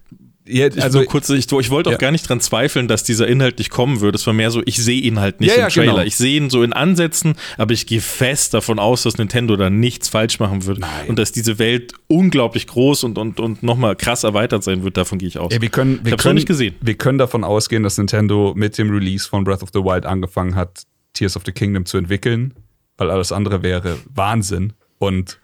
[0.49, 1.99] ja, also kurz, ich, ich wollte auch ja.
[1.99, 4.17] gar nicht dran zweifeln, dass dieser Inhalt nicht kommen würde.
[4.17, 5.93] Es war mehr so, ich sehe ihn halt nicht ja, im Trailer.
[5.93, 6.05] Genau.
[6.05, 9.71] Ich sehe ihn so in Ansätzen, aber ich gehe fest davon aus, dass Nintendo da
[9.71, 11.09] nichts falsch machen wird Nein.
[11.09, 14.97] und dass diese Welt unglaublich groß und, und, und nochmal krass erweitert sein wird.
[14.97, 15.53] Davon gehe ich aus.
[15.53, 16.75] Wir können, wir ich können, nicht gesehen.
[16.81, 20.55] Wir können davon ausgehen, dass Nintendo mit dem Release von Breath of the Wild angefangen
[20.55, 22.55] hat, Tears of the Kingdom zu entwickeln,
[22.97, 24.73] weil alles andere wäre Wahnsinn.
[24.99, 25.39] Und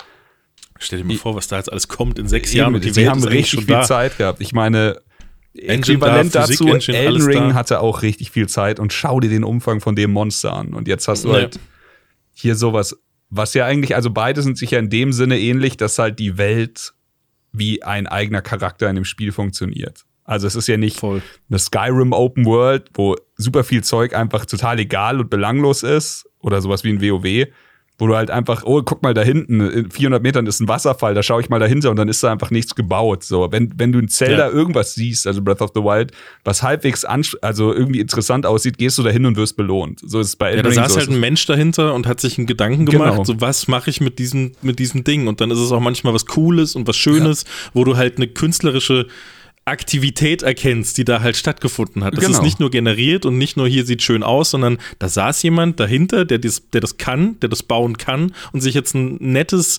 [0.79, 2.75] Stell dir mal vor, was da jetzt alles kommt in sechs Jahren.
[2.75, 3.83] Und die Sie haben richtig viel da.
[3.83, 4.41] Zeit gehabt.
[4.41, 5.01] Ich meine,
[5.55, 7.55] Äquivalent da, dazu, Engine, Elden Ring da.
[7.55, 10.75] hatte auch richtig viel Zeit und schau dir den Umfang von dem Monster an.
[10.75, 11.35] Und jetzt hast du ja.
[11.35, 11.61] halt
[12.33, 12.97] hier sowas,
[13.31, 16.39] was ja eigentlich, also beide sind sich ja in dem Sinne ähnlich, dass halt die
[16.39, 16.93] Welt
[17.53, 20.05] wie ein eigener Charakter in dem Spiel funktioniert.
[20.25, 21.23] Also es ist ja nicht Voll.
[21.49, 26.61] eine Skyrim Open World, wo super viel Zeug einfach total egal und belanglos ist oder
[26.61, 27.47] sowas wie ein WoW,
[27.99, 31.15] wo du halt einfach, oh, guck mal da hinten, in 400 Metern ist ein Wasserfall,
[31.15, 33.23] da schaue ich mal dahinter und dann ist da einfach nichts gebaut.
[33.23, 34.53] So, wenn, wenn du in Zelda ja.
[34.53, 36.11] irgendwas siehst, also Breath of the Wild,
[36.43, 40.01] was halbwegs also irgendwie interessant aussieht, gehst du dahin und wirst belohnt.
[40.05, 41.01] So ist es bei Elden Ja, da saß so.
[41.01, 43.25] halt ein Mensch dahinter und hat sich einen Gedanken gemacht, genau.
[43.25, 45.29] so was mache ich mit diesem, mit diesem Ding?
[45.29, 47.71] Und dann ist es auch manchmal was Cooles und was Schönes, ja.
[47.75, 49.07] wo du halt eine künstlerische
[49.67, 52.17] Aktivität erkennst, die da halt stattgefunden hat.
[52.17, 52.37] Das genau.
[52.39, 55.81] ist nicht nur generiert und nicht nur hier sieht schön aus, sondern da saß jemand
[55.81, 59.79] dahinter, der das, der das kann, der das bauen kann und sich jetzt ein nettes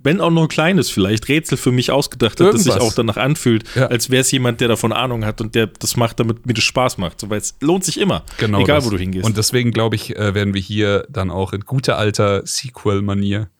[0.00, 2.64] wenn auch nur ein kleines vielleicht, Rätsel für mich ausgedacht hat, Irgendwas.
[2.64, 3.86] das sich auch danach anfühlt, Ja.
[3.86, 6.64] als wäre es jemand, der davon Ahnung hat und der das macht, damit mir das
[6.64, 7.20] Spaß macht.
[7.20, 8.24] So, weil es lohnt sich immer.
[8.38, 8.86] Genau Egal, das.
[8.86, 9.26] wo du hingehst.
[9.26, 13.50] Und deswegen glaube ich, äh, werden wir hier dann auch in guter alter Sequel-Manier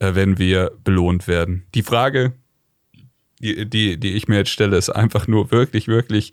[0.00, 1.64] äh, werden wir belohnt werden.
[1.74, 2.32] Die Frage,
[3.40, 6.32] die, die, die ich mir jetzt stelle, ist einfach nur wirklich, wirklich,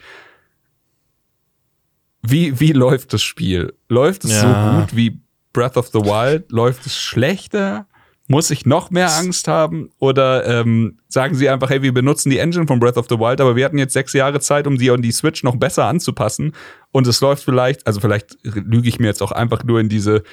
[2.27, 3.73] wie, wie läuft das Spiel?
[3.89, 4.73] Läuft es Ja.
[4.73, 5.19] so gut wie
[5.53, 6.51] Breath of the Wild?
[6.51, 7.87] Läuft es schlechter?
[8.27, 9.91] Muss ich noch mehr Angst haben?
[9.99, 13.39] Oder ähm, sagen sie einfach, hey, wir benutzen die Engine von Breath of the Wild,
[13.39, 16.53] aber wir hatten jetzt sechs Jahre Zeit, um die an die Switch noch besser anzupassen.
[16.91, 20.23] Und es läuft vielleicht, also vielleicht lüge ich mir jetzt auch einfach nur in diese.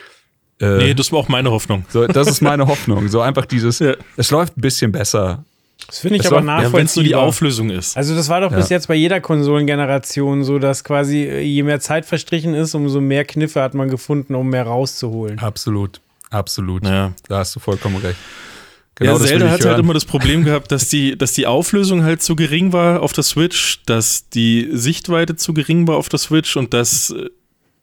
[0.58, 1.84] Äh, nee, das war auch meine Hoffnung.
[1.90, 3.08] so, das ist meine Hoffnung.
[3.08, 3.94] So einfach dieses, Ja.
[4.16, 5.44] es läuft ein bisschen besser.
[5.86, 6.72] Das finde ich Es aber läuft- nachvollziehbar.
[6.72, 7.96] Ja, wenn es nur die Auflösung ist.
[7.96, 8.76] Also das war doch bis Ja.
[8.76, 13.24] jetzt bei jeder Konsolengeneration so, dass quasi äh, je mehr Zeit verstrichen ist, umso mehr
[13.24, 15.38] Kniffe hat man gefunden, um mehr rauszuholen.
[15.38, 16.00] Absolut.
[16.30, 16.84] Absolut.
[16.86, 17.12] Ja.
[17.28, 18.16] Da hast du vollkommen recht.
[19.00, 22.04] ja, das will Zelda hat halt immer das Problem gehabt, dass die, dass die Auflösung
[22.04, 26.18] halt zu gering war auf der Switch, dass die Sichtweite zu gering war auf der
[26.18, 27.28] Switch und dass äh,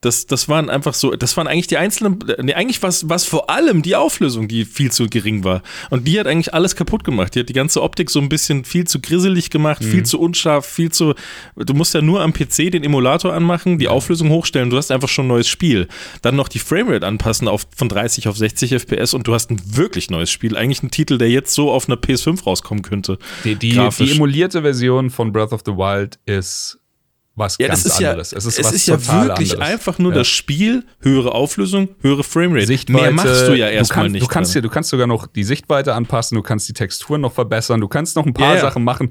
[0.02, 3.50] das, das waren einfach so, das waren eigentlich die einzelnen, nee, eigentlich war es vor
[3.50, 5.62] allem die Auflösung, die viel zu gering war.
[5.90, 7.36] Und die hat eigentlich alles kaputt gemacht.
[7.36, 9.92] Die hat die ganze Optik so ein bisschen viel zu grisselig gemacht, Mhm.
[9.92, 11.16] viel zu unscharf, viel zu,
[11.58, 15.10] du musst ja nur am PC den Emulator anmachen, die Auflösung hochstellen, du hast einfach
[15.10, 15.90] schon ein neues Spiel.
[16.22, 19.62] Dann noch die Framerate anpassen auf, von 30 auf 60 FPS und du hast ein
[19.66, 20.56] wirklich neues Spiel.
[20.56, 23.20] Eigentlich ein Titel, der jetzt so auf einer PS5 rauskommen könnte.
[23.44, 26.79] Die, die, die emulierte Version von Breath of the Wild ist
[27.40, 28.34] was Ja, ganz das ist ja, anderes.
[28.34, 29.72] es ist, ist, was ja wirklich anderes.
[29.74, 30.20] einfach nur Ja.
[30.20, 32.68] das Spiel, höhere Auflösung, höhere Framerate.
[32.68, 33.02] Sichtweite.
[33.02, 34.24] Mehr machst du ja erstmal nicht.
[34.24, 37.34] Du kannst, dir, du kannst sogar noch die Sichtweite anpassen, du kannst die Texturen noch
[37.34, 38.62] verbessern, du kannst noch ein paar ja.
[38.62, 39.10] Sachen machen,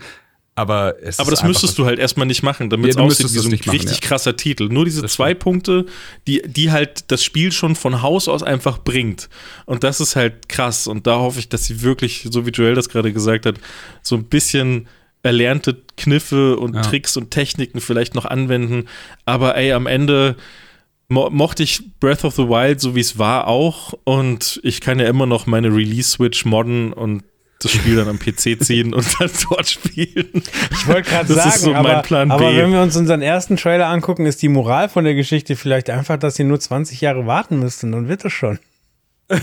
[0.54, 3.32] aber es Aber ist das müsstest du halt erstmal nicht machen, damit Ja, es aussieht
[3.32, 4.08] wie es so ein machen, richtig ja.
[4.08, 4.68] krasser Titel.
[4.68, 5.86] Nur diese zwei Punkte,
[6.26, 9.28] die, die halt das Spiel schon von Haus aus einfach bringt.
[9.66, 10.88] Und das ist halt krass.
[10.88, 13.54] Und da hoffe ich, dass sie wirklich, so wie Joel das gerade gesagt hat,
[14.02, 14.88] so ein bisschen
[15.22, 16.82] erlernte Kniffe und Ja.
[16.82, 18.86] Tricks und Techniken vielleicht noch anwenden.
[19.24, 20.36] Aber ey, am Ende
[21.08, 23.94] mo mochte ich Breath of the Wild, so wie es war, auch.
[24.04, 27.24] Und ich kann ja immer noch meine Release-Switch modden und
[27.60, 30.42] das Spiel dann am PC ziehen und dann dort spielen.
[30.70, 32.56] Ich wollte gerade sagen, ist so mein aber, Plan aber B.
[32.56, 36.18] wenn wir uns unseren ersten Trailer angucken, ist die Moral von der Geschichte vielleicht einfach,
[36.18, 38.60] dass sie nur 20 Jahre warten müssten, dann wird es schon.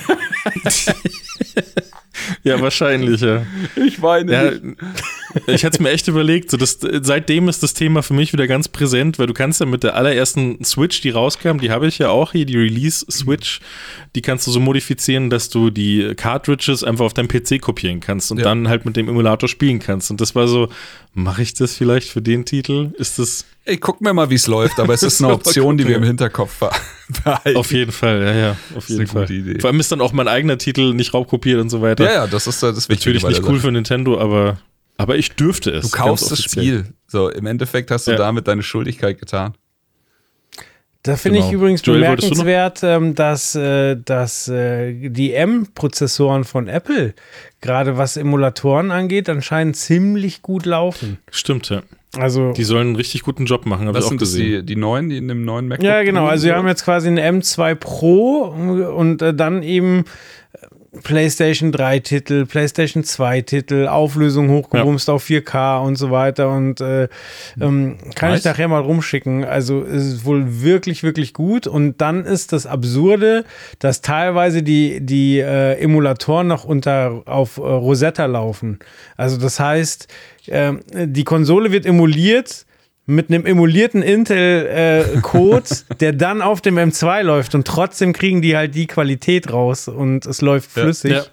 [2.43, 3.45] Ja, wahrscheinlich, ja.
[3.75, 4.61] Ich weine ja nicht.
[5.47, 6.51] ich hatte es mir echt überlegt.
[6.51, 9.65] So das, seitdem ist das Thema für mich wieder ganz präsent, weil du kannst ja
[9.65, 13.59] mit der allerersten Switch, die rauskam, die habe ich ja auch hier, die Release-Switch,
[14.15, 18.31] die kannst du so modifizieren, dass du die Cartridges einfach auf deinem PC kopieren kannst
[18.31, 18.43] und Ja.
[18.45, 20.11] dann halt mit dem Emulator spielen kannst.
[20.11, 20.69] Und das war so,
[21.15, 22.91] mache ich das vielleicht für den Titel?
[22.97, 25.87] Ist das Ich guck mir mal, wie es läuft, aber es ist eine Option, die
[25.87, 26.03] wir im.
[26.03, 26.59] Hinterkopf
[27.23, 27.57] behalten.
[27.57, 29.29] auf jeden Fall, ja, ja, auf jeden Fall.
[29.31, 29.59] Idee.
[29.59, 32.03] Vor allem ist dann auch mein eigener Titel nicht raubkopiert und so weiter.
[32.05, 33.59] ja, ja, das ist äh, das Natürlich nicht cool Sache.
[33.67, 34.59] für Nintendo, aber,
[34.97, 35.89] aber ich dürfte es.
[35.89, 36.43] Du kaufst das.
[36.43, 36.93] Spiel.
[37.07, 38.17] So, im Endeffekt hast du Ja.
[38.17, 39.53] damit deine Schuldigkeit getan.
[41.05, 41.57] Da finde ich Genau.
[41.59, 47.13] übrigens Joel, bemerkenswert, ähm, dass, äh, dass äh, die M-Prozessoren von Apple,
[47.61, 51.19] gerade was Emulatoren angeht, anscheinend ziemlich gut laufen.
[51.29, 51.83] Stimmt, ja.
[52.17, 54.65] Also Die sollen einen richtig guten Job machen, habe ich Was auch sind das, gesehen.
[54.65, 56.25] die, die neuen, die in dem neuen MacBook Ja, genau.
[56.25, 58.43] Also wir haben jetzt quasi eine M2 Pro
[58.95, 60.03] und äh, dann eben äh,
[61.03, 66.49] PlayStation 3 Titel, PlayStation 2 Titel, Auflösung hochgebumst auf 4K und so weiter.
[66.49, 67.07] Und äh,
[67.59, 68.39] ähm, kann Nice.
[68.39, 69.43] ich nachher mal rumschicken.
[69.43, 71.67] Also es ist wohl wirklich, wirklich gut.
[71.67, 73.45] Und dann ist das Absurde,
[73.79, 78.79] dass teilweise die, die äh, Emulatoren noch unter auf äh, Rosetta laufen.
[79.17, 80.07] Also das heißt,
[80.47, 82.65] ähm, die Konsole wird emuliert
[83.07, 85.69] mit einem emulierten Intel-Code,
[85.99, 90.25] der dann auf dem M2 läuft und trotzdem kriegen die halt die Qualität raus und
[90.25, 90.83] es läuft Ja.
[90.83, 91.11] flüssig.
[91.11, 91.23] Ja.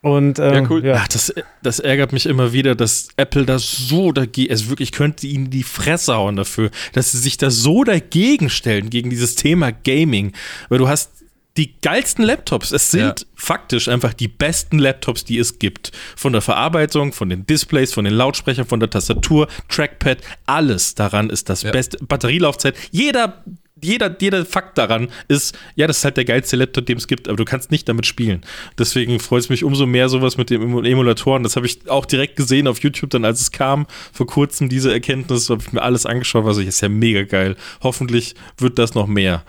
[0.00, 0.84] Und ähm, Ja, cool.
[0.84, 0.94] Ja.
[0.98, 1.32] Ach, das,
[1.62, 5.62] das ärgert mich immer wieder, dass Apple da so dagegen, also wirklich könnte ihnen die
[5.62, 10.32] Fresse hauen dafür, dass sie sich da so dagegen stellen, gegen dieses Thema Gaming.
[10.68, 11.21] Weil du hast
[11.56, 12.72] die geilsten Laptops.
[12.72, 13.26] Es sind Ja.
[13.34, 15.92] faktisch einfach die besten Laptops, die es gibt.
[16.16, 21.28] Von der Verarbeitung, von den Displays, von den Lautsprechern, von der Tastatur, Trackpad, alles daran
[21.30, 21.70] ist das Ja.
[21.72, 21.98] beste.
[22.04, 23.44] Batterielaufzeit, jeder,
[23.84, 27.26] jeder, jeder Fakt daran ist, ja, das ist halt der geilste Laptop, den es gibt,
[27.28, 28.42] aber du kannst nicht damit spielen.
[28.78, 31.42] Deswegen freut es mich umso mehr, sowas mit den Emu- Emulatoren.
[31.42, 34.92] Das habe ich auch direkt gesehen auf YouTube, dann als es kam, vor kurzem diese
[34.92, 37.56] Erkenntnis, habe ich mir alles angeschaut, was ich, ist ja mega geil.
[37.82, 39.44] Hoffentlich wird das noch mehr.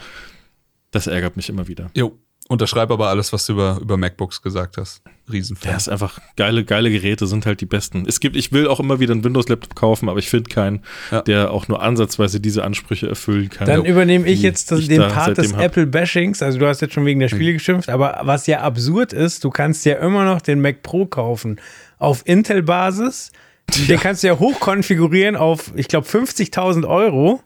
[0.93, 1.91] Das ärgert mich immer wieder.
[1.93, 2.17] Jo.
[2.49, 5.01] Unterschreibe aber alles, was du über, über MacBooks gesagt hast.
[5.31, 5.71] Riesenfan.
[5.71, 8.05] Ja, ist einfach geile, geile Geräte sind halt die besten.
[8.05, 11.21] Es gibt, ich will auch immer wieder einen Windows-Laptop kaufen, aber ich finde keinen, ja.
[11.21, 13.67] der auch nur ansatzweise diese Ansprüche erfüllen kann.
[13.67, 16.43] Dann übernehme ich jetzt das, den da Part des Apple-Bashings.
[16.43, 19.49] Also du hast jetzt schon wegen der Spiele geschimpft, aber was ja absurd ist, du
[19.49, 21.61] kannst ja immer noch den Mac Pro kaufen
[21.97, 23.31] auf Intel-Basis.
[23.73, 23.85] Ja.
[23.85, 27.41] Den kannst du ja hochkonfigurieren auf, ich glaube, 50.000 Euro.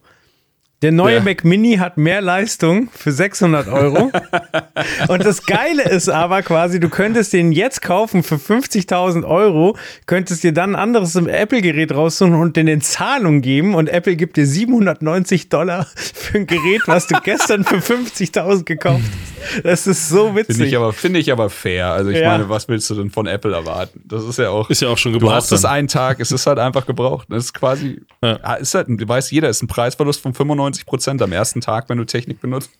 [0.84, 1.22] Der neue ja.
[1.24, 4.12] Mac Mini hat mehr Leistung für 600 Euro.
[5.08, 9.76] und das Geile ist aber quasi, du könntest den jetzt kaufen für 50.000 Euro,
[10.06, 14.38] könntest dir dann ein anderes Apple-Gerät raussuchen und den in Zahlung geben und Apple gibt
[14.38, 19.36] dir 790 Dollar für ein Gerät, was du gestern für 50.000 gekauft hast.
[19.64, 20.56] Das ist so witzig.
[20.56, 21.91] Finde ich, aber, find ich aber fair.
[21.91, 22.30] Also ich ja.
[22.30, 24.02] meine, was willst du denn von Apple erwarten?
[24.06, 24.69] Das ist ja auch.
[24.69, 25.32] Ist ja auch schon gebraucht.
[25.32, 27.28] Du hast es einen Tag, es ist halt einfach gebraucht.
[27.30, 28.40] Das ist quasi, ja.
[28.41, 31.61] Ah, ist halt, du weißt, jeder ist ein Preisverlust von 95 95 Prozent am ersten
[31.61, 32.72] Tag, wenn du Technik benutzt.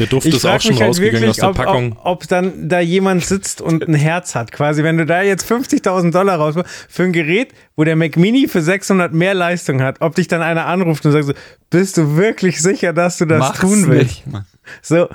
[0.00, 1.92] Der Duft ich ist auch schon halt rausgegangen wirklich, aus der ob, Packung.
[1.92, 4.82] Ob, ob, dann da jemand sitzt und ein Herz hat, quasi.
[4.82, 6.56] Wenn du da jetzt 50.000 Dollar raus
[6.88, 10.42] für ein Gerät, wo der Mac Mini für 600 mehr Leistung hat, ob dich dann
[10.42, 11.34] einer anruft und sagt so,
[11.70, 14.26] bist du wirklich sicher, dass du das Mach's tun willst?
[14.26, 14.44] Nicht,
[14.82, 15.08] so,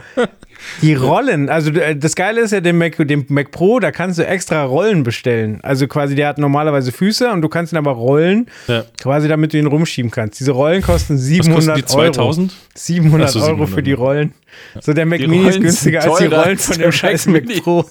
[0.81, 4.19] die Rollen, also äh, das Geile ist ja, dem Mac, dem Mac Pro, da kannst
[4.19, 5.59] du extra Rollen bestellen.
[5.63, 8.85] Also quasi, der hat normalerweise Füße und du kannst ihn aber rollen, ja.
[9.01, 10.39] quasi damit du ihn rumschieben kannst.
[10.39, 12.51] Diese Rollen kosten 700 die 2000?
[12.51, 12.59] Euro.
[12.75, 14.33] 700 so, 700 Euro für die Rollen.
[14.81, 17.85] So, der Mac die Mini ist günstiger als die Rollen von dem scheiß Mac Pro.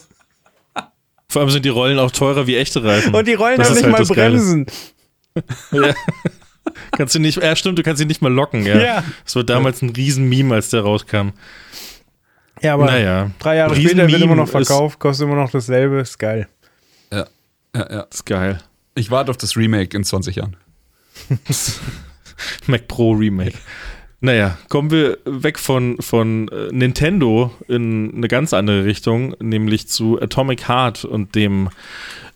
[1.29, 3.15] Vor allem sind die Rollen auch teurer wie echte Reifen.
[3.15, 4.67] Und die Rollen das haben nicht halt mal Bremsen.
[5.71, 5.95] ja.
[6.93, 8.79] kannst du nicht, ja stimmt, du kannst sie nicht mal locken, ja.
[8.79, 9.05] ja.
[9.25, 11.31] Das war damals ein Riesen-Meme, als der rauskam.
[12.63, 13.31] Ja, aber naja.
[13.39, 16.49] drei Jahre später wird immer noch verkauft, kostet immer noch dasselbe, ist geil.
[17.13, 17.27] Ja,
[17.75, 18.01] ja, ja.
[18.03, 18.61] Ist geil.
[18.95, 20.57] Ich warte auf das Remake in 20 Jahren.
[22.67, 23.57] Mac Pro Remake.
[24.21, 30.21] Naja, kommen wir weg von, von äh, Nintendo in eine ganz andere Richtung, nämlich zu
[30.21, 31.71] Atomic Heart und dem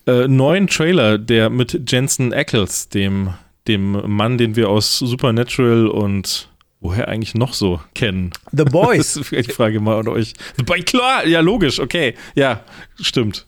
[0.07, 3.35] äh, neuen Trailer, der mit Jensen Ackles, dem,
[3.69, 6.49] dem Mann, den wir aus Supernatural und
[6.81, 8.31] woher eigentlich noch so kennen.
[8.53, 9.15] The Boys.
[9.15, 10.35] das ist die Frage mal an euch.
[10.57, 12.15] The Boys, klar, ja, logisch, okay.
[12.35, 12.61] Ja,
[13.01, 13.47] stimmt.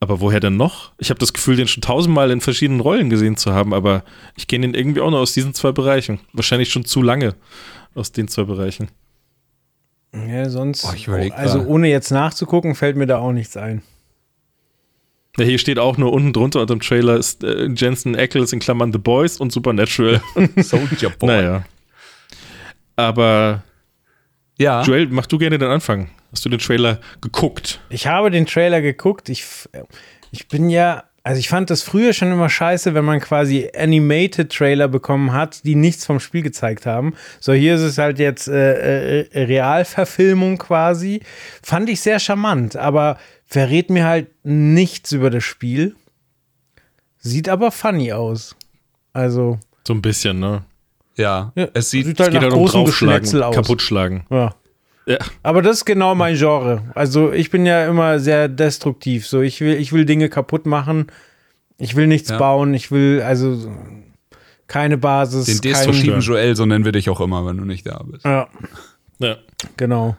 [0.00, 0.92] Aber woher denn noch?
[0.98, 4.02] Ich habe das Gefühl, den schon tausendmal in verschiedenen Rollen gesehen zu haben, aber
[4.36, 6.18] ich kenne ihn irgendwie auch nur aus diesen zwei Bereichen.
[6.32, 7.36] Wahrscheinlich schon zu lange
[7.94, 8.88] aus den zwei Bereichen.
[10.12, 10.84] Ja, sonst.
[10.84, 13.82] Oh, also ohne jetzt nachzugucken, fällt mir da auch nichts ein.
[15.38, 18.60] Ja, hier steht auch nur unten drunter unter dem Trailer ist äh, Jensen Ackles in
[18.60, 20.20] Klammern The Boys und Supernatural.
[20.56, 21.28] Soldier Boy.
[21.28, 21.64] Naja.
[22.96, 23.62] Aber
[24.58, 24.82] ja.
[24.82, 26.10] Joel, mach du gerne den Anfang.
[26.32, 27.80] Hast du den Trailer geguckt?
[27.88, 29.30] Ich habe den Trailer geguckt.
[29.30, 29.44] Ich,
[30.30, 34.52] ich bin ja, also ich fand das früher schon immer scheiße, wenn man quasi Animated
[34.52, 37.14] Trailer bekommen hat, die nichts vom Spiel gezeigt haben.
[37.40, 41.20] So, hier ist es halt jetzt äh, äh, Realverfilmung quasi.
[41.62, 43.18] Fand ich sehr charmant, aber
[43.52, 45.94] verrät mir halt nichts über das Spiel.
[47.18, 48.56] Sieht aber funny aus.
[49.12, 49.58] Also.
[49.86, 50.62] So ein bisschen, ne?
[51.16, 53.54] Ja, ja es sieht, sieht halt nach halt großem Geschnetzel aus.
[53.54, 54.24] Kaputtschlagen.
[54.30, 54.54] Ja.
[55.04, 55.18] ja.
[55.42, 56.82] Aber das ist genau mein Genre.
[56.94, 59.26] Also ich bin ja immer sehr destruktiv.
[59.26, 61.08] So, ich will, ich will Dinge kaputt machen.
[61.76, 62.38] Ich will nichts ja.
[62.38, 62.72] bauen.
[62.72, 63.70] Ich will also
[64.66, 65.44] keine Basis.
[65.44, 68.24] Den destruktiven Joel, so nennen wir dich auch immer, wenn du nicht da bist.
[68.24, 68.48] Ja.
[69.18, 69.36] Ja.
[69.76, 70.16] Genau.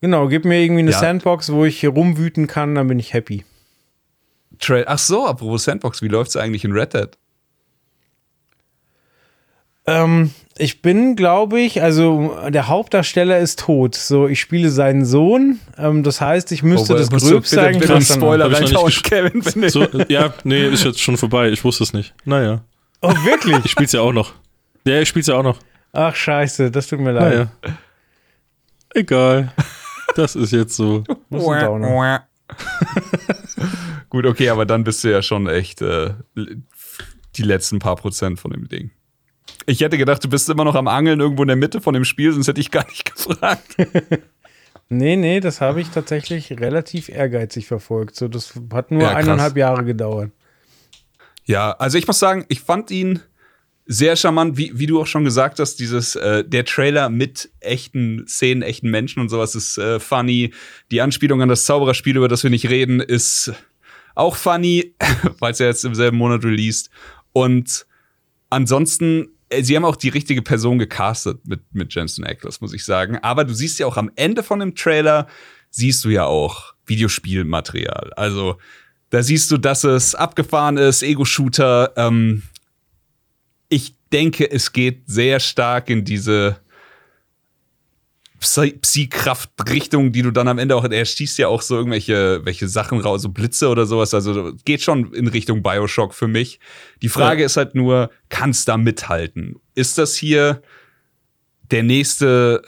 [0.00, 0.98] Genau, gib mir irgendwie eine ja.
[0.98, 3.44] Sandbox, wo ich hier rumwüten kann, dann bin ich happy.
[4.86, 7.08] Ach so, apropos Sandbox, wie läuft es eigentlich in Red Dead?
[9.86, 13.94] Ähm, ich bin, glaube ich, also der Hauptdarsteller ist tot.
[13.94, 15.60] So, ich spiele seinen Sohn.
[15.78, 17.78] Ähm, das heißt, ich müsste oh, das Gröbste sagen.
[17.78, 19.70] Bitte, bitte Spoiler reinhauen, Kevin.
[19.70, 21.48] So, ja, nee, ist jetzt schon vorbei.
[21.48, 22.12] Ich wusste es nicht.
[22.24, 22.62] Naja.
[23.00, 23.64] Oh, wirklich?
[23.64, 24.34] Ich spiel's ja auch noch.
[24.84, 25.58] Ja, ich spiel's ja auch noch.
[25.92, 27.32] Ach, scheiße, das tut mir leid.
[27.62, 27.72] Naja.
[28.94, 29.52] Egal.
[30.14, 31.04] Das ist jetzt so.
[34.10, 36.14] Gut, okay, aber dann bist du ja schon echt äh,
[37.36, 38.90] die letzten paar Prozent von dem Ding.
[39.66, 42.04] Ich hätte gedacht, du bist immer noch am Angeln irgendwo in der Mitte von dem
[42.04, 43.76] Spiel, sonst hätte ich gar nicht gefragt.
[44.88, 48.16] nee, nee, das habe ich tatsächlich relativ ehrgeizig verfolgt.
[48.16, 50.30] So, das hat nur ja, eineinhalb Jahre gedauert.
[51.44, 53.20] Ja, also ich muss sagen, ich fand ihn
[53.90, 58.26] sehr charmant, wie, wie du auch schon gesagt hast, dieses, äh, der Trailer mit echten
[58.28, 60.52] Szenen, echten Menschen und sowas ist äh, funny.
[60.90, 63.52] Die Anspielung an das Zaubererspiel, über das wir nicht reden, ist
[64.14, 64.94] auch funny,
[65.38, 66.90] weil es ja jetzt im selben Monat released.
[67.32, 67.86] Und
[68.50, 72.84] ansonsten äh, sie haben auch die richtige Person gecastet mit, mit Jensen Ackles, muss ich
[72.84, 73.18] sagen.
[73.22, 75.26] Aber du siehst ja auch am Ende von dem Trailer,
[75.70, 78.12] siehst du ja auch Videospielmaterial.
[78.16, 78.58] Also
[79.10, 81.92] da siehst du, dass es abgefahren ist, Ego-Shooter.
[81.96, 82.42] Ähm,
[83.68, 86.58] ich denke, es geht sehr stark in diese
[88.40, 93.00] Psy-Kraft-Richtung, die du dann am Ende auch, er schießt ja auch so irgendwelche welche Sachen
[93.00, 94.14] raus, so Blitze oder sowas.
[94.14, 96.60] Also geht schon in Richtung Bioshock für mich.
[97.02, 97.46] Die Frage ja.
[97.46, 99.56] ist halt nur, kannst da mithalten?
[99.74, 100.62] Ist das hier
[101.70, 102.62] der nächste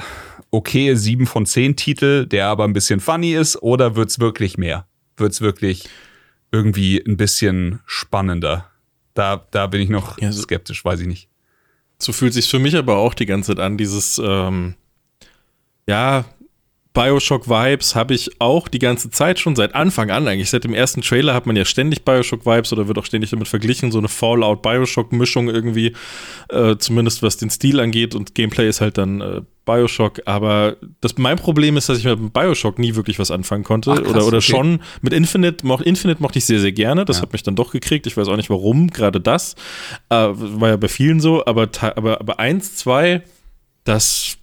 [0.50, 4.88] okay 7 von 10 Titel, der aber ein bisschen funny ist, oder wird's wirklich mehr?
[5.16, 5.88] Wird's wirklich
[6.50, 8.69] irgendwie ein bisschen spannender?
[9.14, 11.28] Da, da bin ich noch ja, so, skeptisch, weiß ich nicht.
[11.98, 14.74] So fühlt sich für mich aber auch die ganze Zeit an, dieses, ähm,
[15.86, 16.24] ja,
[16.92, 20.50] Bioshock-Vibes habe ich auch die ganze Zeit schon seit Anfang an eigentlich.
[20.50, 23.92] Seit dem ersten Trailer hat man ja ständig Bioshock-Vibes oder wird auch ständig damit verglichen.
[23.92, 25.94] So eine Fallout-Bioshock-Mischung irgendwie,
[26.48, 28.16] äh, zumindest was den Stil angeht.
[28.16, 30.22] Und Gameplay ist halt dann äh, Bioshock.
[30.24, 33.92] Aber das, mein Problem ist, dass ich mit Bioshock nie wirklich was anfangen konnte.
[33.92, 34.50] Ach, krass, oder oder okay.
[34.50, 35.64] schon mit Infinite.
[35.64, 37.04] Mo Infinite mochte ich sehr, sehr gerne.
[37.04, 37.22] Das ja.
[37.22, 38.08] hat mich dann doch gekriegt.
[38.08, 39.54] Ich weiß auch nicht warum, gerade das.
[40.08, 41.46] Äh, war ja bei vielen so.
[41.46, 43.22] Aber, aber, aber eins, zwei,
[43.84, 44.38] das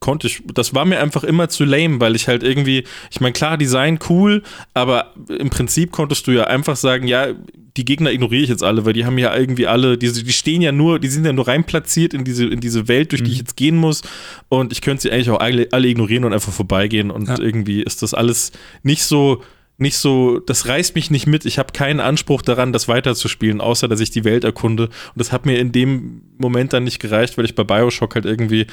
[0.00, 3.32] konnte ich, das war mir einfach immer zu lame, weil ich halt irgendwie, ich meine,
[3.32, 4.42] klar, Design cool,
[4.74, 7.28] aber im Prinzip konntest du ja einfach sagen, ja,
[7.76, 10.62] die Gegner ignoriere ich jetzt alle, weil die haben ja irgendwie alle, die, die stehen
[10.62, 13.30] ja nur, die sind ja nur rein platziert in diese, in diese Welt, durch die
[13.30, 13.42] ich mhm.
[13.42, 14.02] jetzt gehen muss
[14.48, 17.38] und ich könnte sie eigentlich auch alle, alle ignorieren und einfach vorbeigehen und ja.
[17.38, 18.52] irgendwie ist das alles
[18.82, 19.42] nicht so,
[19.80, 21.46] nicht so, das reißt mich nicht mit.
[21.46, 24.86] Ich habe keinen Anspruch daran, das weiterzuspielen, außer dass ich die Welt erkunde.
[24.86, 28.24] Und das hat mir in dem Moment dann nicht gereicht, weil ich bei Bioshock halt
[28.24, 28.66] irgendwie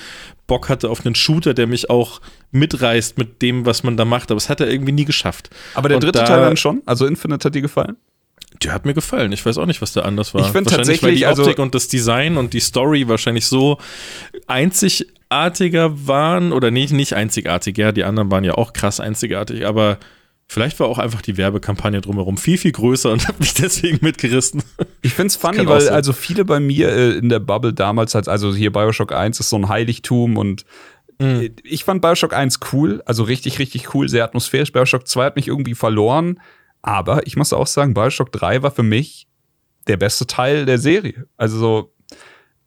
[0.47, 2.21] Bock hatte auf einen Shooter, der mich auch
[2.51, 4.31] mitreißt mit dem, was man da macht.
[4.31, 5.51] Aber es hat er irgendwie nie geschafft.
[5.75, 6.81] Aber der dritte da, Teil dann schon?
[6.87, 7.97] Also Infinite hat dir gefallen?
[8.63, 9.31] Der hat mir gefallen.
[9.31, 10.41] Ich weiß auch nicht, was da anders war.
[10.41, 13.45] Ich finde tatsächlich, weil die also Optik also und das Design und die Story wahrscheinlich
[13.45, 13.77] so
[14.47, 17.77] einzigartiger waren oder nicht, nicht einzigartig.
[17.77, 19.99] Ja, die anderen waren ja auch krass einzigartig, aber
[20.47, 24.63] Vielleicht war auch einfach die Werbekampagne drumherum viel, viel größer und hat mich deswegen mitgerissen.
[25.01, 28.27] Ich finde es funny, weil also viele bei mir äh, in der Bubble damals, halt,
[28.27, 30.65] also hier Bioshock 1 ist so ein Heiligtum und
[31.19, 31.55] mhm.
[31.63, 34.71] ich fand Bioshock 1 cool, also richtig, richtig cool, sehr atmosphärisch.
[34.71, 36.39] Bioshock 2 hat mich irgendwie verloren,
[36.81, 39.27] aber ich muss auch sagen, Bioshock 3 war für mich
[39.87, 41.27] der beste Teil der Serie.
[41.37, 41.93] Also so,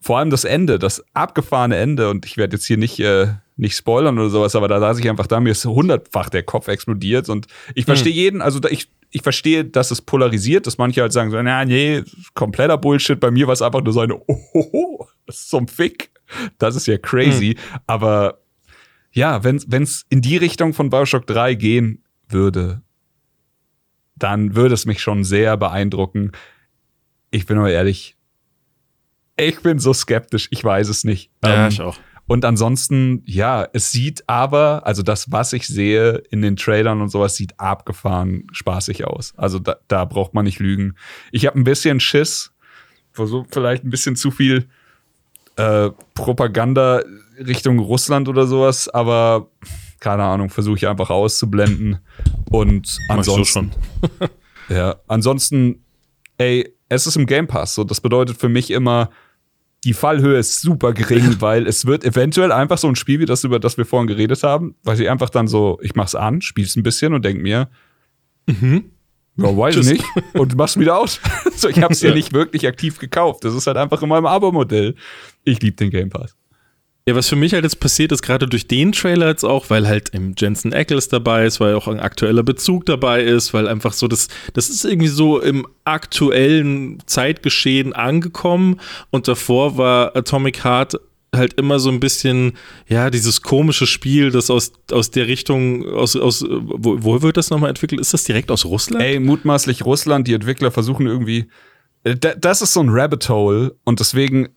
[0.01, 3.29] vor allem das Ende, das abgefahrene Ende und ich werde jetzt hier nicht äh,
[3.59, 6.69] nicht spoilern oder sowas, aber da saß ich einfach da, mir ist hundertfach der Kopf
[6.69, 8.19] explodiert und ich verstehe hm.
[8.19, 12.03] jeden, also ich, ich verstehe, dass es polarisiert, dass manche halt sagen so, na, nee,
[12.35, 15.69] kompletter Bullshit, bei mir war es einfach nur so eine, oh, das ist so ein
[15.69, 16.11] Fick.
[16.59, 17.81] Das ist ja crazy, hm.
[17.87, 18.39] aber
[19.13, 22.83] ja, wenn es in die Richtung von Bioshock 3 gehen würde,
[24.15, 26.33] dann würde es mich schon sehr beeindrucken.
[27.31, 28.17] Ich bin aber ehrlich,
[29.37, 31.31] ich bin so skeptisch, ich weiß es nicht.
[31.43, 31.97] Ja, ähm, ich auch.
[32.29, 37.09] Und ansonsten, ja, es sieht aber, also das, was ich sehe in den Trailern und
[37.09, 39.33] sowas, sieht abgefahren spaßig aus.
[39.39, 40.95] Also da, da braucht man nicht lügen.
[41.33, 42.53] Ich habe ein bisschen Schiss,
[43.13, 44.69] versucht vielleicht ein bisschen zu viel
[45.57, 47.03] äh, Propaganda
[47.39, 49.49] Richtung Russland oder sowas, aber
[49.99, 51.99] keine Ahnung, versuche ich einfach auszublenden.
[52.51, 53.73] Und ansonsten.
[54.69, 55.83] ja, ansonsten,
[56.37, 57.75] ey, es ist im Game Pass.
[57.75, 59.09] So, das bedeutet für mich immer,
[59.85, 63.45] die Fallhöhe ist super gering, weil es wird eventuell einfach so ein Spiel wie das,
[63.45, 66.77] über das wir vorhin geredet haben, weil ich einfach dann so, ich mach's an, spiel's
[66.77, 67.69] ein bisschen und denk mir,
[68.47, 68.91] mhm.
[69.41, 70.05] Ja, weiß ich nicht.
[70.35, 71.21] Und mach's wieder aus.
[71.55, 73.45] so, ich hab's ja nicht wirklich aktiv gekauft.
[73.45, 74.97] Das ist halt einfach in meinem Abo-Modell.
[75.45, 76.37] Ich liebe den Game Pass.
[77.09, 79.89] Ja, was für mich halt jetzt passiert ist, gerade durch den Trailer jetzt auch, weil
[79.89, 83.95] halt im Jensen Ackles dabei ist, weil auch ein aktueller Bezug dabei ist, weil einfach
[83.95, 88.79] so das, das ist irgendwie so im aktuellen Zeitgeschehen angekommen
[89.09, 91.01] und davor war Atomic Heart
[91.35, 92.53] halt immer so ein bisschen,
[92.89, 97.49] ja, dieses komische Spiel, das aus, aus der Richtung, aus, aus wo, wo wird das
[97.49, 98.03] nochmal entwickelt?
[98.03, 99.03] Ist das direkt aus Russland?
[99.03, 101.47] Ey, mutmaßlich Russland, die Entwickler versuchen irgendwie,
[102.05, 104.51] äh, das ist so ein Rabbit Hole und deswegen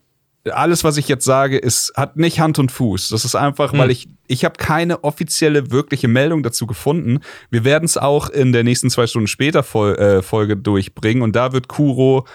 [0.50, 3.10] alles, was ich jetzt sage, ist, hat nicht Hand und Fuß.
[3.10, 3.80] Das ist einfach, hm.
[3.80, 7.20] weil ich, ich habe keine offizielle, wirkliche Meldung dazu gefunden.
[7.50, 11.36] Wir werden es auch in der nächsten zwei Stunden später Vol äh, Folge durchbringen und
[11.36, 12.26] da wird Kuro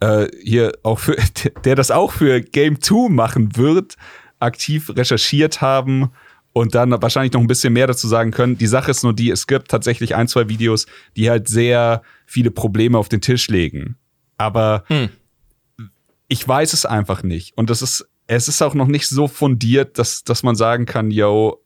[0.00, 1.16] äh, hier auch für,
[1.64, 3.96] der das auch für Game 2 machen wird,
[4.38, 6.10] aktiv recherchiert haben
[6.52, 8.56] und dann wahrscheinlich noch ein bisschen mehr dazu sagen können.
[8.56, 12.50] Die Sache ist nur die, es gibt tatsächlich ein, zwei Videos, die halt sehr viele
[12.50, 13.96] Probleme auf den Tisch legen.
[14.38, 15.10] Aber hm
[16.30, 17.56] ich weiß es einfach nicht.
[17.56, 21.10] Und das ist, es ist auch noch nicht so fundiert, dass, dass man sagen kann,
[21.10, 21.60] yo,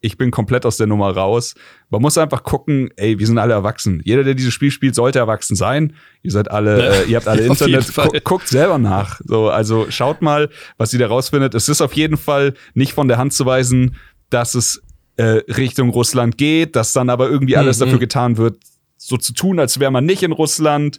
[0.00, 1.54] ich bin komplett aus der Nummer raus.
[1.88, 4.02] Man muss einfach gucken, ey, wir sind alle erwachsen.
[4.04, 5.94] Jeder, der dieses Spiel spielt, sollte erwachsen sein.
[6.22, 9.20] Ihr seid alle, ja, äh, ihr habt alle Internet, gu guckt selber nach.
[9.24, 11.54] So, also schaut mal, was ihr da rausfindet.
[11.54, 13.96] Es ist auf jeden Fall nicht von der Hand zu weisen,
[14.28, 14.82] dass es
[15.16, 17.84] äh, Richtung Russland geht, dass dann aber irgendwie alles mhm.
[17.86, 18.58] dafür getan wird,
[18.98, 20.98] so zu tun, als wäre man nicht in Russland.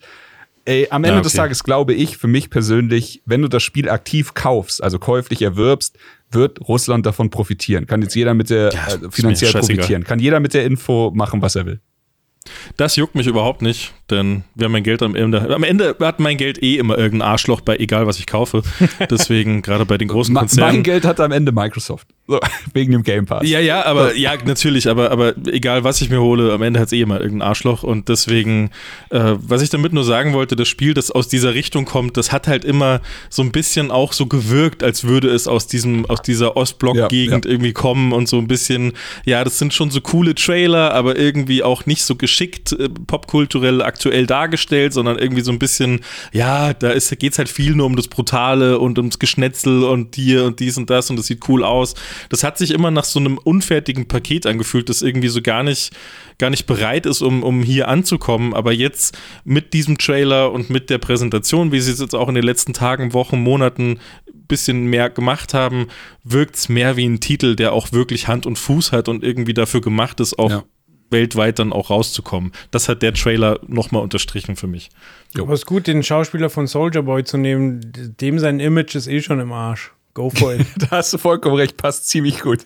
[0.65, 1.23] Ey, am Ende ja, okay.
[1.23, 5.41] des Tages glaube ich für mich persönlich, wenn du das Spiel aktiv kaufst, also käuflich
[5.41, 5.97] erwirbst,
[6.31, 7.87] wird Russland davon profitieren.
[7.87, 10.03] Kann jetzt jeder mit der, ja, äh, finanziell profitieren.
[10.03, 11.79] Kann jeder mit der Info machen, was er will.
[12.77, 15.53] Das juckt mich überhaupt nicht, denn wir haben mein Geld am Ende.
[15.53, 18.63] Am Ende hat mein Geld eh immer irgendein Arschloch bei egal was ich kaufe.
[19.09, 20.75] Deswegen gerade bei den großen Konzernen.
[20.75, 22.07] Mein Geld hat am Ende Microsoft.
[22.29, 22.39] So,
[22.73, 23.49] wegen dem Game Pass.
[23.49, 26.87] Ja, ja, aber ja, natürlich, aber, aber egal was ich mir hole, am Ende hat
[26.87, 27.81] es eh immer irgendein Arschloch.
[27.81, 28.69] Und deswegen,
[29.09, 32.31] äh, was ich damit nur sagen wollte, das Spiel, das aus dieser Richtung kommt, das
[32.31, 36.21] hat halt immer so ein bisschen auch so gewirkt, als würde es aus diesem, aus
[36.21, 37.51] dieser Ostblock-Gegend ja, ja.
[37.51, 38.93] irgendwie kommen und so ein bisschen,
[39.25, 43.81] ja, das sind schon so coole Trailer, aber irgendwie auch nicht so geschickt äh, popkulturell
[43.81, 46.01] aktuell dargestellt, sondern irgendwie so ein bisschen,
[46.31, 50.45] ja, da geht es halt viel nur um das Brutale und ums Geschnetzel und dir
[50.45, 51.95] und dies und das und das sieht cool aus
[52.29, 55.95] das hat sich immer nach so einem unfertigen Paket angefühlt, das irgendwie so gar nicht,
[56.37, 58.53] gar nicht bereit ist, um, um hier anzukommen.
[58.53, 62.35] Aber jetzt mit diesem Trailer und mit der Präsentation, wie sie es jetzt auch in
[62.35, 65.87] den letzten Tagen, Wochen, Monaten ein bisschen mehr gemacht haben,
[66.23, 69.53] wirkt es mehr wie ein Titel, der auch wirklich Hand und Fuß hat und irgendwie
[69.53, 70.63] dafür gemacht ist, auch ja
[71.11, 72.51] weltweit dann auch rauszukommen.
[72.71, 74.89] Das hat der Trailer nochmal unterstrichen für mich.
[75.35, 75.43] Jo.
[75.43, 77.81] Aber es ist gut, den Schauspieler von Soldier Boy zu nehmen.
[78.19, 79.91] Dem sein Image ist eh schon im Arsch.
[80.19, 80.67] Go for it.
[80.77, 82.65] da hast du vollkommen recht, passt ziemlich gut.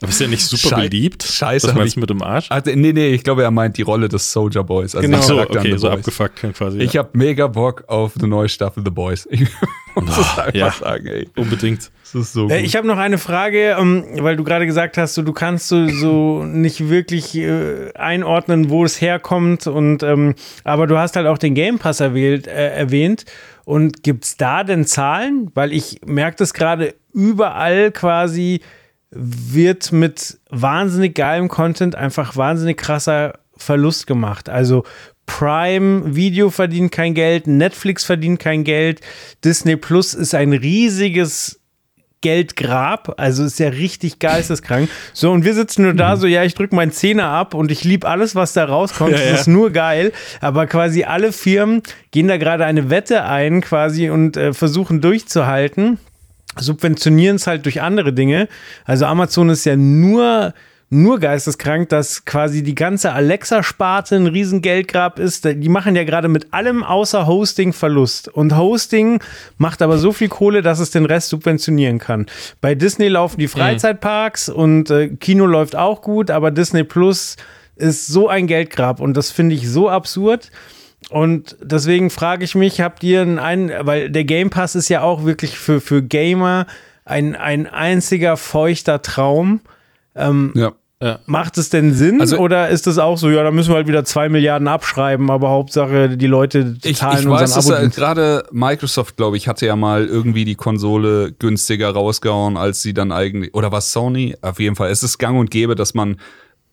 [0.00, 1.24] Aber ist ja nicht super Schei beliebt?
[1.24, 1.66] Scheiße.
[1.66, 2.46] Was meinst du mit dem Arsch?
[2.48, 4.94] Also, nee, nee, ich glaube, er meint die Rolle des Soldier Boys.
[4.94, 6.78] Also genau, so, okay, so abgefuckt quasi.
[6.78, 7.02] Ich ja.
[7.02, 9.26] habe mega Bock auf eine neue Staffel The Boys.
[9.30, 9.40] Ich
[9.96, 11.28] muss oh, es einfach ja, sagen, ey.
[11.34, 11.90] Unbedingt.
[12.02, 14.96] Das ist so äh, ich habe noch eine Frage, um, ähm, weil du gerade gesagt
[14.96, 19.66] hast, so, du kannst so, so nicht wirklich äh, einordnen, wo es herkommt.
[19.66, 23.24] Und, ähm, aber du hast halt auch den Game Pass erwähnt.
[23.66, 25.50] Und gibt es da denn Zahlen?
[25.54, 28.60] Weil ich merke das gerade überall quasi
[29.10, 34.48] wird mit wahnsinnig geilem Content einfach wahnsinnig krasser Verlust gemacht.
[34.48, 34.84] Also
[35.26, 39.00] Prime Video verdient kein Geld, Netflix verdient kein Geld,
[39.44, 41.60] Disney Plus ist ein riesiges
[42.20, 43.14] Geldgrab.
[43.18, 44.88] Also ist ja richtig geisteskrank.
[45.12, 46.20] So, und wir sitzen nur da, mhm.
[46.20, 49.12] so, ja, ich drücke meinen Zähne ab und ich liebe alles, was da rauskommt.
[49.12, 49.34] Ja, das ja.
[49.34, 50.12] ist nur geil.
[50.40, 55.98] Aber quasi alle Firmen gehen da gerade eine Wette ein, quasi, und äh, versuchen durchzuhalten.
[56.58, 58.48] Subventionieren es halt durch andere Dinge.
[58.84, 60.54] Also Amazon ist ja nur
[60.88, 65.44] nur geisteskrank, dass quasi die ganze Alexa-Sparte ein Riesengeldgrab ist.
[65.44, 68.28] Die machen ja gerade mit allem außer Hosting Verlust.
[68.28, 69.20] Und Hosting
[69.58, 72.26] macht aber so viel Kohle, dass es den Rest subventionieren kann.
[72.60, 73.50] Bei Disney laufen die mhm.
[73.50, 74.54] Freizeitparks mhm.
[74.54, 77.36] und äh, Kino läuft auch gut, aber Disney Plus
[77.74, 80.50] ist so ein Geldgrab und das finde ich so absurd.
[81.10, 85.24] Und deswegen frage ich mich, habt ihr einen, weil der Game Pass ist ja auch
[85.24, 86.66] wirklich für, für Gamer
[87.04, 89.60] ein, ein einziger feuchter Traum.
[90.16, 90.72] Ähm, ja.
[91.02, 91.18] Ja.
[91.26, 93.86] Macht es denn Sinn also, oder ist es auch so, ja, da müssen wir halt
[93.86, 97.74] wieder zwei Milliarden abschreiben, aber Hauptsache die Leute zahlen ich, ich weiß, Abo.
[97.74, 102.94] Äh, gerade Microsoft, glaube ich, hatte ja mal irgendwie die Konsole günstiger rausgehauen, als sie
[102.94, 104.36] dann eigentlich, oder was Sony?
[104.40, 106.16] Auf jeden Fall, es ist gang und gäbe, dass man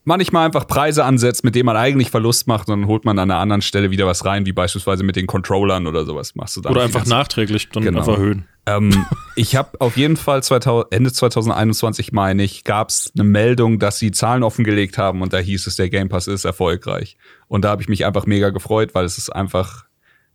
[0.03, 3.31] manchmal einfach Preise ansetzt, mit denen man eigentlich Verlust macht und dann holt man an
[3.31, 6.61] einer anderen Stelle wieder was rein, wie beispielsweise mit den Controllern oder sowas machst du
[6.61, 6.73] dann.
[6.73, 7.99] Oder einfach nachträglich dann genau.
[7.99, 8.45] einfach erhöhen.
[8.65, 9.05] Ähm,
[9.35, 13.99] ich habe auf jeden Fall 2000, Ende 2021, meine ich, gab es eine Meldung, dass
[13.99, 17.17] sie Zahlen offengelegt haben und da hieß es, der Game Pass ist erfolgreich.
[17.47, 19.85] Und da habe ich mich einfach mega gefreut, weil es ist einfach,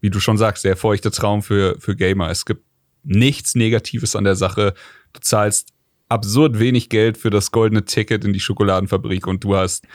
[0.01, 2.31] wie du schon sagst, der feuchte Traum für, für Gamer.
[2.31, 2.65] Es gibt
[3.05, 4.75] nichts Negatives an der Sache.
[5.13, 5.73] Du zahlst
[6.09, 9.87] absurd wenig Geld für das goldene Ticket in die Schokoladenfabrik und du hast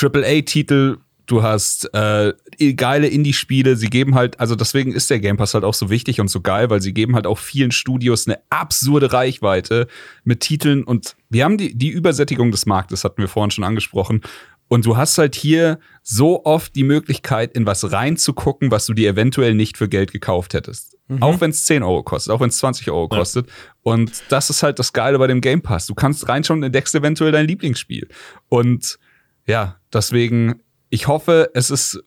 [0.00, 2.32] AAA-Titel, du hast äh,
[2.74, 6.20] geile Indie-Spiele, sie geben halt, also deswegen ist der Game Pass halt auch so wichtig
[6.20, 9.86] und so geil, weil sie geben halt auch vielen Studios eine absurde Reichweite
[10.24, 14.22] mit Titeln und wir haben die, die Übersättigung des Marktes, hatten wir vorhin schon angesprochen.
[14.70, 19.10] Und du hast halt hier so oft die Möglichkeit, in was reinzugucken, was du dir
[19.10, 20.96] eventuell nicht für Geld gekauft hättest.
[21.08, 21.24] Mhm.
[21.24, 23.48] Auch wenn es 10 Euro kostet, auch wenn es 20 Euro kostet.
[23.48, 23.52] Ja.
[23.82, 25.88] Und das ist halt das Geile bei dem Game Pass.
[25.88, 28.08] Du kannst reinschauen und entdeckst eventuell dein Lieblingsspiel.
[28.48, 29.00] Und
[29.44, 32.00] ja, deswegen, ich hoffe, es ist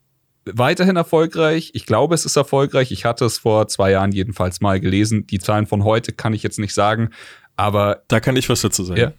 [0.45, 1.71] weiterhin erfolgreich.
[1.73, 2.93] Ich glaube, es ist erfolgreich.
[2.93, 5.27] Ich hatte es vor zwei Jahren jedenfalls mal gelesen.
[5.27, 7.09] Die Zahlen von heute kann ich jetzt nicht sagen.
[7.57, 9.01] Aber da kann ich was dazu sagen.
[9.01, 9.11] Ja.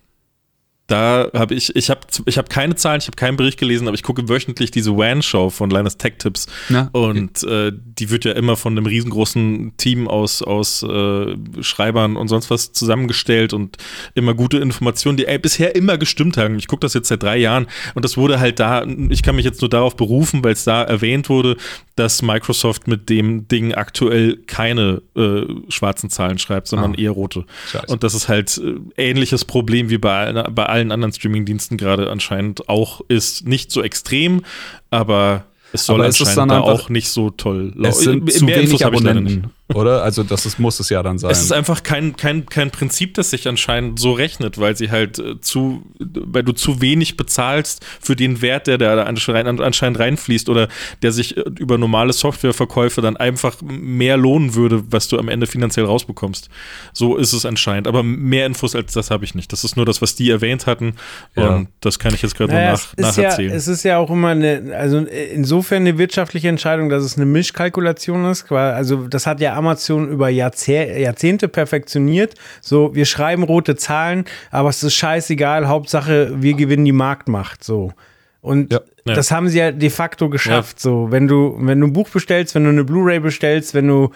[0.87, 3.95] Da habe ich, ich habe ich hab keine Zahlen, ich habe keinen Bericht gelesen, aber
[3.95, 6.47] ich gucke wöchentlich diese WAN-Show von Linus Tech Tips.
[6.69, 7.21] Na, okay.
[7.21, 12.29] Und äh, die wird ja immer von einem riesengroßen Team aus, aus äh, Schreibern und
[12.29, 13.79] sonst was zusammengestellt und
[14.15, 16.59] immer gute Informationen, die ey, bisher immer gestimmt haben.
[16.59, 19.47] Ich gucke das jetzt seit drei Jahren und das wurde halt da, ich kann mich
[19.47, 21.57] jetzt nur darauf berufen, weil es da erwähnt wurde,
[21.97, 26.99] dass Microsoft mit dem Ding aktuell keine äh, schwarzen Zahlen schreibt, sondern ah.
[26.99, 27.47] eher rote.
[27.71, 27.87] Scheiße.
[27.87, 28.75] Und das ist halt äh,
[29.11, 33.47] ähnliches Problem wie bei, bei allen anderen Streamingdiensten gerade anscheinend auch ist.
[33.47, 34.45] Nicht so extrem,
[34.91, 37.89] aber Es soll Aber es ist anscheinend dann da einfach- auch nicht so toll lau-
[37.89, 38.85] Es sind Mehr zu Infos wenig nicht.
[38.85, 40.03] Abonnenten, oder?
[40.05, 41.33] Also das ist, muss es ja dann sein.
[41.33, 45.19] Es ist einfach kein, kein, kein Prinzip, das sich anscheinend so rechnet, weil sie halt
[45.19, 50.69] äh, zu, weil du zu wenig bezahlst für den Wert, der da anscheinend, reinfließt oder
[51.03, 55.49] der sich äh, über normale Softwareverkäufe dann einfach mehr lohnen würde, was du am Ende
[55.49, 56.49] finanziell rausbekommst.
[56.93, 57.89] So ist es anscheinend.
[57.89, 59.53] Aber mehr Infos als das habe ich nicht.
[59.53, 60.95] Das ist nur das, was die erwähnt hatten.
[61.35, 61.49] Ja.
[61.57, 63.53] Und das kann ich jetzt gerade Naja, nach, ist ja, nacherzählen.
[63.53, 68.25] es ist ja auch immer eine, also insofern eine wirtschaftliche Entscheidung, dass es eine Mischkalkulation
[68.31, 68.51] ist.
[68.53, 72.35] Also das hat ja Amazon über Jahrzeh Jahrzehnte perfektioniert.
[72.61, 75.69] So, wir schreiben rote Zahlen, aber es ist scheißegal.
[75.69, 77.65] Hauptsache, wir gewinnen die Marktmacht.
[77.65, 77.93] So.
[78.41, 78.81] Und Ja.
[79.07, 79.15] Ja.
[79.15, 80.81] das haben sie ja de facto geschafft.
[80.81, 84.11] So, wenn du, wenn du ein Buch bestellst, wenn du eine Blu-ray bestellst, wenn du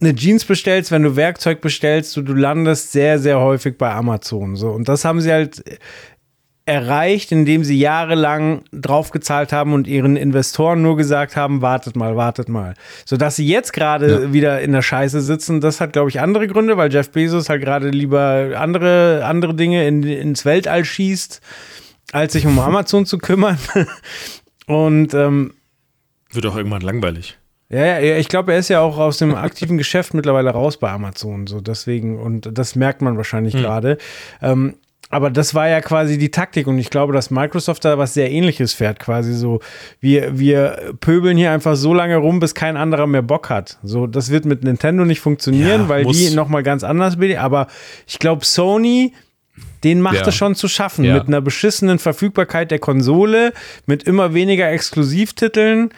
[0.00, 4.56] eine Jeans bestellst, wenn du Werkzeug bestellst, du, du landest sehr, sehr häufig bei Amazon.
[4.56, 4.70] So.
[4.70, 5.64] Und das haben sie halt
[6.66, 12.48] erreicht, indem sie jahrelang draufgezahlt haben und ihren Investoren nur gesagt haben, wartet mal, wartet
[12.48, 12.74] mal.
[13.04, 14.32] Sodass sie jetzt gerade Ja.
[14.32, 17.60] wieder in der Scheiße sitzen, das hat, glaube ich, andere Gründe, weil Jeff Bezos halt
[17.62, 21.42] gerade lieber andere, andere Dinge in, ins Weltall schießt,
[22.12, 23.58] als sich um Amazon zu kümmern.
[24.66, 25.52] Und ähm,
[26.32, 27.36] Wird auch irgendwann langweilig.
[27.68, 30.78] ja, ja, ja, ich glaube, er ist ja auch aus dem aktiven Geschäft mittlerweile raus
[30.78, 31.46] bei Amazon.
[31.46, 33.98] So deswegen, und das merkt man wahrscheinlich gerade.
[34.40, 34.76] Ähm,
[35.14, 38.32] aber das war ja quasi die Taktik und ich glaube, dass Microsoft da was sehr
[38.32, 39.60] ähnliches fährt, quasi so.
[40.00, 43.78] Wir, wir pöbeln hier einfach so lange rum, bis kein anderer mehr Bock hat.
[43.84, 46.18] So, das wird mit Nintendo nicht funktionieren, Ja, weil muss.
[46.18, 47.38] die nochmal ganz anders bilden.
[47.38, 47.68] Aber
[48.08, 49.12] ich glaube, Sony,
[49.84, 50.26] den macht Ja.
[50.26, 51.04] es schon zu schaffen.
[51.04, 51.14] Ja.
[51.14, 53.52] Mit einer beschissenen Verfügbarkeit der Konsole,
[53.86, 55.90] mit immer weniger Exklusivtiteln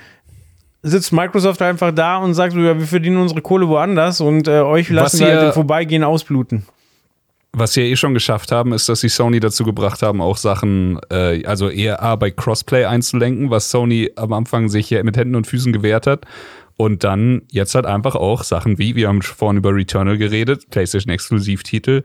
[0.83, 4.91] sitzt Microsoft einfach da und sagt, ja, wir verdienen unsere Kohle woanders und äh, euch
[4.91, 6.65] lassen wir halt im Vorbeigehen ausbluten.
[7.59, 10.37] Was sie ja eh schon geschafft haben, ist, dass sie Sony dazu gebracht haben, auch
[10.37, 15.17] Sachen, äh, also eher A, bei Crossplay einzulenken, was Sony am Anfang sich ja mit
[15.17, 16.27] Händen und Füßen gewehrt hat.
[16.77, 22.03] Und dann jetzt halt einfach auch Sachen wie, wir haben vorhin über Returnal geredet, PlayStation-Exklusivtitel,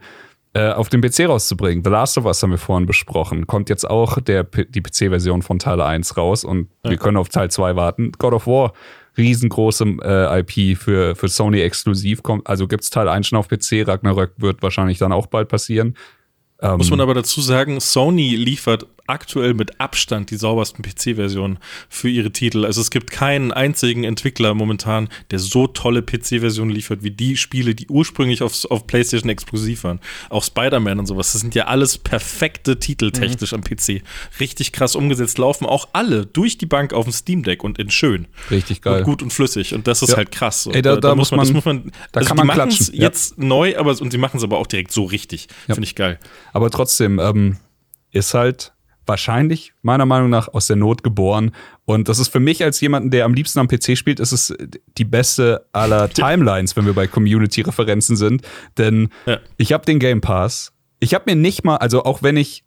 [0.54, 1.84] äh, auf dem PC rauszubringen.
[1.84, 3.46] The Last of Us haben wir vorhin besprochen.
[3.46, 7.50] Kommt jetzt auch der, die PC-Version von Teil 1 raus und wir können auf Teil
[7.50, 8.12] 2 warten.
[8.12, 8.72] God of War,
[9.16, 12.22] riesengroße äh, IP für, für Sony exklusiv.
[12.22, 13.86] Kommt, also gibt's Teil 1 schon auf PC.
[13.86, 15.96] Ragnarök wird wahrscheinlich dann auch bald passieren.
[16.60, 21.58] Ähm, Muss man aber dazu sagen, Sony liefert aktuell mit Abstand die saubersten PC-Versionen
[21.88, 22.64] für ihre Titel.
[22.64, 27.74] Also es gibt keinen einzigen Entwickler momentan, der so tolle PC-Versionen liefert wie die Spiele,
[27.74, 30.00] die ursprünglich auf, auf PlayStation exklusiv waren.
[30.30, 31.32] Auch Spider-Man und sowas.
[31.32, 34.02] Das sind ja alles perfekte Titel technisch am PC.
[34.40, 37.90] Richtig krass umgesetzt, laufen auch alle durch die Bank auf dem Steam Deck und in
[37.90, 38.26] schön.
[38.50, 39.00] Richtig geil.
[39.00, 39.74] Und gut und flüssig.
[39.74, 40.16] Und das ist Ja.
[40.16, 40.66] halt krass.
[40.72, 43.02] Ey, da- da muss das man- muss man, da also kann man klatschen, ja.
[43.02, 45.48] jetzt neu, aber und sie machen es aber auch direkt so richtig.
[45.68, 45.74] Ja.
[45.74, 46.18] Finde ich geil.
[46.52, 47.58] Aber trotzdem ähm,
[48.10, 48.71] ist halt
[49.06, 51.52] wahrscheinlich meiner Meinung nach aus der Not geboren.
[51.84, 54.54] Und das ist für mich als jemanden, der am liebsten am PC spielt, ist es
[54.98, 58.42] die beste aller Timelines, wenn wir bei Community-Referenzen sind.
[58.78, 59.38] Denn Ja.
[59.56, 60.72] ich habe den Game Pass.
[61.00, 62.64] Ich habe mir nicht mal, also auch wenn ich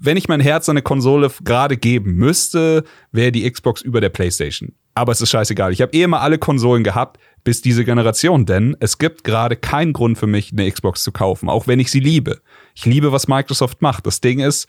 [0.00, 4.10] wenn ich mein Herz an eine Konsole gerade geben müsste, wäre die Xbox über der
[4.10, 4.72] PlayStation.
[4.94, 5.72] Aber es ist scheißegal.
[5.72, 9.92] Ich habe eh immer alle Konsolen gehabt, bis diese Generation, denn es gibt gerade keinen
[9.92, 12.40] Grund für mich, eine Xbox zu kaufen, auch wenn ich sie liebe.
[12.76, 14.06] Ich liebe, was Microsoft macht.
[14.06, 14.68] Das Ding ist,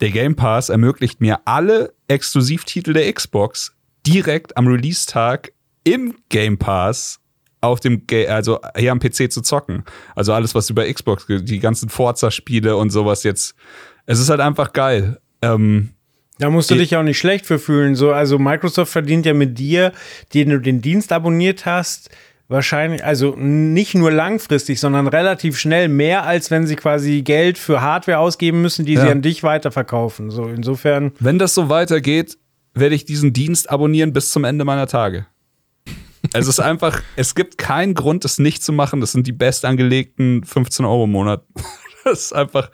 [0.00, 3.74] der Game Pass ermöglicht mir alle Exklusivtitel der Xbox
[4.06, 5.52] direkt am Release-Tag
[5.84, 7.20] im Game Pass
[7.60, 9.84] auf dem, Ga also hier am PC zu zocken.
[10.14, 13.54] Also alles, was über Xbox, geht, die ganzen Forza-Spiele und sowas jetzt.
[14.06, 15.20] Es ist halt einfach geil.
[15.42, 15.90] Ähm,
[16.38, 17.94] Da musst du dich auch nicht schlecht für fühlen.
[17.96, 19.92] So, also Microsoft verdient ja mit dir,
[20.34, 22.10] den du den Dienst abonniert hast,
[22.48, 27.80] wahrscheinlich, also nicht nur langfristig, sondern relativ schnell mehr, als wenn sie quasi Geld für
[27.82, 29.12] Hardware ausgeben müssen, die sie Ja.
[29.12, 30.30] an dich weiterverkaufen.
[30.30, 31.12] So, insofern.
[31.20, 32.38] wenn das so weitergeht,
[32.74, 35.26] werde ich diesen Dienst abonnieren bis zum Ende meiner Tage.
[36.32, 39.00] Es ist einfach, es gibt keinen Grund, das nicht zu machen.
[39.00, 41.44] Das sind die best angelegten 15 Euro im Monat.
[42.04, 42.70] Das ist einfach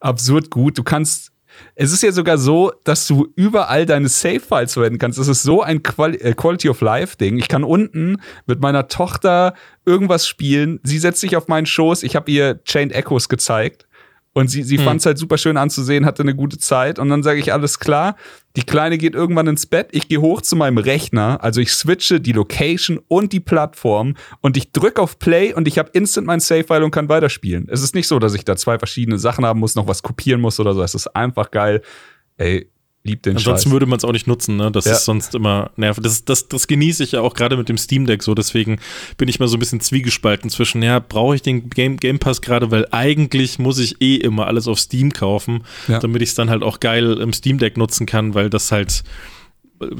[0.00, 0.76] absurd gut.
[0.76, 1.30] Du kannst,
[1.74, 5.18] es ist ja sogar so, dass du überall deine Save-Files verwenden kannst.
[5.18, 7.38] Das ist so ein Quali äh, Quality of Life-Ding.
[7.38, 10.80] Ich kann unten mit meiner Tochter irgendwas spielen.
[10.82, 12.02] Sie setzt sich auf meinen Schoß.
[12.02, 13.86] Ich habe ihr Chained Echoes gezeigt.
[14.34, 16.98] Und sie, sie fand es halt super schön anzusehen, hatte eine gute Zeit.
[16.98, 18.16] Und dann sage ich, alles klar,
[18.56, 22.20] die Kleine geht irgendwann ins Bett, ich gehe hoch zu meinem Rechner, also ich switche
[22.20, 26.40] die Location und die Plattform und ich drücke auf Play und ich habe instant mein
[26.40, 27.68] Save-File und kann weiterspielen.
[27.70, 30.40] Es ist nicht so, dass ich da zwei verschiedene Sachen haben muss, noch was kopieren
[30.40, 30.82] muss oder so.
[30.82, 31.82] Es ist einfach geil.
[32.38, 32.70] Ey,
[33.04, 33.72] lieb den Ansonsten Scheiß.
[33.72, 34.70] würde man es auch nicht nutzen, ne?
[34.70, 34.92] Das Ja.
[34.92, 36.04] ist sonst immer nervig.
[36.04, 38.34] Das, das, das genieße ich ja auch gerade mit dem Steam Deck so.
[38.34, 38.78] Deswegen
[39.16, 42.40] bin ich mal so ein bisschen zwiegespalten zwischen, ja, brauche ich den Game, Game Pass
[42.42, 45.98] gerade, weil eigentlich muss ich eh immer alles auf Steam kaufen, Ja.
[45.98, 49.02] damit ich es dann halt auch geil im Steam Deck nutzen kann, weil das halt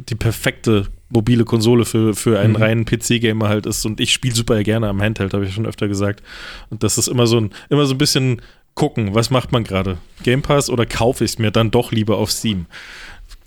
[0.09, 2.63] die perfekte mobile Konsole für, für einen mhm.
[2.63, 3.85] reinen PC-Gamer halt ist.
[3.85, 6.23] Und ich spiele super gerne am Handheld, habe ich schon öfter gesagt.
[6.71, 8.41] Und das ist immer so ein, immer so ein bisschen
[8.75, 9.99] gucken, was macht man gerade?
[10.23, 12.67] Game Pass oder kaufe ich es mir dann doch lieber auf Steam?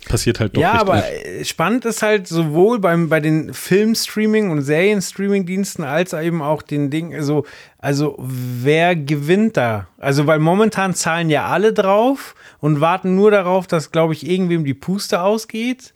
[0.06, 1.04] passiert halt doch Ja, aber
[1.36, 1.50] nicht.
[1.50, 7.14] spannend ist halt sowohl beim, bei den Film-Streaming- und Serien-Streaming-Diensten als eben auch den Ding,
[7.14, 7.46] also,
[7.80, 9.88] also wer gewinnt da?
[9.98, 14.64] Also, weil momentan zahlen ja alle drauf und warten nur darauf, dass, glaube ich, irgendwem
[14.64, 15.94] die Puste ausgeht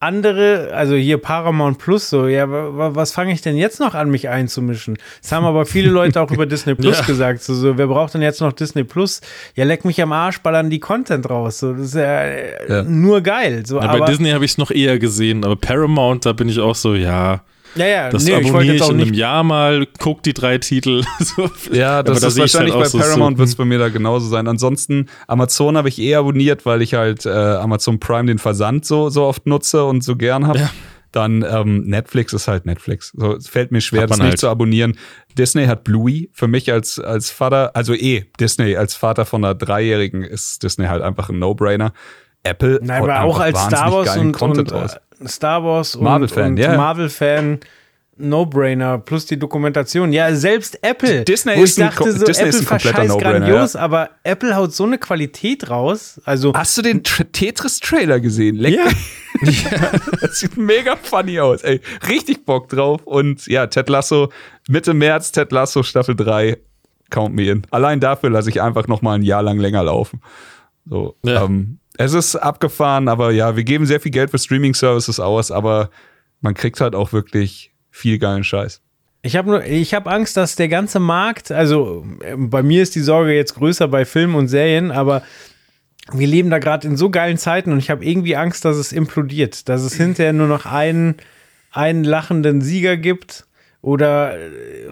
[0.00, 4.30] andere, also hier Paramount Plus, so, ja, was fange ich denn jetzt noch an, mich
[4.30, 4.96] einzumischen?
[5.20, 7.04] Das haben aber viele Leute auch über Disney Plus ja.
[7.04, 9.20] gesagt, so, so, wer braucht denn jetzt noch Disney Plus?
[9.54, 12.82] Ja, leck mich am Arsch, ballern die Content raus, so, das ist ja, ja.
[12.82, 13.64] nur geil.
[13.66, 16.58] So, ja, bei Disney habe ich es noch eher gesehen, aber Paramount, da bin ich
[16.58, 17.42] auch so, ja.
[17.74, 21.04] Ja, ja, das nee, abonniere ich, ich in einem Jahr mal, guck die drei Titel.
[21.72, 24.48] ja, das ist wahrscheinlich halt bei Paramount so, wird es bei mir da genauso sein.
[24.48, 29.08] Ansonsten, Amazon habe ich eh abonniert, weil ich halt äh, Amazon Prime den Versand so,
[29.08, 30.58] so oft nutze und so gern habe.
[30.60, 30.70] Ja.
[31.12, 33.12] Dann ähm, Netflix ist halt Netflix.
[33.16, 34.38] So, es fällt mir schwer, das nicht halt.
[34.38, 34.96] zu abonnieren.
[35.36, 36.30] Disney hat Bluey.
[36.32, 40.86] Für mich als, als Vater, also eh, Disney als Vater von einer Dreijährigen ist Disney
[40.86, 41.92] halt einfach ein No-Brainer.
[42.42, 46.76] Apple Nein, aber auch als Star Wars und, und, äh, Star Wars und Marvel-Fan, ja.
[46.76, 47.60] Marvel-Fan.
[48.20, 50.12] No-Brainer plus die Dokumentation.
[50.12, 51.24] Ja, selbst Apple.
[51.24, 53.80] Disney wo ich dachte so, Disney Apple ist no grandios, ja.
[53.80, 56.20] aber Apple haut so eine Qualität raus.
[56.24, 58.56] Also Hast du den Tetris-Trailer gesehen?
[58.56, 58.84] Leck ja.
[59.42, 59.90] ja.
[60.20, 61.62] das sieht mega funny aus.
[61.62, 63.00] Ey, richtig Bock drauf.
[63.04, 64.30] Und ja, Ted Lasso,
[64.68, 66.58] Mitte März, Ted Lasso Staffel 3.
[67.08, 67.62] Count me in.
[67.70, 70.20] Allein dafür lasse ich einfach noch mal ein Jahr lang länger laufen.
[70.86, 71.44] So, ja.
[71.44, 75.90] ähm, es ist abgefahren, aber ja, wir geben sehr viel Geld für Streaming-Services aus, aber
[76.40, 78.80] man kriegt halt auch wirklich viel geilen Scheiß.
[79.22, 82.06] Ich habe nur, ich habe Angst, dass der ganze Markt, also
[82.36, 85.22] bei mir ist die Sorge jetzt größer bei Filmen und Serien, aber
[86.10, 88.92] wir leben da gerade in so geilen Zeiten und ich habe irgendwie Angst, dass es
[88.92, 91.16] implodiert, dass es hinterher nur noch einen,
[91.70, 93.46] einen lachenden Sieger gibt
[93.82, 94.36] oder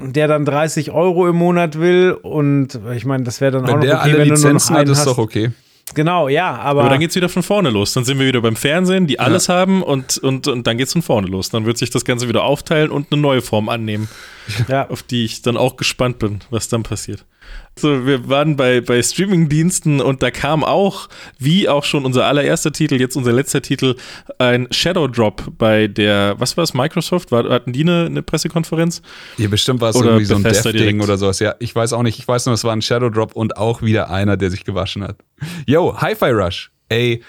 [0.02, 3.82] der dann 30 Euro im Monat will und ich meine, das wäre dann wenn auch
[3.82, 5.06] noch okay, wenn du nur noch einen hat, ist hast.
[5.06, 5.50] doch okay.
[5.94, 6.80] Genau, ja, aber.
[6.82, 7.92] Aber dann geht's wieder von vorne los.
[7.92, 9.54] Dann sind wir wieder beim Fernsehen, die alles ja.
[9.54, 11.50] haben und, und, und dann geht's von vorne los.
[11.50, 14.08] Dann wird sich das Ganze wieder aufteilen und eine neue Form annehmen.
[14.68, 14.88] Ja.
[14.88, 17.24] Auf die ich dann auch gespannt bin, was dann passiert.
[17.78, 21.08] So, wir waren bei, bei Streaming-Diensten und da kam auch,
[21.38, 23.94] wie auch schon unser allererster Titel, jetzt unser letzter Titel,
[24.38, 27.30] ein Shadow Drop bei der, was war es, Microsoft?
[27.30, 29.00] War, hatten die eine, eine Pressekonferenz?
[29.36, 31.38] Ja, bestimmt war es irgendwie so ein Dev-Ding oder sowas.
[31.38, 32.18] Ja, ich weiß auch nicht.
[32.18, 35.04] Ich weiß nur, es war ein Shadow Drop und auch wieder einer, der sich gewaschen
[35.04, 35.16] hat.
[35.66, 36.72] Yo, Hi-Fi Rush.
[36.88, 37.22] Ey,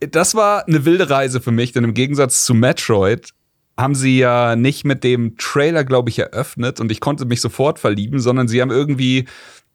[0.00, 3.32] das war eine wilde Reise für mich, denn im Gegensatz zu Metroid
[3.82, 7.78] haben sie ja nicht mit dem Trailer, glaube ich, eröffnet und ich konnte mich sofort
[7.78, 9.26] verlieben, sondern sie haben irgendwie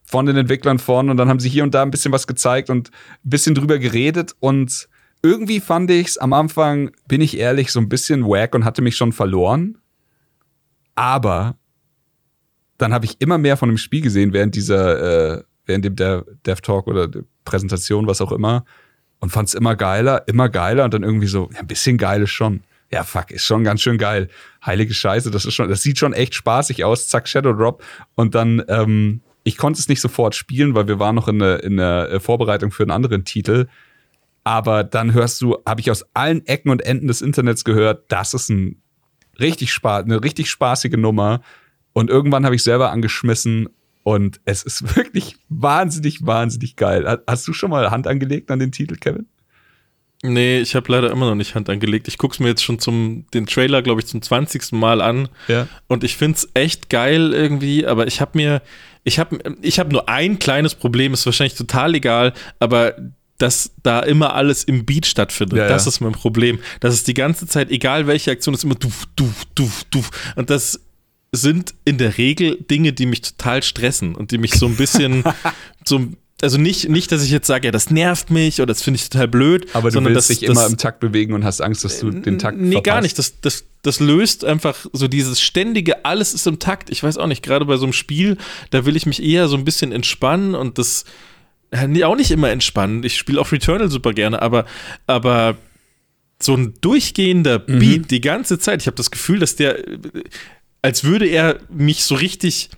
[0.03, 2.69] von den Entwicklern vorne und dann haben sie hier und da ein bisschen was gezeigt
[2.69, 4.87] und ein bisschen drüber geredet und
[5.21, 8.81] irgendwie fand ich es am Anfang, bin ich ehrlich, so ein bisschen wack und hatte
[8.81, 9.77] mich schon verloren.
[10.95, 11.57] Aber
[12.77, 16.61] dann habe ich immer mehr von dem Spiel gesehen während dieser, äh, während dem Dev
[16.61, 17.09] Talk oder
[17.43, 18.63] Präsentation, was auch immer,
[19.19, 22.21] und fand es immer geiler, immer geiler und dann irgendwie so, ja, ein bisschen geil
[22.21, 22.61] ist schon
[22.91, 24.29] ja, fuck, ist schon ganz schön geil.
[24.65, 27.09] Heilige Scheiße, das ist schon, das sieht schon echt spaßig aus.
[27.09, 27.83] Zack, Shadow Drop.
[28.15, 31.63] Und dann, ähm, ich konnte es nicht sofort spielen, weil wir waren noch in der,
[31.63, 33.67] in der äh, Vorbereitung für einen anderen Titel.
[34.43, 38.33] Aber dann hörst du, habe ich aus allen Ecken und Enden des Internets gehört, das
[38.33, 38.81] ist ein
[39.39, 41.41] richtig Spaß, eine richtig spaßige Nummer.
[41.91, 43.67] Und irgendwann habe ich selber angeschmissen
[44.03, 47.21] und es ist wirklich wahnsinnig, wahnsinnig geil.
[47.27, 49.27] Hast du schon mal Hand angelegt an den Titel, Kevin?
[50.23, 52.07] Nee, ich habe leider immer noch nicht Hand angelegt.
[52.07, 54.71] Ich guck's mir jetzt schon zum den Trailer, glaube ich, zum 20.
[54.71, 55.29] Mal an.
[55.47, 55.67] Ja.
[55.87, 58.61] Und ich find's echt geil irgendwie, aber ich habe mir
[59.03, 62.95] ich habe ich habe nur ein kleines Problem, ist wahrscheinlich total egal, aber
[63.37, 65.59] dass da immer alles im Beat stattfindet.
[65.59, 65.89] Ja, das ja.
[65.89, 66.59] ist mein Problem.
[66.79, 70.09] Das ist die ganze Zeit, egal welche Aktion, ist immer duf, duf, duf, duf.
[70.35, 70.81] Und das
[71.31, 75.23] sind in der Regel Dinge, die mich total stressen und die mich so ein bisschen
[75.85, 76.07] so
[76.41, 79.09] also nicht, nicht, dass ich jetzt sage, ja, das nervt mich oder das finde ich
[79.09, 79.67] total blöd.
[79.73, 82.59] Aber du willst dich immer im Takt bewegen und hast Angst, dass du den Takt
[82.59, 82.83] Nee, verpasst.
[82.83, 83.17] gar nicht.
[83.17, 86.91] Das, das, das löst einfach so dieses ständige, alles ist im Takt.
[86.91, 88.37] Ich weiß auch nicht, gerade bei so einem Spiel,
[88.69, 91.05] da will ich mich eher so ein bisschen entspannen und das
[91.87, 93.03] nee, auch nicht immer entspannen.
[93.03, 94.65] Ich spiele auch Returnal super gerne, aber,
[95.07, 95.57] aber
[96.39, 97.79] so ein durchgehender mhm.
[97.79, 98.07] Beat mhm.
[98.09, 99.77] die ganze Zeit, ich habe das Gefühl, dass der,
[100.81, 102.69] als würde er mich so richtig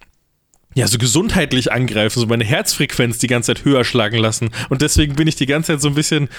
[0.80, 4.50] ja, so gesundheitlich angreifen, so meine Herzfrequenz die ganze Zeit höher schlagen lassen.
[4.70, 6.30] Und deswegen bin ich die ganze Zeit so ein bisschen,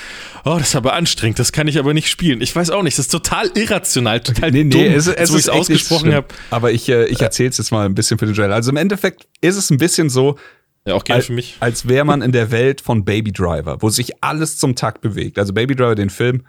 [0.45, 2.41] oh, das ist aber anstrengend, das kann ich aber nicht spielen.
[2.41, 5.35] Ich weiß auch nicht, das ist total irrational, total nee, nee, dumm, es, es so
[5.35, 6.29] wie ich es ausgesprochen habe.
[6.51, 8.55] Aber ich, äh, ich erzähle es jetzt mal ein bisschen für den Trailer.
[8.55, 10.39] Also im Endeffekt ist es ein bisschen so,
[10.87, 11.57] ja, auch gerne für mich.
[11.61, 15.39] Als wäre man in der Welt von Baby Driver, wo sich alles zum Takt bewegt.
[15.39, 16.43] Also Baby Driver, den Film,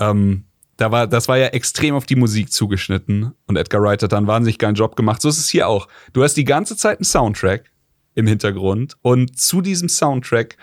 [0.00, 0.44] Ähm,
[0.76, 4.16] da war, das war ja extrem auf die Musik zugeschnitten und Edgar Wright hat da
[4.16, 5.20] einen wahnsinnig geilen Job gemacht.
[5.20, 5.88] So ist es hier auch.
[6.12, 7.70] Du hast die ganze Zeit einen Soundtrack
[8.14, 10.56] im Hintergrund und zu diesem Soundtrack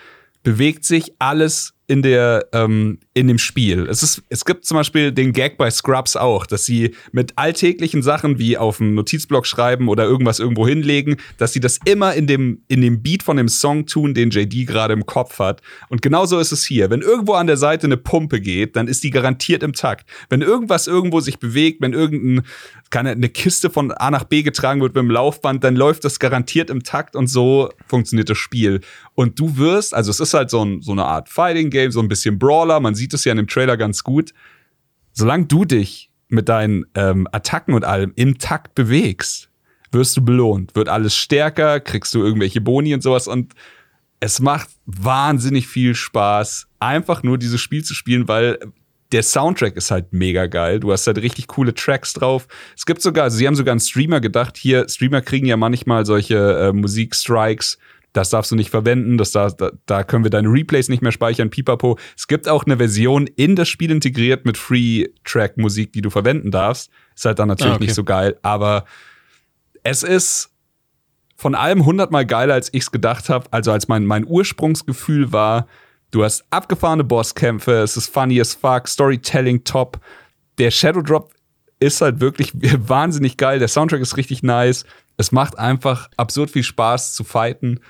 [0.43, 3.85] bewegt sich alles in der ähm, in dem Spiel.
[3.89, 8.01] Es ist es gibt zum Beispiel den Gag bei Scrubs auch, dass sie mit alltäglichen
[8.01, 12.27] Sachen wie auf dem Notizblock schreiben oder irgendwas irgendwo hinlegen, dass sie das immer in
[12.27, 15.61] dem in dem Beat von dem Song tun, den JD gerade im Kopf hat.
[15.89, 16.89] Und genauso ist es hier.
[16.89, 20.09] Wenn irgendwo an der Seite eine Pumpe geht, dann ist die garantiert im Takt.
[20.29, 22.45] Wenn irgendwas irgendwo sich bewegt, wenn irgendein
[22.89, 26.19] keine eine Kiste von A nach B getragen wird mit dem Laufband, dann läuft das
[26.19, 28.79] garantiert im Takt und so funktioniert das Spiel.
[29.13, 31.99] Und du wirst, also es ist halt so, ein, so eine Art Fighting Game, so
[31.99, 34.33] ein bisschen Brawler, man sieht es ja in dem Trailer ganz gut.
[35.13, 39.49] Solange du dich mit deinen ähm, Attacken und allem im Takt bewegst,
[39.91, 40.75] wirst du belohnt.
[40.75, 43.53] Wird alles stärker, kriegst du irgendwelche Boni und sowas und
[44.19, 48.59] es macht wahnsinnig viel Spaß, einfach nur dieses Spiel zu spielen, weil
[49.11, 50.79] der Soundtrack ist halt mega geil.
[50.79, 52.47] Du hast halt richtig coole Tracks drauf.
[52.77, 56.05] Es gibt sogar, also sie haben sogar einen Streamer gedacht, hier, Streamer kriegen ja manchmal
[56.05, 57.79] solche äh, Musikstrikes.
[58.13, 61.11] Das darfst du nicht verwenden, das da, da, da können wir deine Replays nicht mehr
[61.11, 61.97] speichern, pipapo.
[62.17, 66.89] Es gibt auch eine Version in das Spiel integriert mit Free-Track-Musik, die du verwenden darfst.
[67.15, 67.85] Ist halt dann natürlich ah, okay.
[67.85, 68.85] nicht so geil, aber
[69.83, 70.51] es ist
[71.35, 73.47] von allem hundertmal geiler, als ich es gedacht habe.
[73.51, 75.67] Also als mein, mein Ursprungsgefühl war,
[76.11, 79.99] Du hast abgefahrene Bosskämpfe, es ist funny as fuck, Storytelling top.
[80.57, 81.31] Der Shadow Drop
[81.79, 82.53] ist halt wirklich
[82.87, 83.59] wahnsinnig geil.
[83.59, 84.85] Der Soundtrack ist richtig nice.
[85.19, 87.81] Es macht einfach absurd viel Spaß zu fighten.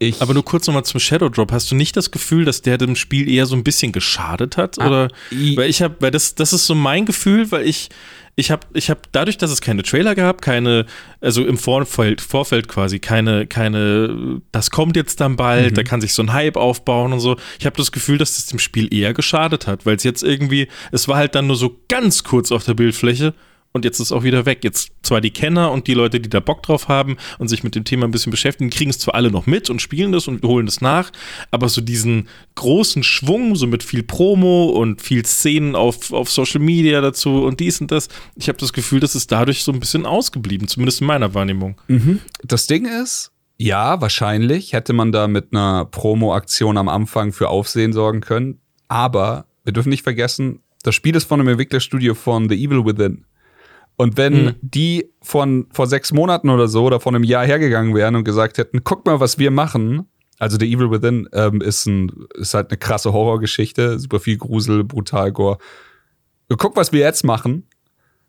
[0.00, 1.52] Ich Aber nur kurz nochmal zum Shadow Drop.
[1.52, 4.80] Hast du nicht das Gefühl, dass der dem Spiel eher so ein bisschen geschadet hat?
[4.80, 5.08] Ah, Oder
[5.54, 7.88] weil ich habe, weil das, das ist so mein Gefühl, weil ich
[8.34, 10.86] ich habe ich hab dadurch, dass es keine Trailer gab, keine,
[11.20, 15.74] also im Vorfeld, Vorfeld quasi, keine, keine, das kommt jetzt dann bald, mhm.
[15.74, 17.36] da kann sich so ein Hype aufbauen und so.
[17.60, 20.66] Ich habe das Gefühl, dass das dem Spiel eher geschadet hat, weil es jetzt irgendwie,
[20.90, 23.34] es war halt dann nur so ganz kurz auf der Bildfläche
[23.72, 24.64] und jetzt ist es auch wieder weg.
[24.64, 27.74] Jetzt zwar die Kenner und die Leute, die da Bock drauf haben und sich mit
[27.74, 30.44] dem Thema ein bisschen beschäftigen, kriegen es zwar alle noch mit und spielen das und
[30.44, 31.10] holen das nach,
[31.50, 36.60] aber so diesen großen Schwung, so mit viel Promo und viel Szenen auf, auf Social
[36.60, 39.80] Media dazu und dies und das, ich habe das Gefühl, das ist dadurch so ein
[39.80, 41.80] bisschen ausgeblieben, zumindest in meiner Wahrnehmung.
[41.88, 42.20] Mhm.
[42.44, 47.92] Das Ding ist, ja, wahrscheinlich hätte man da mit einer Promo-Aktion am Anfang für Aufsehen
[47.92, 52.56] sorgen können, aber wir dürfen nicht vergessen, das Spiel ist von einem Entwicklerstudio von The
[52.56, 53.24] Evil Within.
[54.02, 54.54] Und wenn mhm.
[54.62, 58.58] die von vor sechs Monaten oder so oder vor einem Jahr hergegangen wären und gesagt
[58.58, 60.08] hätten, guck mal, was wir machen.
[60.40, 64.82] Also The Evil Within ähm, ist, ein, ist halt eine krasse Horrorgeschichte, super viel Grusel,
[64.82, 65.58] brutal Gore.
[66.48, 67.68] Guck, was wir jetzt machen.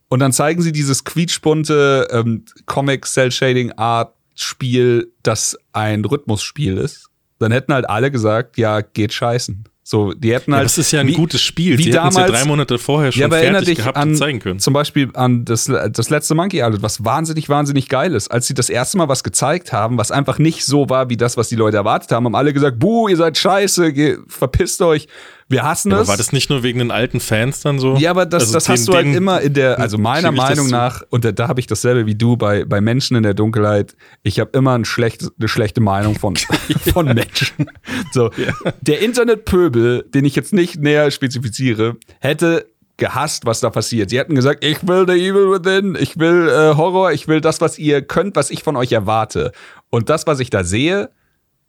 [0.10, 6.78] Und dann zeigen sie dieses quietschbunte ähm, Comic Cell Shading Art Spiel, das ein Rhythmusspiel
[6.78, 7.10] ist.
[7.40, 9.64] Dann hätten halt alle gesagt, ja, geht scheißen.
[9.86, 10.62] So, die hätten halt.
[10.62, 11.78] Ja, das ist ja ein wie, gutes Spiel.
[11.78, 14.60] Wie die damals, ja drei Monate vorher schon ja, fertig gehabt an, und zeigen können.
[14.60, 18.30] Zum Beispiel an das, das letzte Monkey Island, was wahnsinnig, wahnsinnig geil ist.
[18.32, 21.36] Als sie das erste Mal was gezeigt haben, was einfach nicht so war wie das,
[21.36, 23.94] was die Leute erwartet haben, haben alle gesagt, buh, ihr seid scheiße,
[24.28, 25.10] verpisst euch.
[25.50, 26.08] Wir hassen ja, es.
[26.08, 27.96] war das nicht nur wegen den alten Fans dann so?
[27.98, 31.04] Ja, aber das, also das hast du halt immer in der, also meiner Meinung nach,
[31.10, 34.40] und da, da habe ich dasselbe wie du bei, bei Menschen in der Dunkelheit, ich
[34.40, 36.36] habe immer ein schlecht, eine schlechte Meinung von,
[36.94, 37.70] von Menschen.
[38.12, 38.54] So, ja.
[38.82, 42.68] der Internetpöbel, den ich jetzt nicht näher spezifiziere, hätte
[42.98, 44.12] gehasst, was da passiert.
[44.12, 47.60] Sie hätten gesagt, ich will The Evil Within, ich will äh, Horror, ich will das,
[47.60, 49.52] was ihr könnt, was ich von euch erwarte.
[49.90, 51.10] Und das, was ich da sehe,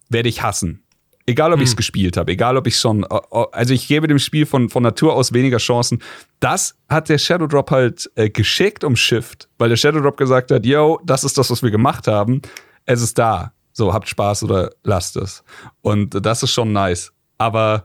[0.09, 0.84] werde ich hassen.
[1.27, 1.63] Egal, ob hm.
[1.63, 4.45] ich es gespielt habe, egal, ob ich schon, äh, äh, also ich gebe dem Spiel
[4.45, 6.01] von, von Natur aus weniger Chancen.
[6.39, 10.65] Das hat der Shadow Drop halt äh, geschickt umschifft, weil der Shadow Drop gesagt hat,
[10.65, 12.41] yo, das ist das, was wir gemacht haben.
[12.85, 13.53] Es ist da.
[13.73, 15.43] So, habt Spaß oder lasst es.
[15.81, 17.11] Und das ist schon nice.
[17.37, 17.83] Aber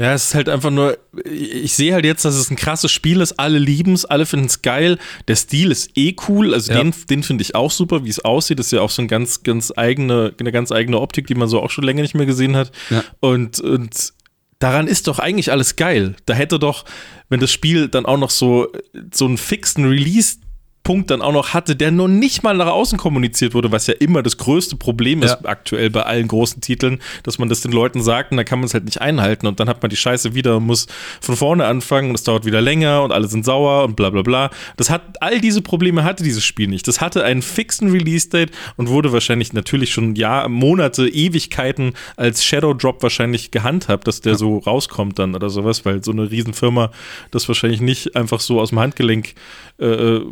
[0.00, 3.20] ja, es ist halt einfach nur, ich sehe halt jetzt, dass es ein krasses Spiel
[3.20, 3.38] ist.
[3.38, 4.98] Alle lieben es, alle finden es geil.
[5.28, 6.54] Der Stil ist eh cool.
[6.54, 6.78] Also ja.
[6.78, 8.58] den, den finde ich auch super, wie es aussieht.
[8.58, 11.48] Das ist ja auch so ein ganz, ganz eigene, eine ganz eigene Optik, die man
[11.48, 12.72] so auch schon länger nicht mehr gesehen hat.
[12.88, 13.04] Ja.
[13.20, 14.14] Und, und
[14.58, 16.16] daran ist doch eigentlich alles geil.
[16.24, 16.86] Da hätte doch,
[17.28, 18.68] wenn das Spiel dann auch noch so,
[19.12, 20.38] so einen fixen Release
[20.82, 23.94] Punkt dann auch noch hatte, der noch nicht mal nach außen kommuniziert wurde, was ja
[23.94, 25.48] immer das größte Problem ist ja.
[25.48, 28.66] aktuell bei allen großen Titeln, dass man das den Leuten sagt und dann kann man
[28.66, 30.86] es halt nicht einhalten und dann hat man die Scheiße wieder und muss
[31.20, 34.22] von vorne anfangen und es dauert wieder länger und alle sind sauer und bla bla
[34.22, 34.50] bla.
[34.78, 36.88] Das hat, all diese Probleme hatte dieses Spiel nicht.
[36.88, 42.72] Das hatte einen fixen Release-Date und wurde wahrscheinlich natürlich schon Jahr, Monate, Ewigkeiten als Shadow
[42.72, 44.38] Drop wahrscheinlich gehandhabt, dass der ja.
[44.38, 46.90] so rauskommt dann oder sowas, weil so eine Riesenfirma
[47.30, 49.34] das wahrscheinlich nicht einfach so aus dem Handgelenk
[49.78, 50.26] äh, äh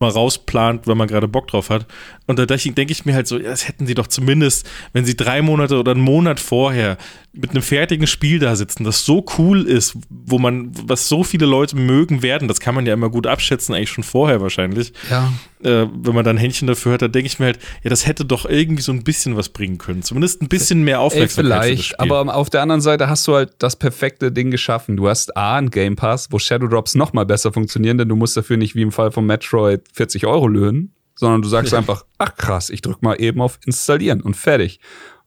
[0.00, 1.86] mal rausplant, wenn man gerade Bock drauf hat.
[2.26, 5.42] Und da denke ich mir halt so, das hätten sie doch zumindest, wenn sie drei
[5.42, 6.98] Monate oder einen Monat vorher
[7.32, 11.46] mit einem fertigen Spiel da sitzen, das so cool ist, wo man, was so viele
[11.46, 14.92] Leute mögen werden, das kann man ja immer gut abschätzen, eigentlich schon vorher wahrscheinlich.
[15.10, 15.32] Ja.
[15.64, 18.06] Äh, wenn man dann ein Händchen dafür hat, da denke ich mir halt, ja, das
[18.06, 20.02] hätte doch irgendwie so ein bisschen was bringen können.
[20.02, 21.62] Zumindest ein bisschen mehr Aufmerksamkeit.
[21.64, 24.96] Ey, vielleicht, aber auf der anderen Seite hast du halt das perfekte Ding geschaffen.
[24.96, 28.16] Du hast A, einen Game Pass, wo Shadow Drops noch mal besser funktionieren, denn du
[28.16, 32.04] musst dafür nicht wie im Fall von Metroid 40 Euro löhnen, sondern du sagst einfach,
[32.18, 34.78] ach krass, ich drück mal eben auf Installieren und fertig.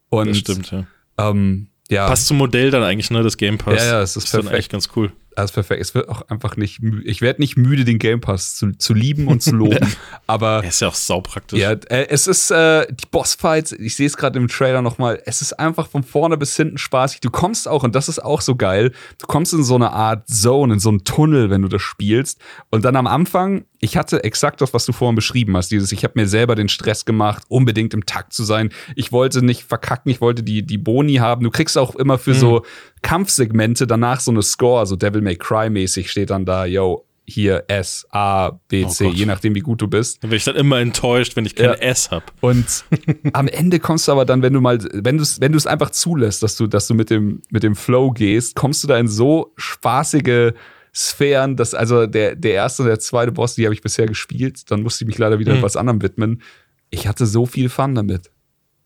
[0.09, 0.85] Und, das stimmt, ja.
[1.17, 2.07] Ähm, ja.
[2.07, 3.83] Passt zum Modell dann eigentlich, ne, das Game Pass.
[3.83, 4.55] Ja, ja, es ist, ist perfekt.
[4.55, 5.11] echt ganz cool.
[5.37, 5.81] Ist perfekt.
[5.81, 7.09] Es wird auch einfach nicht müde.
[7.09, 9.87] Ich werde nicht müde, den Game Pass zu, zu lieben und zu loben.
[10.27, 10.61] aber.
[10.63, 11.59] Er ist ja auch saupraktisch.
[11.59, 15.41] Ja, äh, es ist äh, die Bossfights, ich sehe es gerade im Trailer nochmal, es
[15.41, 17.21] ist einfach von vorne bis hinten spaßig.
[17.21, 20.27] Du kommst auch, und das ist auch so geil, du kommst in so eine Art
[20.27, 22.39] Zone, in so einen Tunnel, wenn du das spielst.
[22.69, 26.03] Und dann am Anfang, ich hatte exakt das, was du vorhin beschrieben hast, dieses, ich
[26.03, 28.69] habe mir selber den Stress gemacht, unbedingt im Takt zu sein.
[28.95, 31.43] Ich wollte nicht verkacken, ich wollte die, die Boni haben.
[31.43, 32.39] Du kriegst auch immer für mhm.
[32.39, 32.65] so
[33.02, 37.64] Kampfsegmente danach so eine Score, so Devil May Cry mäßig steht dann da, yo, hier
[37.68, 40.23] S, A, B, C, oh je nachdem, wie gut du bist.
[40.23, 41.73] Dann bin ich dann immer enttäuscht, wenn ich kein ja.
[41.76, 42.32] S hab.
[42.41, 42.84] Und
[43.34, 46.44] am Ende kommst du aber dann, wenn du mal, wenn du es wenn einfach zulässt,
[46.44, 49.53] dass du, dass du mit dem, mit dem Flow gehst, kommst du da in so
[49.57, 50.53] spaßige
[50.94, 54.69] Sphären, dass also der, der erste und der zweite Boss, die habe ich bisher gespielt,
[54.69, 55.60] dann musste ich mich leider wieder mhm.
[55.60, 56.41] etwas anderem widmen.
[56.90, 58.30] Ich hatte so viel Fun damit.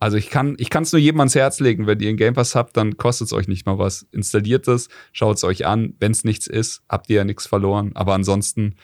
[0.06, 2.54] Also ich kann ich es nur jedem ans Herz legen, wenn ihr einen Game Pass
[2.54, 4.06] habt, dann kostet es euch nicht mal was.
[4.12, 5.96] Installiert es, schaut es euch an.
[6.00, 7.90] Wenn es nichts ist, habt ihr ja nichts verloren.
[7.96, 8.76] Aber ansonsten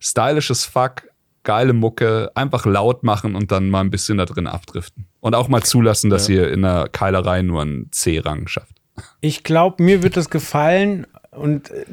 [0.00, 1.08] stylisches Fuck,
[1.44, 5.06] geile Mucke, einfach laut machen und dann mal ein bisschen da drin abdriften.
[5.20, 6.34] Und auch mal zulassen, dass ja.
[6.34, 8.76] ihr in der Keilerei nur einen C-Rang schafft.
[9.22, 11.86] Ich glaube, mir wird das gefallen und äh,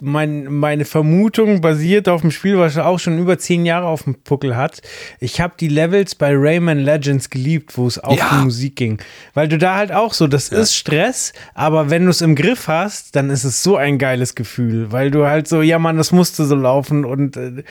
[0.00, 4.14] mein, meine Vermutung basiert auf dem Spiel, was auch schon über zehn Jahre auf dem
[4.14, 4.82] Puckel hat.
[5.20, 8.30] Ich habe die Levels bei Rayman Legends geliebt, wo es auch ja.
[8.30, 8.98] um Musik ging.
[9.34, 10.58] Weil du da halt auch so, das ja.
[10.58, 14.34] ist Stress, aber wenn du es im Griff hast, dann ist es so ein geiles
[14.34, 17.62] Gefühl, weil du halt so, ja Mann, das musste so laufen und äh,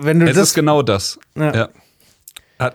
[0.00, 0.48] wenn du es das.
[0.48, 1.18] ist genau das.
[1.36, 1.54] ja.
[1.54, 1.68] ja.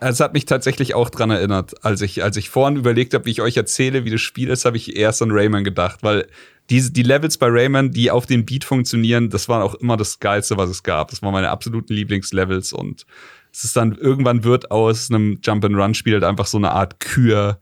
[0.01, 3.31] Es hat mich tatsächlich auch dran erinnert, als ich, als ich vorhin überlegt habe, wie
[3.31, 6.27] ich euch erzähle, wie das Spiel ist, habe ich erst an Rayman gedacht, weil
[6.69, 10.19] die, die Levels bei Rayman, die auf den Beat funktionieren, das war auch immer das
[10.19, 11.09] Geilste, was es gab.
[11.09, 13.05] Das waren meine absoluten Lieblingslevels und
[13.51, 17.59] es ist dann irgendwann wird aus einem Jump-and-Run-Spiel halt einfach so eine Art Kür,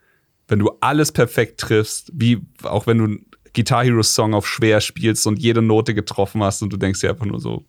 [0.48, 3.18] wenn du alles perfekt triffst, wie auch wenn du
[3.54, 7.10] Guitar Hero Song auf schwer spielst und jede Note getroffen hast und du denkst dir
[7.10, 7.66] einfach nur so,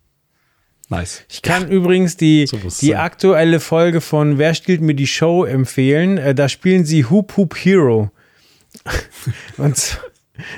[0.90, 1.23] Nice.
[1.28, 1.69] Ich kann ja.
[1.69, 6.16] übrigens die, so die aktuelle Folge von Wer stiehlt mir die Show empfehlen.
[6.16, 8.10] Äh, da spielen sie Hoop Hoop Hero.
[9.59, 10.01] und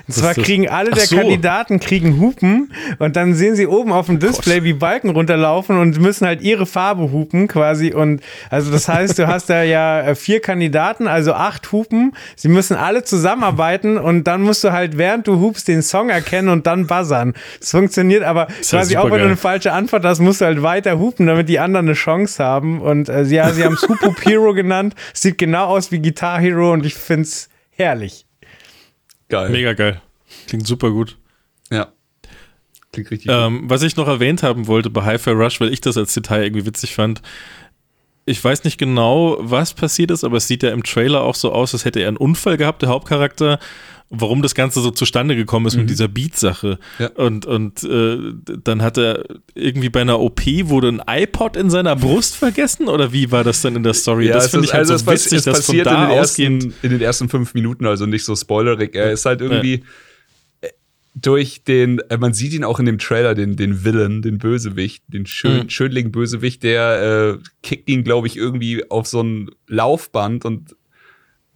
[0.06, 1.16] und zwar kriegen alle der so.
[1.16, 6.00] Kandidaten kriegen Hupen und dann sehen sie oben auf dem Display, wie Balken runterlaufen und
[6.00, 7.92] müssen halt ihre Farbe hupen quasi.
[7.92, 12.12] Und also das heißt, du hast da ja äh, vier Kandidaten, also acht Hupen.
[12.36, 16.48] Sie müssen alle zusammenarbeiten und dann musst du halt, während du hupst, den Song erkennen
[16.48, 17.34] und dann buzzern.
[17.58, 19.20] Das funktioniert, aber das quasi auch wenn geil.
[19.20, 22.42] du eine falsche Antwort hast, musst du halt weiter hupen, damit die anderen eine Chance
[22.42, 22.80] haben.
[22.80, 24.94] Und äh, ja, sie haben es Hoop Hero genannt.
[25.12, 28.26] Sieht genau aus wie Guitar Hero und ich find's herrlich.
[29.30, 29.50] Geil.
[29.50, 30.02] Mega geil.
[30.46, 31.16] Klingt super gut.
[31.70, 31.92] Ja.
[32.92, 33.70] Klingt richtig ähm, gut.
[33.70, 36.66] Was ich noch erwähnt haben wollte bei Hi-Fi Rush, weil ich das als Detail irgendwie
[36.66, 37.22] witzig fand.
[38.26, 41.52] Ich weiß nicht genau, was passiert ist, aber es sieht ja im Trailer auch so
[41.52, 43.58] aus, als hätte er einen Unfall gehabt, der Hauptcharakter,
[44.10, 45.82] warum das Ganze so zustande gekommen ist mhm.
[45.82, 46.78] mit dieser Beat-Sache.
[46.98, 47.10] Ja.
[47.10, 48.18] Und, und äh,
[48.62, 49.24] dann hat er
[49.54, 53.62] irgendwie bei einer OP wurde ein iPod in seiner Brust vergessen oder wie war das
[53.62, 54.26] dann in der Story?
[54.26, 56.90] Ja, das finde ich halt also so witzig, dass von da in den, ersten, in
[56.90, 58.96] den ersten fünf Minuten, also nicht so spoilerig.
[58.96, 60.68] Er ist halt irgendwie ja.
[60.68, 60.72] Äh,
[61.14, 65.04] durch den, äh, man sieht ihn auch in dem Trailer, den, den Villain, den Bösewicht,
[65.06, 65.70] den schön, mhm.
[65.70, 70.74] schönling Bösewicht, der äh, kickt ihn, glaube ich, irgendwie auf so ein Laufband und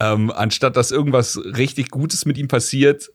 [0.01, 3.11] ähm, anstatt dass irgendwas richtig Gutes mit ihm passiert,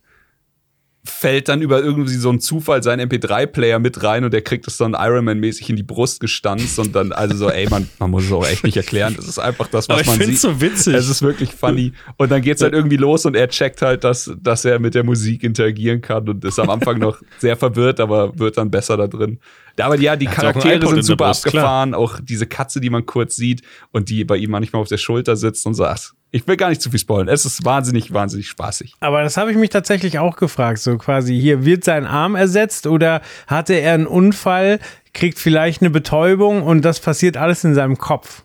[1.05, 4.77] fällt dann über irgendwie so einen Zufall sein MP3-Player mit rein und der kriegt es
[4.77, 8.31] dann Ironman-mäßig in die Brust gestanzt und dann, also so, ey, man, man muss es
[8.31, 9.15] auch echt nicht erklären.
[9.15, 10.39] Das ist einfach das, was Aber ich man sieht.
[10.39, 10.93] so witzig.
[10.93, 11.93] Es ist wirklich funny.
[12.17, 15.05] Und dann geht's halt irgendwie los und er checkt halt, dass, dass er mit der
[15.05, 19.07] Musik interagieren kann und ist am Anfang noch sehr verwirrt, aber wird dann besser da
[19.07, 19.39] drin.
[19.79, 21.91] Aber ja, die Charaktere sind super Brust, abgefahren.
[21.91, 22.01] Klar.
[22.01, 23.61] Auch diese Katze, die man kurz sieht
[23.91, 26.81] und die bei ihm manchmal auf der Schulter sitzt und sagt, ich will gar nicht
[26.81, 27.27] zu viel spoilern.
[27.27, 28.93] Es ist wahnsinnig, wahnsinnig spaßig.
[28.99, 30.79] Aber das habe ich mich tatsächlich auch gefragt.
[30.79, 34.79] So quasi, hier wird sein Arm ersetzt oder hatte er einen Unfall,
[35.13, 38.43] kriegt vielleicht eine Betäubung und das passiert alles in seinem Kopf.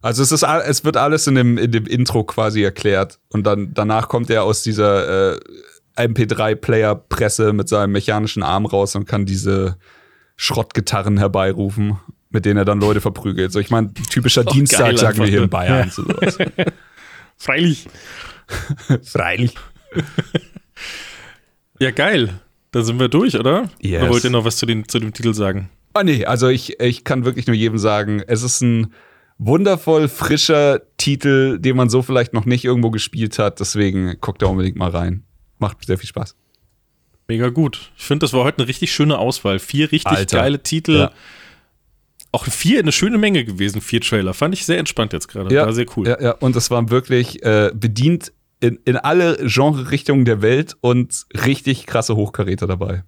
[0.00, 3.72] Also es ist, es wird alles in dem, in dem Intro quasi erklärt und dann
[3.72, 5.40] danach kommt er aus dieser äh,
[5.96, 9.76] MP3-Player-Presse mit seinem mechanischen Arm raus und kann diese
[10.36, 11.98] Schrottgitarren herbeirufen
[12.34, 13.52] mit denen er dann Leute verprügelt.
[13.52, 15.86] So, ich meine, typischer Dienstag, sagen wir hier in Bayern.
[15.86, 15.88] Ja.
[15.88, 16.04] So
[17.36, 17.86] Freilich.
[19.02, 19.54] Freilich.
[21.78, 22.40] ja, geil.
[22.70, 23.70] Da sind wir durch, oder?
[23.80, 24.02] Yes.
[24.02, 25.70] Oder wollt ihr noch was zu, den, zu dem Titel sagen?
[25.92, 28.92] Ah, nee, also ich, ich kann wirklich nur jedem sagen, es ist ein
[29.38, 33.60] wundervoll frischer Titel, den man so vielleicht noch nicht irgendwo gespielt hat.
[33.60, 35.24] Deswegen guckt da unbedingt mal rein.
[35.58, 36.36] Macht sehr viel Spaß.
[37.28, 37.92] Mega gut.
[37.96, 39.58] Ich finde, das war heute eine richtig schöne Auswahl.
[39.58, 40.38] Vier richtig Alter.
[40.38, 40.96] geile Titel.
[40.96, 41.12] Ja.
[42.34, 44.34] Auch vier eine schöne Menge gewesen, vier Trailer.
[44.34, 45.54] Fand ich sehr entspannt jetzt gerade.
[45.54, 46.08] Ja, war sehr cool.
[46.08, 46.32] Ja, ja.
[46.32, 52.16] und es waren wirklich äh, bedient in, in alle Genre-Richtungen der Welt und richtig krasse
[52.16, 53.04] Hochkaräter dabei.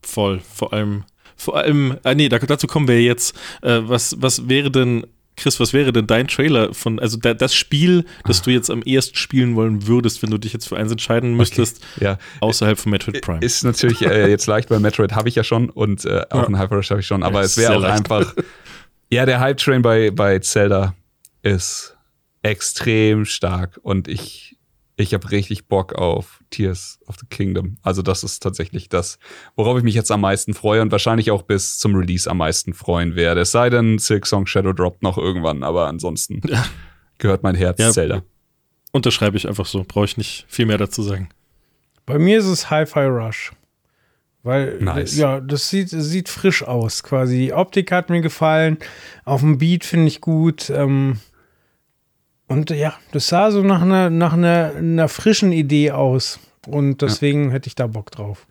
[0.00, 0.40] Voll.
[0.54, 1.02] Vor allem,
[1.34, 3.36] vor allem, ah nee, dazu kommen wir jetzt.
[3.62, 5.08] Äh, was, was wäre denn
[5.42, 8.82] Chris, was wäre denn dein Trailer von, also da, das Spiel, das du jetzt am
[8.82, 12.18] ehesten spielen wollen würdest, wenn du dich jetzt für eins entscheiden müsstest, okay, ja.
[12.40, 13.40] außerhalb von Metroid Prime?
[13.40, 16.48] Ist natürlich äh, jetzt leicht, weil Metroid habe ich ja schon und äh, auch ja.
[16.48, 17.98] ein Hyper Rush habe ich schon, aber ja, es wäre auch leicht.
[17.98, 18.34] einfach,
[19.10, 20.94] ja, der Hype-Train bei, bei Zelda
[21.42, 21.96] ist
[22.42, 24.56] extrem stark und ich
[24.96, 27.76] ich habe richtig Bock auf Tears of the Kingdom.
[27.82, 29.18] Also das ist tatsächlich das,
[29.56, 32.74] worauf ich mich jetzt am meisten freue und wahrscheinlich auch bis zum Release am meisten
[32.74, 33.42] freuen werde.
[33.42, 36.64] Es sei denn, Silk Song Shadow droppt noch irgendwann, aber ansonsten ja.
[37.18, 38.22] gehört mein Herz ja, Zelda.
[38.92, 41.30] Unterschreibe ich einfach so, brauche ich nicht viel mehr dazu sagen.
[42.04, 43.52] Bei mir ist es Hi-Fi Rush.
[44.42, 45.16] Weil, nice.
[45.16, 47.38] ja, das sieht, sieht frisch aus quasi.
[47.38, 48.76] Die Optik hat mir gefallen.
[49.24, 50.68] Auf dem Beat finde ich gut.
[50.68, 51.20] Ähm,
[52.52, 56.38] und ja, das sah so nach einer, nach einer, einer frischen Idee aus.
[56.66, 57.52] Und deswegen ja.
[57.52, 58.46] hätte ich da Bock drauf.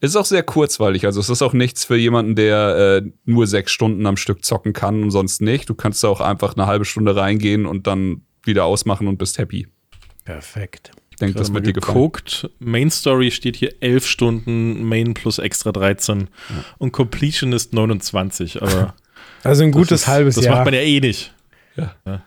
[0.00, 1.04] Ist auch sehr kurzweilig.
[1.04, 4.72] Also es ist auch nichts für jemanden, der äh, nur sechs Stunden am Stück zocken
[4.72, 5.68] kann und sonst nicht.
[5.68, 9.38] Du kannst da auch einfach eine halbe Stunde reingehen und dann wieder ausmachen und bist
[9.38, 9.68] happy.
[10.24, 10.92] Perfekt.
[11.10, 12.50] Ich denke, das wird dir geguckt.
[12.58, 16.26] Main Story steht hier elf Stunden, Main plus extra 13 ja.
[16.78, 18.62] und Completion ist 29.
[18.62, 18.94] Aber
[19.42, 20.52] also ein gutes ist, halbes das Jahr.
[20.52, 21.34] Das macht man ja eh nicht.
[21.76, 21.94] Ja.
[22.06, 22.22] ja.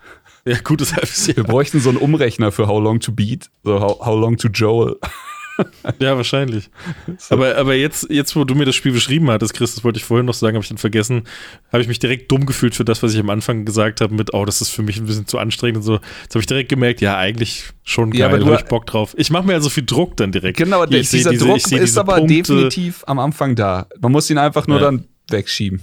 [0.46, 1.38] Ja, gutes halbes Jahr.
[1.38, 4.48] Wir bräuchten so einen Umrechner für How Long to Beat, so How, how Long to
[4.48, 4.98] Joel.
[6.00, 6.70] ja, wahrscheinlich.
[7.18, 7.36] So.
[7.36, 10.06] Aber, aber jetzt, jetzt, wo du mir das Spiel beschrieben hattest, Chris, das wollte ich
[10.06, 11.24] vorhin noch sagen, habe ich dann vergessen,
[11.72, 14.34] habe ich mich direkt dumm gefühlt für das, was ich am Anfang gesagt habe, mit,
[14.34, 15.94] oh, das ist für mich ein bisschen zu anstrengend und so.
[16.24, 19.14] Jetzt habe ich direkt gemerkt, ja, eigentlich schon geil, ja, habe ich Bock drauf.
[19.18, 20.58] Ich mache mir also viel Druck dann direkt.
[20.58, 22.36] Genau, ich dieser diese, Druck ist aber Punkte.
[22.36, 23.88] definitiv am Anfang da.
[24.00, 24.86] Man muss ihn einfach nur ja.
[24.86, 25.82] dann wegschieben.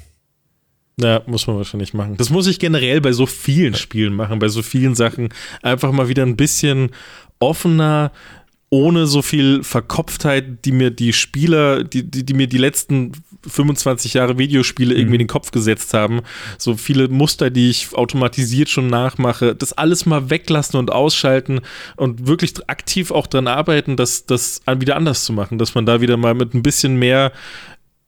[0.99, 2.17] Ja, muss man wahrscheinlich machen.
[2.17, 5.29] Das muss ich generell bei so vielen Spielen machen, bei so vielen Sachen.
[5.63, 6.91] Einfach mal wieder ein bisschen
[7.39, 8.13] offener,
[8.71, 13.13] ohne so viel Verkopftheit, die mir die Spieler, die, die, die mir die letzten
[13.47, 15.01] 25 Jahre Videospiele mhm.
[15.01, 16.23] irgendwie in den Kopf gesetzt haben.
[16.57, 19.55] So viele Muster, die ich automatisiert schon nachmache.
[19.55, 21.61] Das alles mal weglassen und ausschalten
[21.97, 25.59] und wirklich aktiv auch dran arbeiten, das, das wieder anders zu machen.
[25.59, 27.33] Dass man da wieder mal mit ein bisschen mehr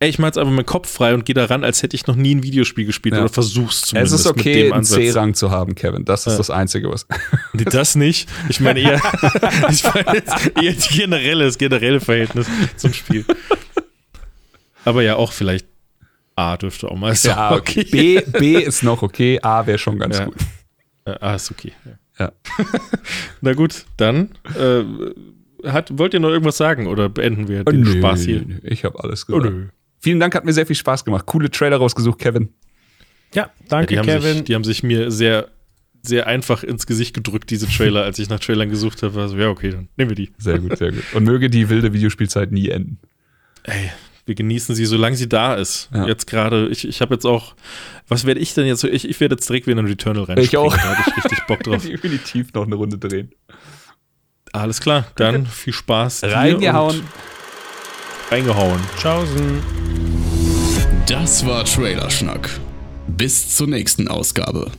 [0.01, 2.07] ey, ich mach jetzt einfach meinen Kopf frei und gehe da ran, als hätte ich
[2.07, 3.23] noch nie ein Videospiel gespielt ja.
[3.23, 4.15] oder versuch's zumindest.
[4.15, 6.05] Es ist okay, einen C-Rang zu haben, Kevin.
[6.05, 6.39] Das ist ja.
[6.39, 7.07] das Einzige, was.
[7.53, 8.29] Nee, das nicht.
[8.49, 8.97] Ich meine eher,
[9.71, 12.47] ich meine jetzt eher die generelle, das generelle Verhältnis
[12.77, 13.25] zum Spiel.
[14.85, 15.67] Aber ja, auch vielleicht
[16.37, 17.37] A dürfte auch mal sein.
[17.37, 17.85] Ja, okay.
[17.85, 20.25] B, B ist noch okay, A wäre schon ganz ja.
[20.27, 20.37] gut.
[21.05, 21.73] A ist okay.
[22.19, 22.33] Ja.
[23.41, 24.85] Na gut, dann äh,
[25.69, 28.43] hat, wollt ihr noch irgendwas sagen oder beenden wir den nö, Spaß hier?
[28.47, 29.47] Nö, ich habe alles gesagt.
[29.47, 29.78] Oh.
[30.09, 31.27] Vielen Dank, hat mir sehr viel Spaß gemacht.
[31.27, 32.49] Coole Trailer rausgesucht, Kevin.
[33.35, 34.37] Ja, danke, ja, die Kevin.
[34.37, 35.49] Sich, die haben sich mir sehr,
[36.03, 39.21] sehr einfach ins Gesicht gedrückt, diese Trailer, als ich nach Trailern gesucht habe.
[39.21, 40.31] Also, ja, okay, dann nehmen wir die.
[40.39, 41.05] Sehr gut, sehr gut.
[41.13, 42.99] Und möge die wilde Videospielzeit nie enden.
[43.65, 43.91] Ey,
[44.25, 45.91] wir genießen sie, solange sie da ist.
[45.93, 46.07] Ja.
[46.07, 47.55] Jetzt gerade, ich, ich habe jetzt auch,
[48.09, 48.83] was werde ich denn jetzt?
[48.85, 50.39] Ich, ich werde jetzt direkt wieder in Returnal rein.
[50.39, 50.75] Ich auch.
[50.75, 51.83] Da habe ich richtig Bock drauf.
[51.87, 53.31] Definitiv noch eine Runde drehen.
[54.53, 56.25] Alles klar, dann viel Spaß.
[56.25, 57.03] Reingehauen.
[58.31, 58.79] Reingehauen.
[58.99, 59.63] Tschaußen.
[61.07, 62.61] Das war Trailerschnack.
[63.07, 64.71] Bis zur nächsten Ausgabe.